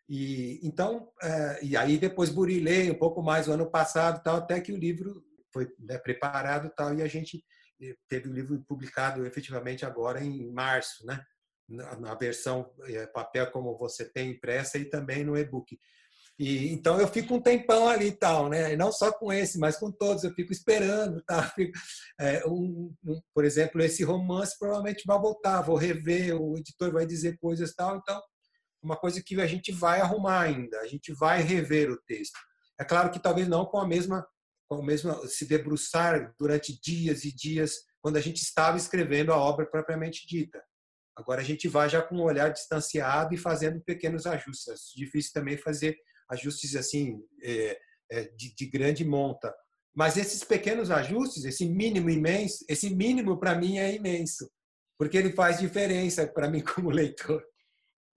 E 0.09 0.59
então, 0.62 1.09
é, 1.22 1.61
e 1.62 1.76
aí 1.76 1.97
depois 1.97 2.31
burilei 2.31 2.91
um 2.91 2.99
pouco 2.99 3.22
mais 3.22 3.47
o 3.47 3.53
ano 3.53 3.70
passado, 3.70 4.22
tal, 4.22 4.39
até 4.39 4.61
que 4.61 4.72
o 4.72 4.76
livro 4.76 5.24
foi 5.53 5.68
né, 5.78 5.99
preparado, 5.99 6.68
tal, 6.76 6.93
e 6.95 7.03
a 7.03 7.07
gente 7.07 7.45
eh, 7.81 7.95
teve 8.09 8.28
o 8.28 8.33
livro 8.33 8.61
publicado 8.66 9.24
efetivamente 9.24 9.87
agora 9.87 10.22
em 10.22 10.51
março, 10.53 11.07
né? 11.07 11.24
Na 11.68 12.16
versão 12.16 12.74
é, 12.89 13.07
papel 13.07 13.49
como 13.53 13.78
você 13.78 14.05
tem 14.05 14.33
impressa 14.33 14.76
e 14.76 14.85
também 14.87 15.22
no 15.22 15.37
e-book. 15.37 15.78
E, 16.41 16.72
então 16.72 16.99
eu 16.99 17.07
fico 17.07 17.34
um 17.34 17.41
tempão 17.41 17.86
ali 17.86 18.07
e 18.07 18.16
tal, 18.16 18.49
né? 18.49 18.72
E 18.72 18.76
não 18.76 18.91
só 18.91 19.12
com 19.12 19.30
esse, 19.30 19.59
mas 19.59 19.76
com 19.76 19.93
todos. 19.93 20.24
Eu 20.24 20.32
fico 20.32 20.53
esperando, 20.53 21.22
tá? 21.24 21.53
É, 22.18 22.47
um, 22.47 22.95
um, 23.03 23.20
por 23.34 23.47
exemplo, 23.47 23.82
esse 23.82 24.05
romance 24.05 24.59
provavelmente 24.59 25.05
vai 25.07 25.18
voltar, 25.18 25.62
vou 25.62 25.76
rever, 25.76 26.38
o 26.38 26.57
editor 26.59 26.93
vai 26.93 27.07
dizer 27.07 27.38
coisas 27.38 27.74
tal. 27.74 27.97
Então, 27.97 28.20
uma 28.82 28.95
coisa 28.97 29.22
que 29.22 29.41
a 29.41 29.47
gente 29.47 29.72
vai 29.72 30.01
arrumar 30.01 30.41
ainda, 30.41 30.80
a 30.80 30.86
gente 30.86 31.14
vai 31.14 31.41
rever 31.41 31.91
o 31.91 31.97
texto. 32.07 32.38
É 32.78 32.84
claro 32.84 33.11
que 33.11 33.18
talvez 33.18 33.49
não 33.49 33.64
com 33.64 33.78
a 33.78 33.86
mesma, 33.86 34.26
com 34.68 34.82
a 34.82 34.84
mesma 34.84 35.26
se 35.26 35.47
debruçar 35.47 36.34
durante 36.38 36.78
dias 36.78 37.24
e 37.24 37.34
dias 37.34 37.76
quando 38.03 38.18
a 38.18 38.20
gente 38.20 38.43
estava 38.43 38.76
escrevendo 38.76 39.32
a 39.32 39.38
obra 39.38 39.64
propriamente 39.64 40.26
dita. 40.26 40.62
Agora 41.16 41.41
a 41.41 41.45
gente 41.45 41.68
vai 41.68 41.88
já 41.88 42.03
com 42.03 42.16
um 42.16 42.22
olhar 42.22 42.51
distanciado 42.51 43.34
e 43.34 43.38
fazendo 43.38 43.80
pequenos 43.80 44.26
ajustes. 44.26 44.68
É 44.68 44.74
difícil 44.99 45.32
também 45.32 45.57
fazer 45.57 45.97
ajustes 46.31 46.76
assim 46.76 47.20
é, 47.43 47.78
é, 48.11 48.24
de, 48.37 48.55
de 48.55 48.66
grande 48.66 49.05
monta. 49.05 49.55
Mas 49.95 50.16
esses 50.16 50.45
pequenos 50.45 50.91
ajustes, 50.91 51.45
esse 51.45 51.66
mínimo 51.66 52.11
imenso, 52.11 52.64
esse 52.68 52.95
mínimo 52.95 53.39
para 53.39 53.57
mim 53.57 53.78
é 53.78 53.95
imenso, 53.95 54.51
porque 54.99 55.16
ele 55.16 55.33
faz 55.33 55.59
diferença 55.59 56.26
para 56.26 56.49
mim 56.49 56.62
como 56.64 56.91
leitor 56.91 57.43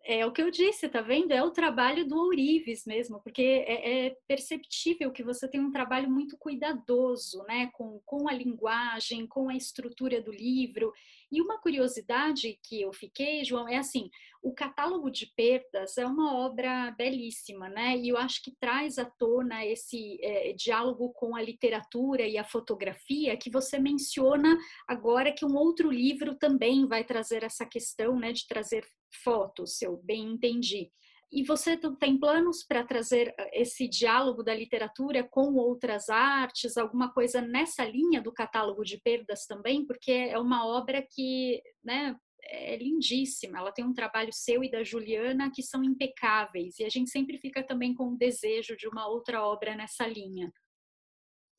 é 0.05 0.25
o 0.25 0.33
que 0.33 0.41
eu 0.41 0.51
disse, 0.51 0.89
tá 0.89 1.01
vendo? 1.01 1.31
É 1.31 1.41
o 1.41 1.51
trabalho 1.51 2.05
do 2.05 2.17
Ourives 2.17 2.83
mesmo, 2.85 3.21
porque 3.21 3.41
é, 3.41 4.07
é, 4.07 4.17
perceptível 4.27 5.11
que 5.11 5.23
você 5.23 5.47
tem 5.47 5.61
um 5.61 5.71
trabalho 5.71 6.09
muito 6.09 6.37
cuidadoso, 6.37 7.41
né, 7.43 7.69
com, 7.73 8.01
com 8.05 8.27
a 8.27 8.33
linguagem, 8.33 9.25
com 9.25 9.49
a 9.49 9.55
estrutura 9.55 10.21
do 10.21 10.31
livro. 10.31 10.91
E 11.31 11.41
uma 11.41 11.57
curiosidade 11.57 12.59
que 12.63 12.81
eu 12.81 12.91
fiquei, 12.91 13.45
João, 13.45 13.67
é 13.67 13.77
assim: 13.77 14.09
o 14.43 14.53
catálogo 14.53 15.09
de 15.09 15.27
perdas 15.37 15.97
é 15.97 16.05
uma 16.05 16.35
obra 16.35 16.91
belíssima, 16.97 17.69
né? 17.69 17.97
E 17.97 18.09
eu 18.09 18.17
acho 18.17 18.43
que 18.43 18.53
traz 18.59 18.97
à 18.97 19.05
tona 19.05 19.65
esse 19.65 20.19
é, 20.21 20.51
diálogo 20.51 21.13
com 21.13 21.33
a 21.33 21.41
literatura 21.41 22.27
e 22.27 22.37
a 22.37 22.43
fotografia 22.43 23.37
que 23.37 23.49
você 23.49 23.79
menciona 23.79 24.57
agora 24.85 25.33
que 25.33 25.45
um 25.45 25.55
outro 25.55 25.89
livro 25.89 26.35
também 26.35 26.85
vai 26.85 27.05
trazer 27.05 27.41
essa 27.41 27.65
questão, 27.65 28.19
né, 28.19 28.33
de 28.33 28.45
trazer 28.45 28.85
fotos, 29.23 29.77
se 29.77 29.85
eu 29.85 29.97
bem 30.03 30.33
entendi. 30.33 30.91
E 31.31 31.41
você 31.43 31.75
tem 31.99 32.19
planos 32.19 32.63
para 32.63 32.85
trazer 32.85 33.33
eh, 33.39 33.61
esse 33.61 33.87
diálogo 33.87 34.43
da 34.43 34.53
literatura 34.53 35.23
com 35.23 35.55
outras 35.55 36.09
artes, 36.09 36.77
alguma 36.77 37.11
coisa 37.11 37.41
nessa 37.41 37.83
linha 37.85 38.21
do 38.21 38.31
catálogo 38.31 38.83
de 38.83 38.99
perdas 38.99 39.45
também? 39.47 39.85
Porque 39.85 40.11
é 40.11 40.37
uma 40.37 40.67
obra 40.67 41.01
que 41.01 41.61
né, 41.83 42.15
é 42.45 42.77
lindíssima. 42.77 43.59
Ela 43.59 43.71
tem 43.71 43.85
um 43.85 43.93
trabalho 43.93 44.31
seu 44.31 44.63
e 44.63 44.71
da 44.71 44.83
Juliana 44.83 45.51
que 45.51 45.63
são 45.63 45.83
impecáveis. 45.83 46.79
E 46.79 46.83
a 46.83 46.89
gente 46.89 47.09
sempre 47.09 47.37
fica 47.37 47.63
também 47.63 47.93
com 47.93 48.09
o 48.09 48.17
desejo 48.17 48.75
de 48.75 48.87
uma 48.87 49.07
outra 49.07 49.45
obra 49.45 49.75
nessa 49.75 50.07
linha. 50.07 50.51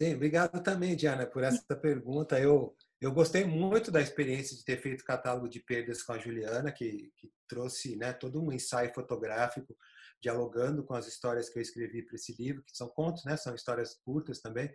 Sim, 0.01 0.15
obrigado 0.15 0.63
também, 0.63 0.97
Diana, 0.97 1.27
por 1.27 1.45
essa 1.45 1.77
pergunta. 1.77 2.39
Eu 2.39 2.77
eu 3.05 3.13
gostei 3.13 3.45
muito 3.45 3.91
da 3.91 4.01
experiência 4.01 4.57
de 4.57 4.65
ter 4.65 4.81
feito 4.81 5.03
o 5.03 5.05
catálogo 5.05 5.47
de 5.47 5.61
perdas 5.61 6.03
com 6.03 6.15
a 6.15 6.19
Juliana, 6.19 6.73
que, 6.73 7.13
que 7.19 7.31
trouxe 7.47 7.97
né, 7.97 8.15
todo 8.15 8.43
um 8.43 8.51
ensaio 8.51 8.95
fotográfico, 8.95 9.77
dialogando 10.23 10.83
com 10.83 10.95
as 10.95 11.07
histórias 11.07 11.51
que 11.51 11.59
eu 11.59 11.63
escrevi 11.63 12.01
para 12.03 12.15
esse 12.15 12.35
livro, 12.41 12.63
que 12.63 12.75
são 12.75 12.89
contos, 12.89 13.23
né, 13.27 13.37
são 13.37 13.55
histórias 13.55 13.95
curtas 14.03 14.41
também. 14.41 14.75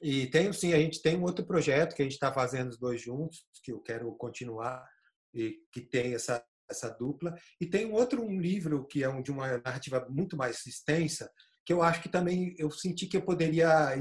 E 0.00 0.28
tem, 0.28 0.52
sim, 0.52 0.74
a 0.74 0.78
gente 0.78 1.02
tem 1.02 1.16
um 1.16 1.24
outro 1.24 1.44
projeto 1.44 1.96
que 1.96 2.02
a 2.02 2.04
gente 2.04 2.14
está 2.14 2.32
fazendo 2.32 2.68
os 2.68 2.78
dois 2.78 3.00
juntos, 3.00 3.44
que 3.64 3.72
eu 3.72 3.80
quero 3.80 4.14
continuar, 4.14 4.88
que 5.32 5.80
tem 5.80 6.14
essa, 6.14 6.44
essa 6.70 6.88
dupla. 6.90 7.34
E 7.60 7.66
tem 7.66 7.86
um 7.86 7.92
outro 7.92 8.22
um 8.22 8.40
livro 8.40 8.86
que 8.86 9.02
é 9.02 9.08
um, 9.08 9.22
de 9.22 9.30
uma 9.30 9.58
narrativa 9.58 10.06
muito 10.08 10.36
mais 10.36 10.64
extensa, 10.66 11.30
que 11.64 11.72
eu 11.72 11.82
acho 11.82 12.02
que 12.02 12.08
também 12.08 12.54
eu 12.58 12.70
senti 12.70 13.06
que 13.06 13.16
eu 13.16 13.22
poderia 13.22 13.94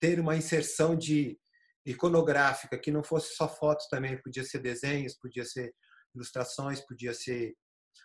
ter 0.00 0.20
uma 0.20 0.36
inserção 0.36 0.96
de 0.96 1.38
iconográfica, 1.84 2.78
que 2.78 2.92
não 2.92 3.02
fosse 3.02 3.34
só 3.34 3.48
fotos 3.48 3.86
também, 3.88 4.20
podia 4.22 4.44
ser 4.44 4.60
desenhos, 4.60 5.18
podia 5.18 5.44
ser 5.44 5.74
ilustrações, 6.14 6.80
podia 6.80 7.14
ser 7.14 7.54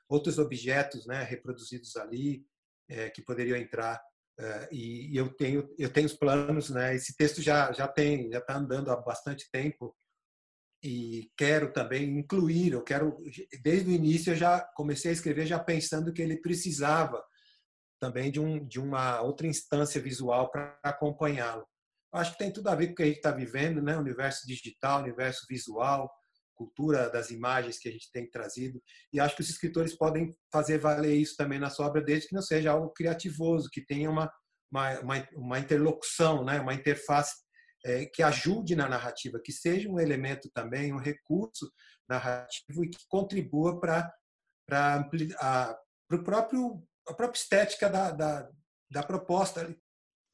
outros 0.10 0.40
objetos, 0.40 1.06
né, 1.06 1.24
reproduzidos 1.24 1.96
ali 1.96 2.46
é, 2.90 3.10
que 3.10 3.22
poderiam 3.22 3.58
entrar. 3.58 4.02
É, 4.38 4.70
e, 4.72 5.14
e, 5.14 5.18
eu 5.18 5.34
tenho 5.36 5.74
eu 5.78 5.90
tenho 5.90 6.08
os 6.08 6.14
planos, 6.14 6.70
né? 6.70 6.94
Esse 6.94 7.16
texto 7.16 7.42
já 7.42 7.72
já 7.72 7.88
tem 7.88 8.30
já 8.30 8.40
está 8.40 8.58
andando 8.58 8.92
há 8.92 8.98
bastante 8.98 9.50
tempo 9.50 9.96
e 10.86 11.32
quero 11.36 11.74
também 11.74 12.20
incluir. 12.20 12.74
Eu 12.74 12.84
quero 12.84 13.18
desde 13.64 13.90
o 13.90 13.94
início 13.94 14.32
eu 14.34 14.36
já 14.36 14.60
comecei 14.76 15.10
a 15.10 15.14
escrever 15.14 15.48
já 15.48 15.58
pensando 15.58 16.14
que 16.14 16.22
ele 16.22 16.38
precisava 16.38 17.24
também 18.00 18.32
de 18.32 18.40
um 18.40 18.64
de 18.64 18.80
uma 18.80 19.20
outra 19.22 19.48
instância 19.48 20.00
visual 20.00 20.52
para 20.52 20.78
acompanhá-lo. 20.84 21.66
Acho 22.14 22.34
que 22.34 22.38
tem 22.38 22.54
tudo 22.54 22.70
a 22.70 22.76
ver 22.76 22.88
com 22.88 22.94
o 22.94 22.96
que 22.98 23.04
a 23.04 23.08
gente 23.08 23.18
está 23.18 23.32
vivendo, 23.32 23.82
né? 23.82 23.98
Universo 23.98 24.46
digital, 24.46 25.02
universo 25.02 25.46
visual, 25.50 26.10
cultura 26.54 27.10
das 27.10 27.32
imagens 27.32 27.80
que 27.80 27.90
a 27.90 27.92
gente 27.92 28.12
tem 28.12 28.30
trazido. 28.30 28.82
E 29.12 29.20
acho 29.20 29.36
que 29.36 29.42
os 29.42 29.50
escritores 29.50 29.98
podem 29.98 30.32
fazer 30.52 30.78
valer 30.78 31.16
isso 31.16 31.36
também 31.36 31.60
na 31.60 31.70
sua 31.70 31.88
obra, 31.88 32.02
desde 32.02 32.30
que 32.30 32.36
não 32.36 32.44
seja 32.44 32.72
algo 32.72 32.92
criativoso, 32.92 33.70
que 33.70 33.86
tenha 33.86 34.10
uma, 34.10 34.32
uma, 34.72 35.00
uma, 35.00 35.28
uma 35.34 35.60
interlocução, 35.60 36.46
né? 36.46 36.62
uma 36.62 36.74
interface 36.74 37.34
é, 37.86 38.08
que 38.08 38.24
ajude 38.24 38.76
na 38.76 38.90
narrativa, 38.90 39.40
que 39.40 39.52
seja 39.52 39.88
um 39.88 40.00
elemento 40.00 40.50
também, 40.52 40.92
um 40.92 40.98
recurso 40.98 41.72
narrativo 42.10 42.84
e 42.84 42.90
que 42.90 42.98
contribua 43.08 43.80
para 43.80 44.12
a, 45.40 45.78
próprio 46.24 46.84
a 47.08 47.14
própria 47.14 47.40
estética 47.40 47.88
da, 47.88 48.10
da, 48.10 48.50
da 48.90 49.04
proposta 49.04 49.76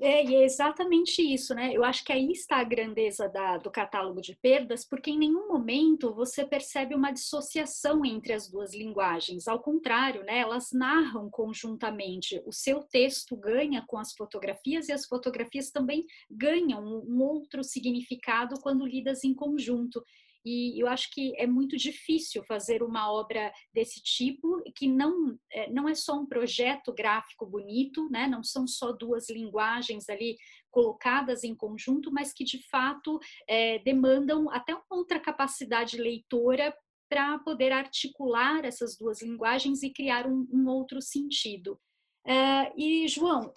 é, 0.01 0.25
e 0.25 0.35
é 0.35 0.43
exatamente 0.43 1.21
isso, 1.21 1.53
né? 1.53 1.71
Eu 1.71 1.83
acho 1.83 2.03
que 2.03 2.11
aí 2.11 2.31
está 2.31 2.57
a 2.57 2.63
grandeza 2.63 3.29
da, 3.29 3.57
do 3.57 3.69
catálogo 3.69 4.19
de 4.19 4.35
perdas, 4.35 4.83
porque 4.83 5.11
em 5.11 5.17
nenhum 5.19 5.47
momento 5.47 6.13
você 6.13 6.43
percebe 6.43 6.95
uma 6.95 7.11
dissociação 7.11 8.03
entre 8.03 8.33
as 8.33 8.49
duas 8.49 8.73
linguagens. 8.73 9.47
Ao 9.47 9.61
contrário, 9.61 10.23
né? 10.23 10.39
Elas 10.39 10.71
narram 10.71 11.29
conjuntamente. 11.29 12.41
O 12.47 12.51
seu 12.51 12.81
texto 12.81 13.35
ganha 13.35 13.83
com 13.87 13.97
as 13.97 14.13
fotografias 14.13 14.89
e 14.89 14.91
as 14.91 15.05
fotografias 15.05 15.69
também 15.69 16.05
ganham 16.29 16.83
um 16.83 17.21
outro 17.21 17.63
significado 17.63 18.59
quando 18.59 18.87
lidas 18.87 19.23
em 19.23 19.35
conjunto. 19.35 20.03
E 20.43 20.81
eu 20.81 20.87
acho 20.87 21.11
que 21.11 21.33
é 21.37 21.45
muito 21.45 21.77
difícil 21.77 22.43
fazer 22.43 22.81
uma 22.81 23.11
obra 23.11 23.53
desse 23.73 24.01
tipo, 24.01 24.61
que 24.75 24.87
não 24.87 25.37
é, 25.51 25.71
não 25.71 25.87
é 25.87 25.93
só 25.93 26.19
um 26.19 26.25
projeto 26.25 26.93
gráfico 26.93 27.45
bonito, 27.45 28.09
né? 28.09 28.27
não 28.27 28.43
são 28.43 28.65
só 28.67 28.91
duas 28.91 29.29
linguagens 29.29 30.09
ali 30.09 30.37
colocadas 30.71 31.43
em 31.43 31.53
conjunto, 31.53 32.11
mas 32.11 32.33
que 32.33 32.43
de 32.43 32.65
fato 32.69 33.19
é, 33.47 33.79
demandam 33.79 34.49
até 34.49 34.73
uma 34.73 34.83
outra 34.89 35.19
capacidade 35.19 35.97
leitora 35.97 36.75
para 37.09 37.37
poder 37.39 37.73
articular 37.73 38.63
essas 38.63 38.97
duas 38.97 39.21
linguagens 39.21 39.83
e 39.83 39.89
criar 39.89 40.25
um, 40.25 40.47
um 40.51 40.67
outro 40.69 41.01
sentido. 41.01 41.77
É, 42.25 42.71
e, 42.77 43.07
João, 43.07 43.51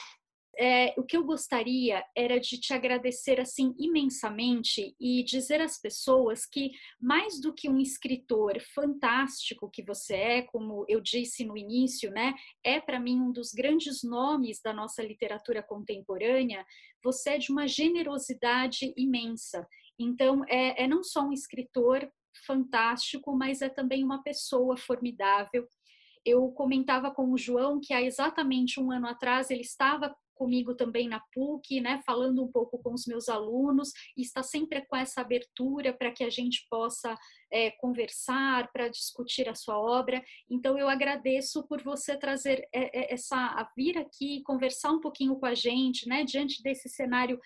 é, 0.59 0.94
o 0.96 1.02
que 1.02 1.16
eu 1.16 1.24
gostaria 1.24 2.05
era 2.16 2.38
de 2.38 2.59
te 2.59 2.72
agradecer 2.72 3.40
assim 3.40 3.74
imensamente 3.78 4.94
e 5.00 5.22
dizer 5.22 5.61
às 5.61 5.80
pessoas 5.80 6.46
que 6.46 6.72
mais 7.00 7.40
do 7.40 7.52
que 7.52 7.68
um 7.68 7.78
escritor 7.78 8.61
fantástico 8.74 9.70
que 9.70 9.82
você 9.82 10.14
é, 10.14 10.42
como 10.42 10.84
eu 10.88 11.00
disse 11.00 11.44
no 11.44 11.57
início, 11.57 12.11
né, 12.11 12.34
é 12.62 12.80
para 12.80 13.00
mim 13.00 13.20
um 13.20 13.32
dos 13.32 13.52
grandes 13.52 14.02
nomes 14.02 14.61
da 14.62 14.72
nossa 14.72 15.02
literatura 15.02 15.62
contemporânea. 15.62 16.64
Você 17.02 17.30
é 17.30 17.38
de 17.38 17.52
uma 17.52 17.66
generosidade 17.66 18.92
imensa. 18.96 19.66
Então 19.98 20.42
é, 20.48 20.84
é 20.84 20.88
não 20.88 21.02
só 21.02 21.22
um 21.22 21.32
escritor 21.32 22.11
fantástico, 22.46 23.36
mas 23.36 23.62
é 23.62 23.68
também 23.68 24.02
uma 24.02 24.22
pessoa 24.22 24.76
formidável 24.76 25.68
eu 26.24 26.50
comentava 26.52 27.11
com 27.11 27.30
o 27.30 27.38
João 27.38 27.78
que 27.78 27.92
há 27.92 28.00
exatamente 28.00 28.80
um 28.80 28.90
ano 28.90 29.07
atrás 29.07 29.50
ele 29.50 29.61
estava 29.61 30.14
comigo 30.35 30.74
também 30.74 31.09
na 31.09 31.20
PUC, 31.32 31.80
né, 31.80 32.01
falando 32.05 32.43
um 32.43 32.51
pouco 32.51 32.78
com 32.78 32.93
os 32.93 33.07
meus 33.07 33.28
alunos, 33.28 33.91
e 34.16 34.22
está 34.22 34.43
sempre 34.43 34.85
com 34.87 34.97
essa 34.97 35.20
abertura 35.20 35.93
para 35.93 36.11
que 36.11 36.24
a 36.24 36.30
gente 36.30 36.66
possa 36.68 37.16
é, 37.53 37.70
conversar, 37.72 38.70
para 38.72 38.89
discutir 38.89 39.49
a 39.49 39.55
sua 39.55 39.78
obra. 39.78 40.22
Então, 40.51 40.78
eu 40.78 40.89
agradeço 40.89 41.66
por 41.66 41.82
você 41.82 42.16
trazer 42.16 42.68
é, 42.72 42.99
é, 42.99 43.14
essa, 43.14 43.37
a 43.37 43.68
vir 43.76 43.99
aqui, 43.99 44.43
conversar 44.43 44.91
um 44.91 45.01
pouquinho 45.01 45.37
com 45.37 45.47
a 45.47 45.55
gente, 45.55 46.09
né, 46.09 46.24
diante 46.24 46.62
desse 46.62 46.89
cenário 46.89 47.39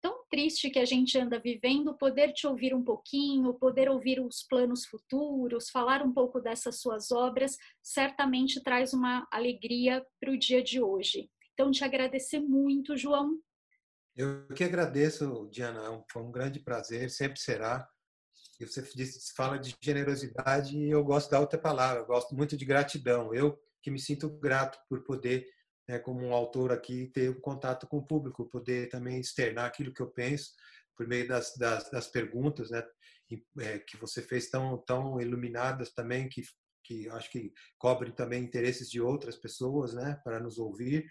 tão 0.00 0.24
triste 0.30 0.70
que 0.70 0.78
a 0.78 0.84
gente 0.84 1.18
anda 1.18 1.38
vivendo, 1.38 1.96
poder 1.96 2.32
te 2.32 2.46
ouvir 2.46 2.74
um 2.74 2.82
pouquinho, 2.82 3.54
poder 3.54 3.88
ouvir 3.88 4.20
os 4.20 4.42
planos 4.42 4.84
futuros, 4.84 5.70
falar 5.70 6.02
um 6.02 6.12
pouco 6.12 6.40
dessas 6.40 6.80
suas 6.80 7.10
obras, 7.10 7.56
certamente 7.82 8.62
traz 8.62 8.92
uma 8.92 9.26
alegria 9.30 10.04
para 10.20 10.30
o 10.30 10.38
dia 10.38 10.62
de 10.62 10.80
hoje. 10.80 11.28
Então, 11.58 11.72
te 11.72 11.82
agradecer 11.82 12.38
muito, 12.38 12.96
João. 12.96 13.36
Eu 14.14 14.46
que 14.54 14.62
agradeço, 14.62 15.48
Diana. 15.50 15.92
É 15.92 16.04
foi 16.12 16.22
um 16.22 16.30
grande 16.30 16.60
prazer, 16.60 17.10
sempre 17.10 17.40
será. 17.40 17.84
E 18.60 18.64
você 18.64 18.80
fala 19.34 19.58
de 19.58 19.74
generosidade 19.82 20.78
e 20.78 20.88
eu 20.88 21.02
gosto 21.02 21.28
da 21.28 21.40
outra 21.40 21.58
palavra, 21.58 22.02
eu 22.02 22.06
gosto 22.06 22.32
muito 22.36 22.56
de 22.56 22.64
gratidão. 22.64 23.34
Eu 23.34 23.58
que 23.82 23.90
me 23.90 23.98
sinto 23.98 24.30
grato 24.38 24.78
por 24.88 25.02
poder, 25.02 25.48
né, 25.88 25.98
como 25.98 26.24
um 26.24 26.32
autor 26.32 26.70
aqui, 26.70 27.08
ter 27.08 27.28
um 27.30 27.40
contato 27.40 27.88
com 27.88 27.98
o 27.98 28.06
público, 28.06 28.48
poder 28.48 28.88
também 28.88 29.18
externar 29.18 29.64
aquilo 29.64 29.92
que 29.92 30.00
eu 30.00 30.12
penso 30.12 30.52
por 30.96 31.08
meio 31.08 31.26
das, 31.26 31.56
das, 31.56 31.90
das 31.90 32.06
perguntas 32.06 32.70
né, 32.70 32.84
é, 33.58 33.80
que 33.80 33.96
você 33.96 34.22
fez 34.22 34.48
tão, 34.48 34.78
tão 34.78 35.20
iluminadas 35.20 35.92
também, 35.92 36.28
que, 36.28 36.42
que 36.84 37.08
acho 37.08 37.28
que 37.32 37.52
cobrem 37.78 38.12
também 38.12 38.44
interesses 38.44 38.88
de 38.88 39.00
outras 39.00 39.36
pessoas 39.36 39.92
né, 39.92 40.20
para 40.22 40.38
nos 40.38 40.56
ouvir. 40.56 41.04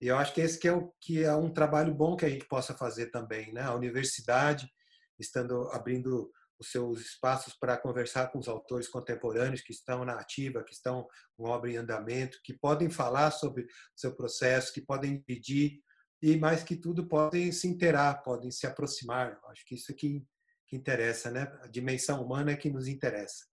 E 0.00 0.08
eu 0.08 0.16
acho 0.16 0.34
que 0.34 0.40
esse 0.40 0.58
que 0.58 0.68
é, 0.68 0.72
o, 0.72 0.92
que 1.00 1.22
é 1.22 1.34
um 1.34 1.50
trabalho 1.50 1.94
bom 1.94 2.16
que 2.16 2.24
a 2.24 2.28
gente 2.28 2.46
possa 2.46 2.74
fazer 2.74 3.06
também, 3.06 3.52
né? 3.52 3.62
A 3.62 3.74
universidade 3.74 4.70
estando 5.18 5.68
abrindo 5.72 6.30
os 6.58 6.70
seus 6.70 7.00
espaços 7.00 7.54
para 7.54 7.76
conversar 7.76 8.30
com 8.30 8.38
os 8.38 8.48
autores 8.48 8.88
contemporâneos 8.88 9.60
que 9.60 9.72
estão 9.72 10.04
na 10.04 10.14
ativa, 10.14 10.64
que 10.64 10.72
estão 10.72 11.06
com 11.34 11.44
obra 11.44 11.70
em 11.70 11.76
andamento, 11.76 12.40
que 12.42 12.54
podem 12.54 12.90
falar 12.90 13.30
sobre 13.30 13.64
o 13.64 13.68
seu 13.94 14.14
processo, 14.14 14.72
que 14.72 14.80
podem 14.80 15.20
pedir 15.22 15.80
e 16.22 16.36
mais 16.36 16.62
que 16.62 16.76
tudo 16.76 17.06
podem 17.06 17.52
se 17.52 17.68
interar, 17.68 18.22
podem 18.22 18.50
se 18.50 18.66
aproximar. 18.66 19.38
Eu 19.42 19.50
acho 19.50 19.64
que 19.66 19.74
isso 19.74 19.92
é 19.92 19.94
que, 19.94 20.26
que 20.66 20.76
interessa, 20.76 21.30
né? 21.30 21.50
A 21.62 21.66
dimensão 21.66 22.22
humana 22.22 22.52
é 22.52 22.56
que 22.56 22.70
nos 22.70 22.88
interessa 22.88 23.44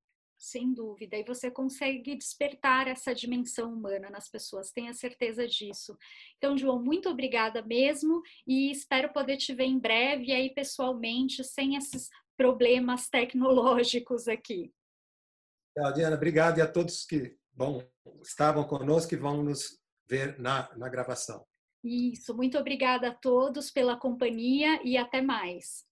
sem 0.43 0.73
dúvida. 0.73 1.17
E 1.17 1.23
você 1.23 1.49
consegue 1.49 2.15
despertar 2.15 2.87
essa 2.87 3.15
dimensão 3.15 3.73
humana 3.73 4.09
nas 4.09 4.29
pessoas, 4.29 4.71
tenha 4.71 4.93
certeza 4.93 5.47
disso. 5.47 5.97
Então, 6.37 6.57
João, 6.57 6.83
muito 6.83 7.09
obrigada 7.09 7.61
mesmo 7.61 8.21
e 8.45 8.69
espero 8.71 9.11
poder 9.13 9.37
te 9.37 9.53
ver 9.53 9.65
em 9.65 9.79
breve 9.79 10.31
aí 10.31 10.53
pessoalmente, 10.53 11.43
sem 11.43 11.75
esses 11.75 12.09
problemas 12.35 13.09
tecnológicos 13.09 14.27
aqui. 14.27 14.73
Diana, 15.95 16.15
obrigado 16.15 16.59
e 16.59 16.61
a 16.61 16.67
todos 16.67 17.05
que 17.05 17.35
estavam 18.21 18.63
conosco 18.63 19.13
e 19.13 19.17
vão 19.17 19.41
nos 19.43 19.79
ver 20.07 20.37
na, 20.39 20.75
na 20.75 20.89
gravação. 20.89 21.45
Isso, 21.83 22.35
muito 22.35 22.57
obrigada 22.57 23.09
a 23.09 23.13
todos 23.13 23.71
pela 23.71 23.97
companhia 23.97 24.81
e 24.83 24.97
até 24.97 25.21
mais. 25.21 25.85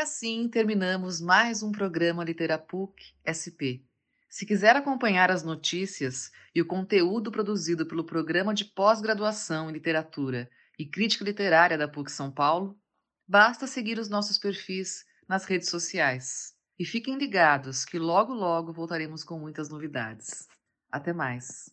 Assim 0.00 0.48
terminamos 0.48 1.20
mais 1.20 1.62
um 1.62 1.70
programa 1.70 2.24
Literapuc 2.24 2.94
SP. 3.28 3.84
Se 4.30 4.46
quiser 4.46 4.74
acompanhar 4.74 5.30
as 5.30 5.42
notícias 5.42 6.32
e 6.54 6.62
o 6.62 6.66
conteúdo 6.66 7.30
produzido 7.30 7.84
pelo 7.84 8.04
Programa 8.04 8.54
de 8.54 8.64
Pós-Graduação 8.64 9.68
em 9.68 9.72
Literatura 9.74 10.48
e 10.78 10.86
Crítica 10.86 11.22
Literária 11.22 11.76
da 11.76 11.86
PUC 11.86 12.10
São 12.10 12.32
Paulo, 12.32 12.80
basta 13.28 13.66
seguir 13.66 13.98
os 13.98 14.08
nossos 14.08 14.38
perfis 14.38 15.04
nas 15.28 15.44
redes 15.44 15.68
sociais. 15.68 16.54
E 16.78 16.84
fiquem 16.86 17.18
ligados 17.18 17.84
que 17.84 17.98
logo 17.98 18.32
logo 18.32 18.72
voltaremos 18.72 19.22
com 19.22 19.38
muitas 19.38 19.68
novidades. 19.68 20.48
Até 20.90 21.12
mais! 21.12 21.70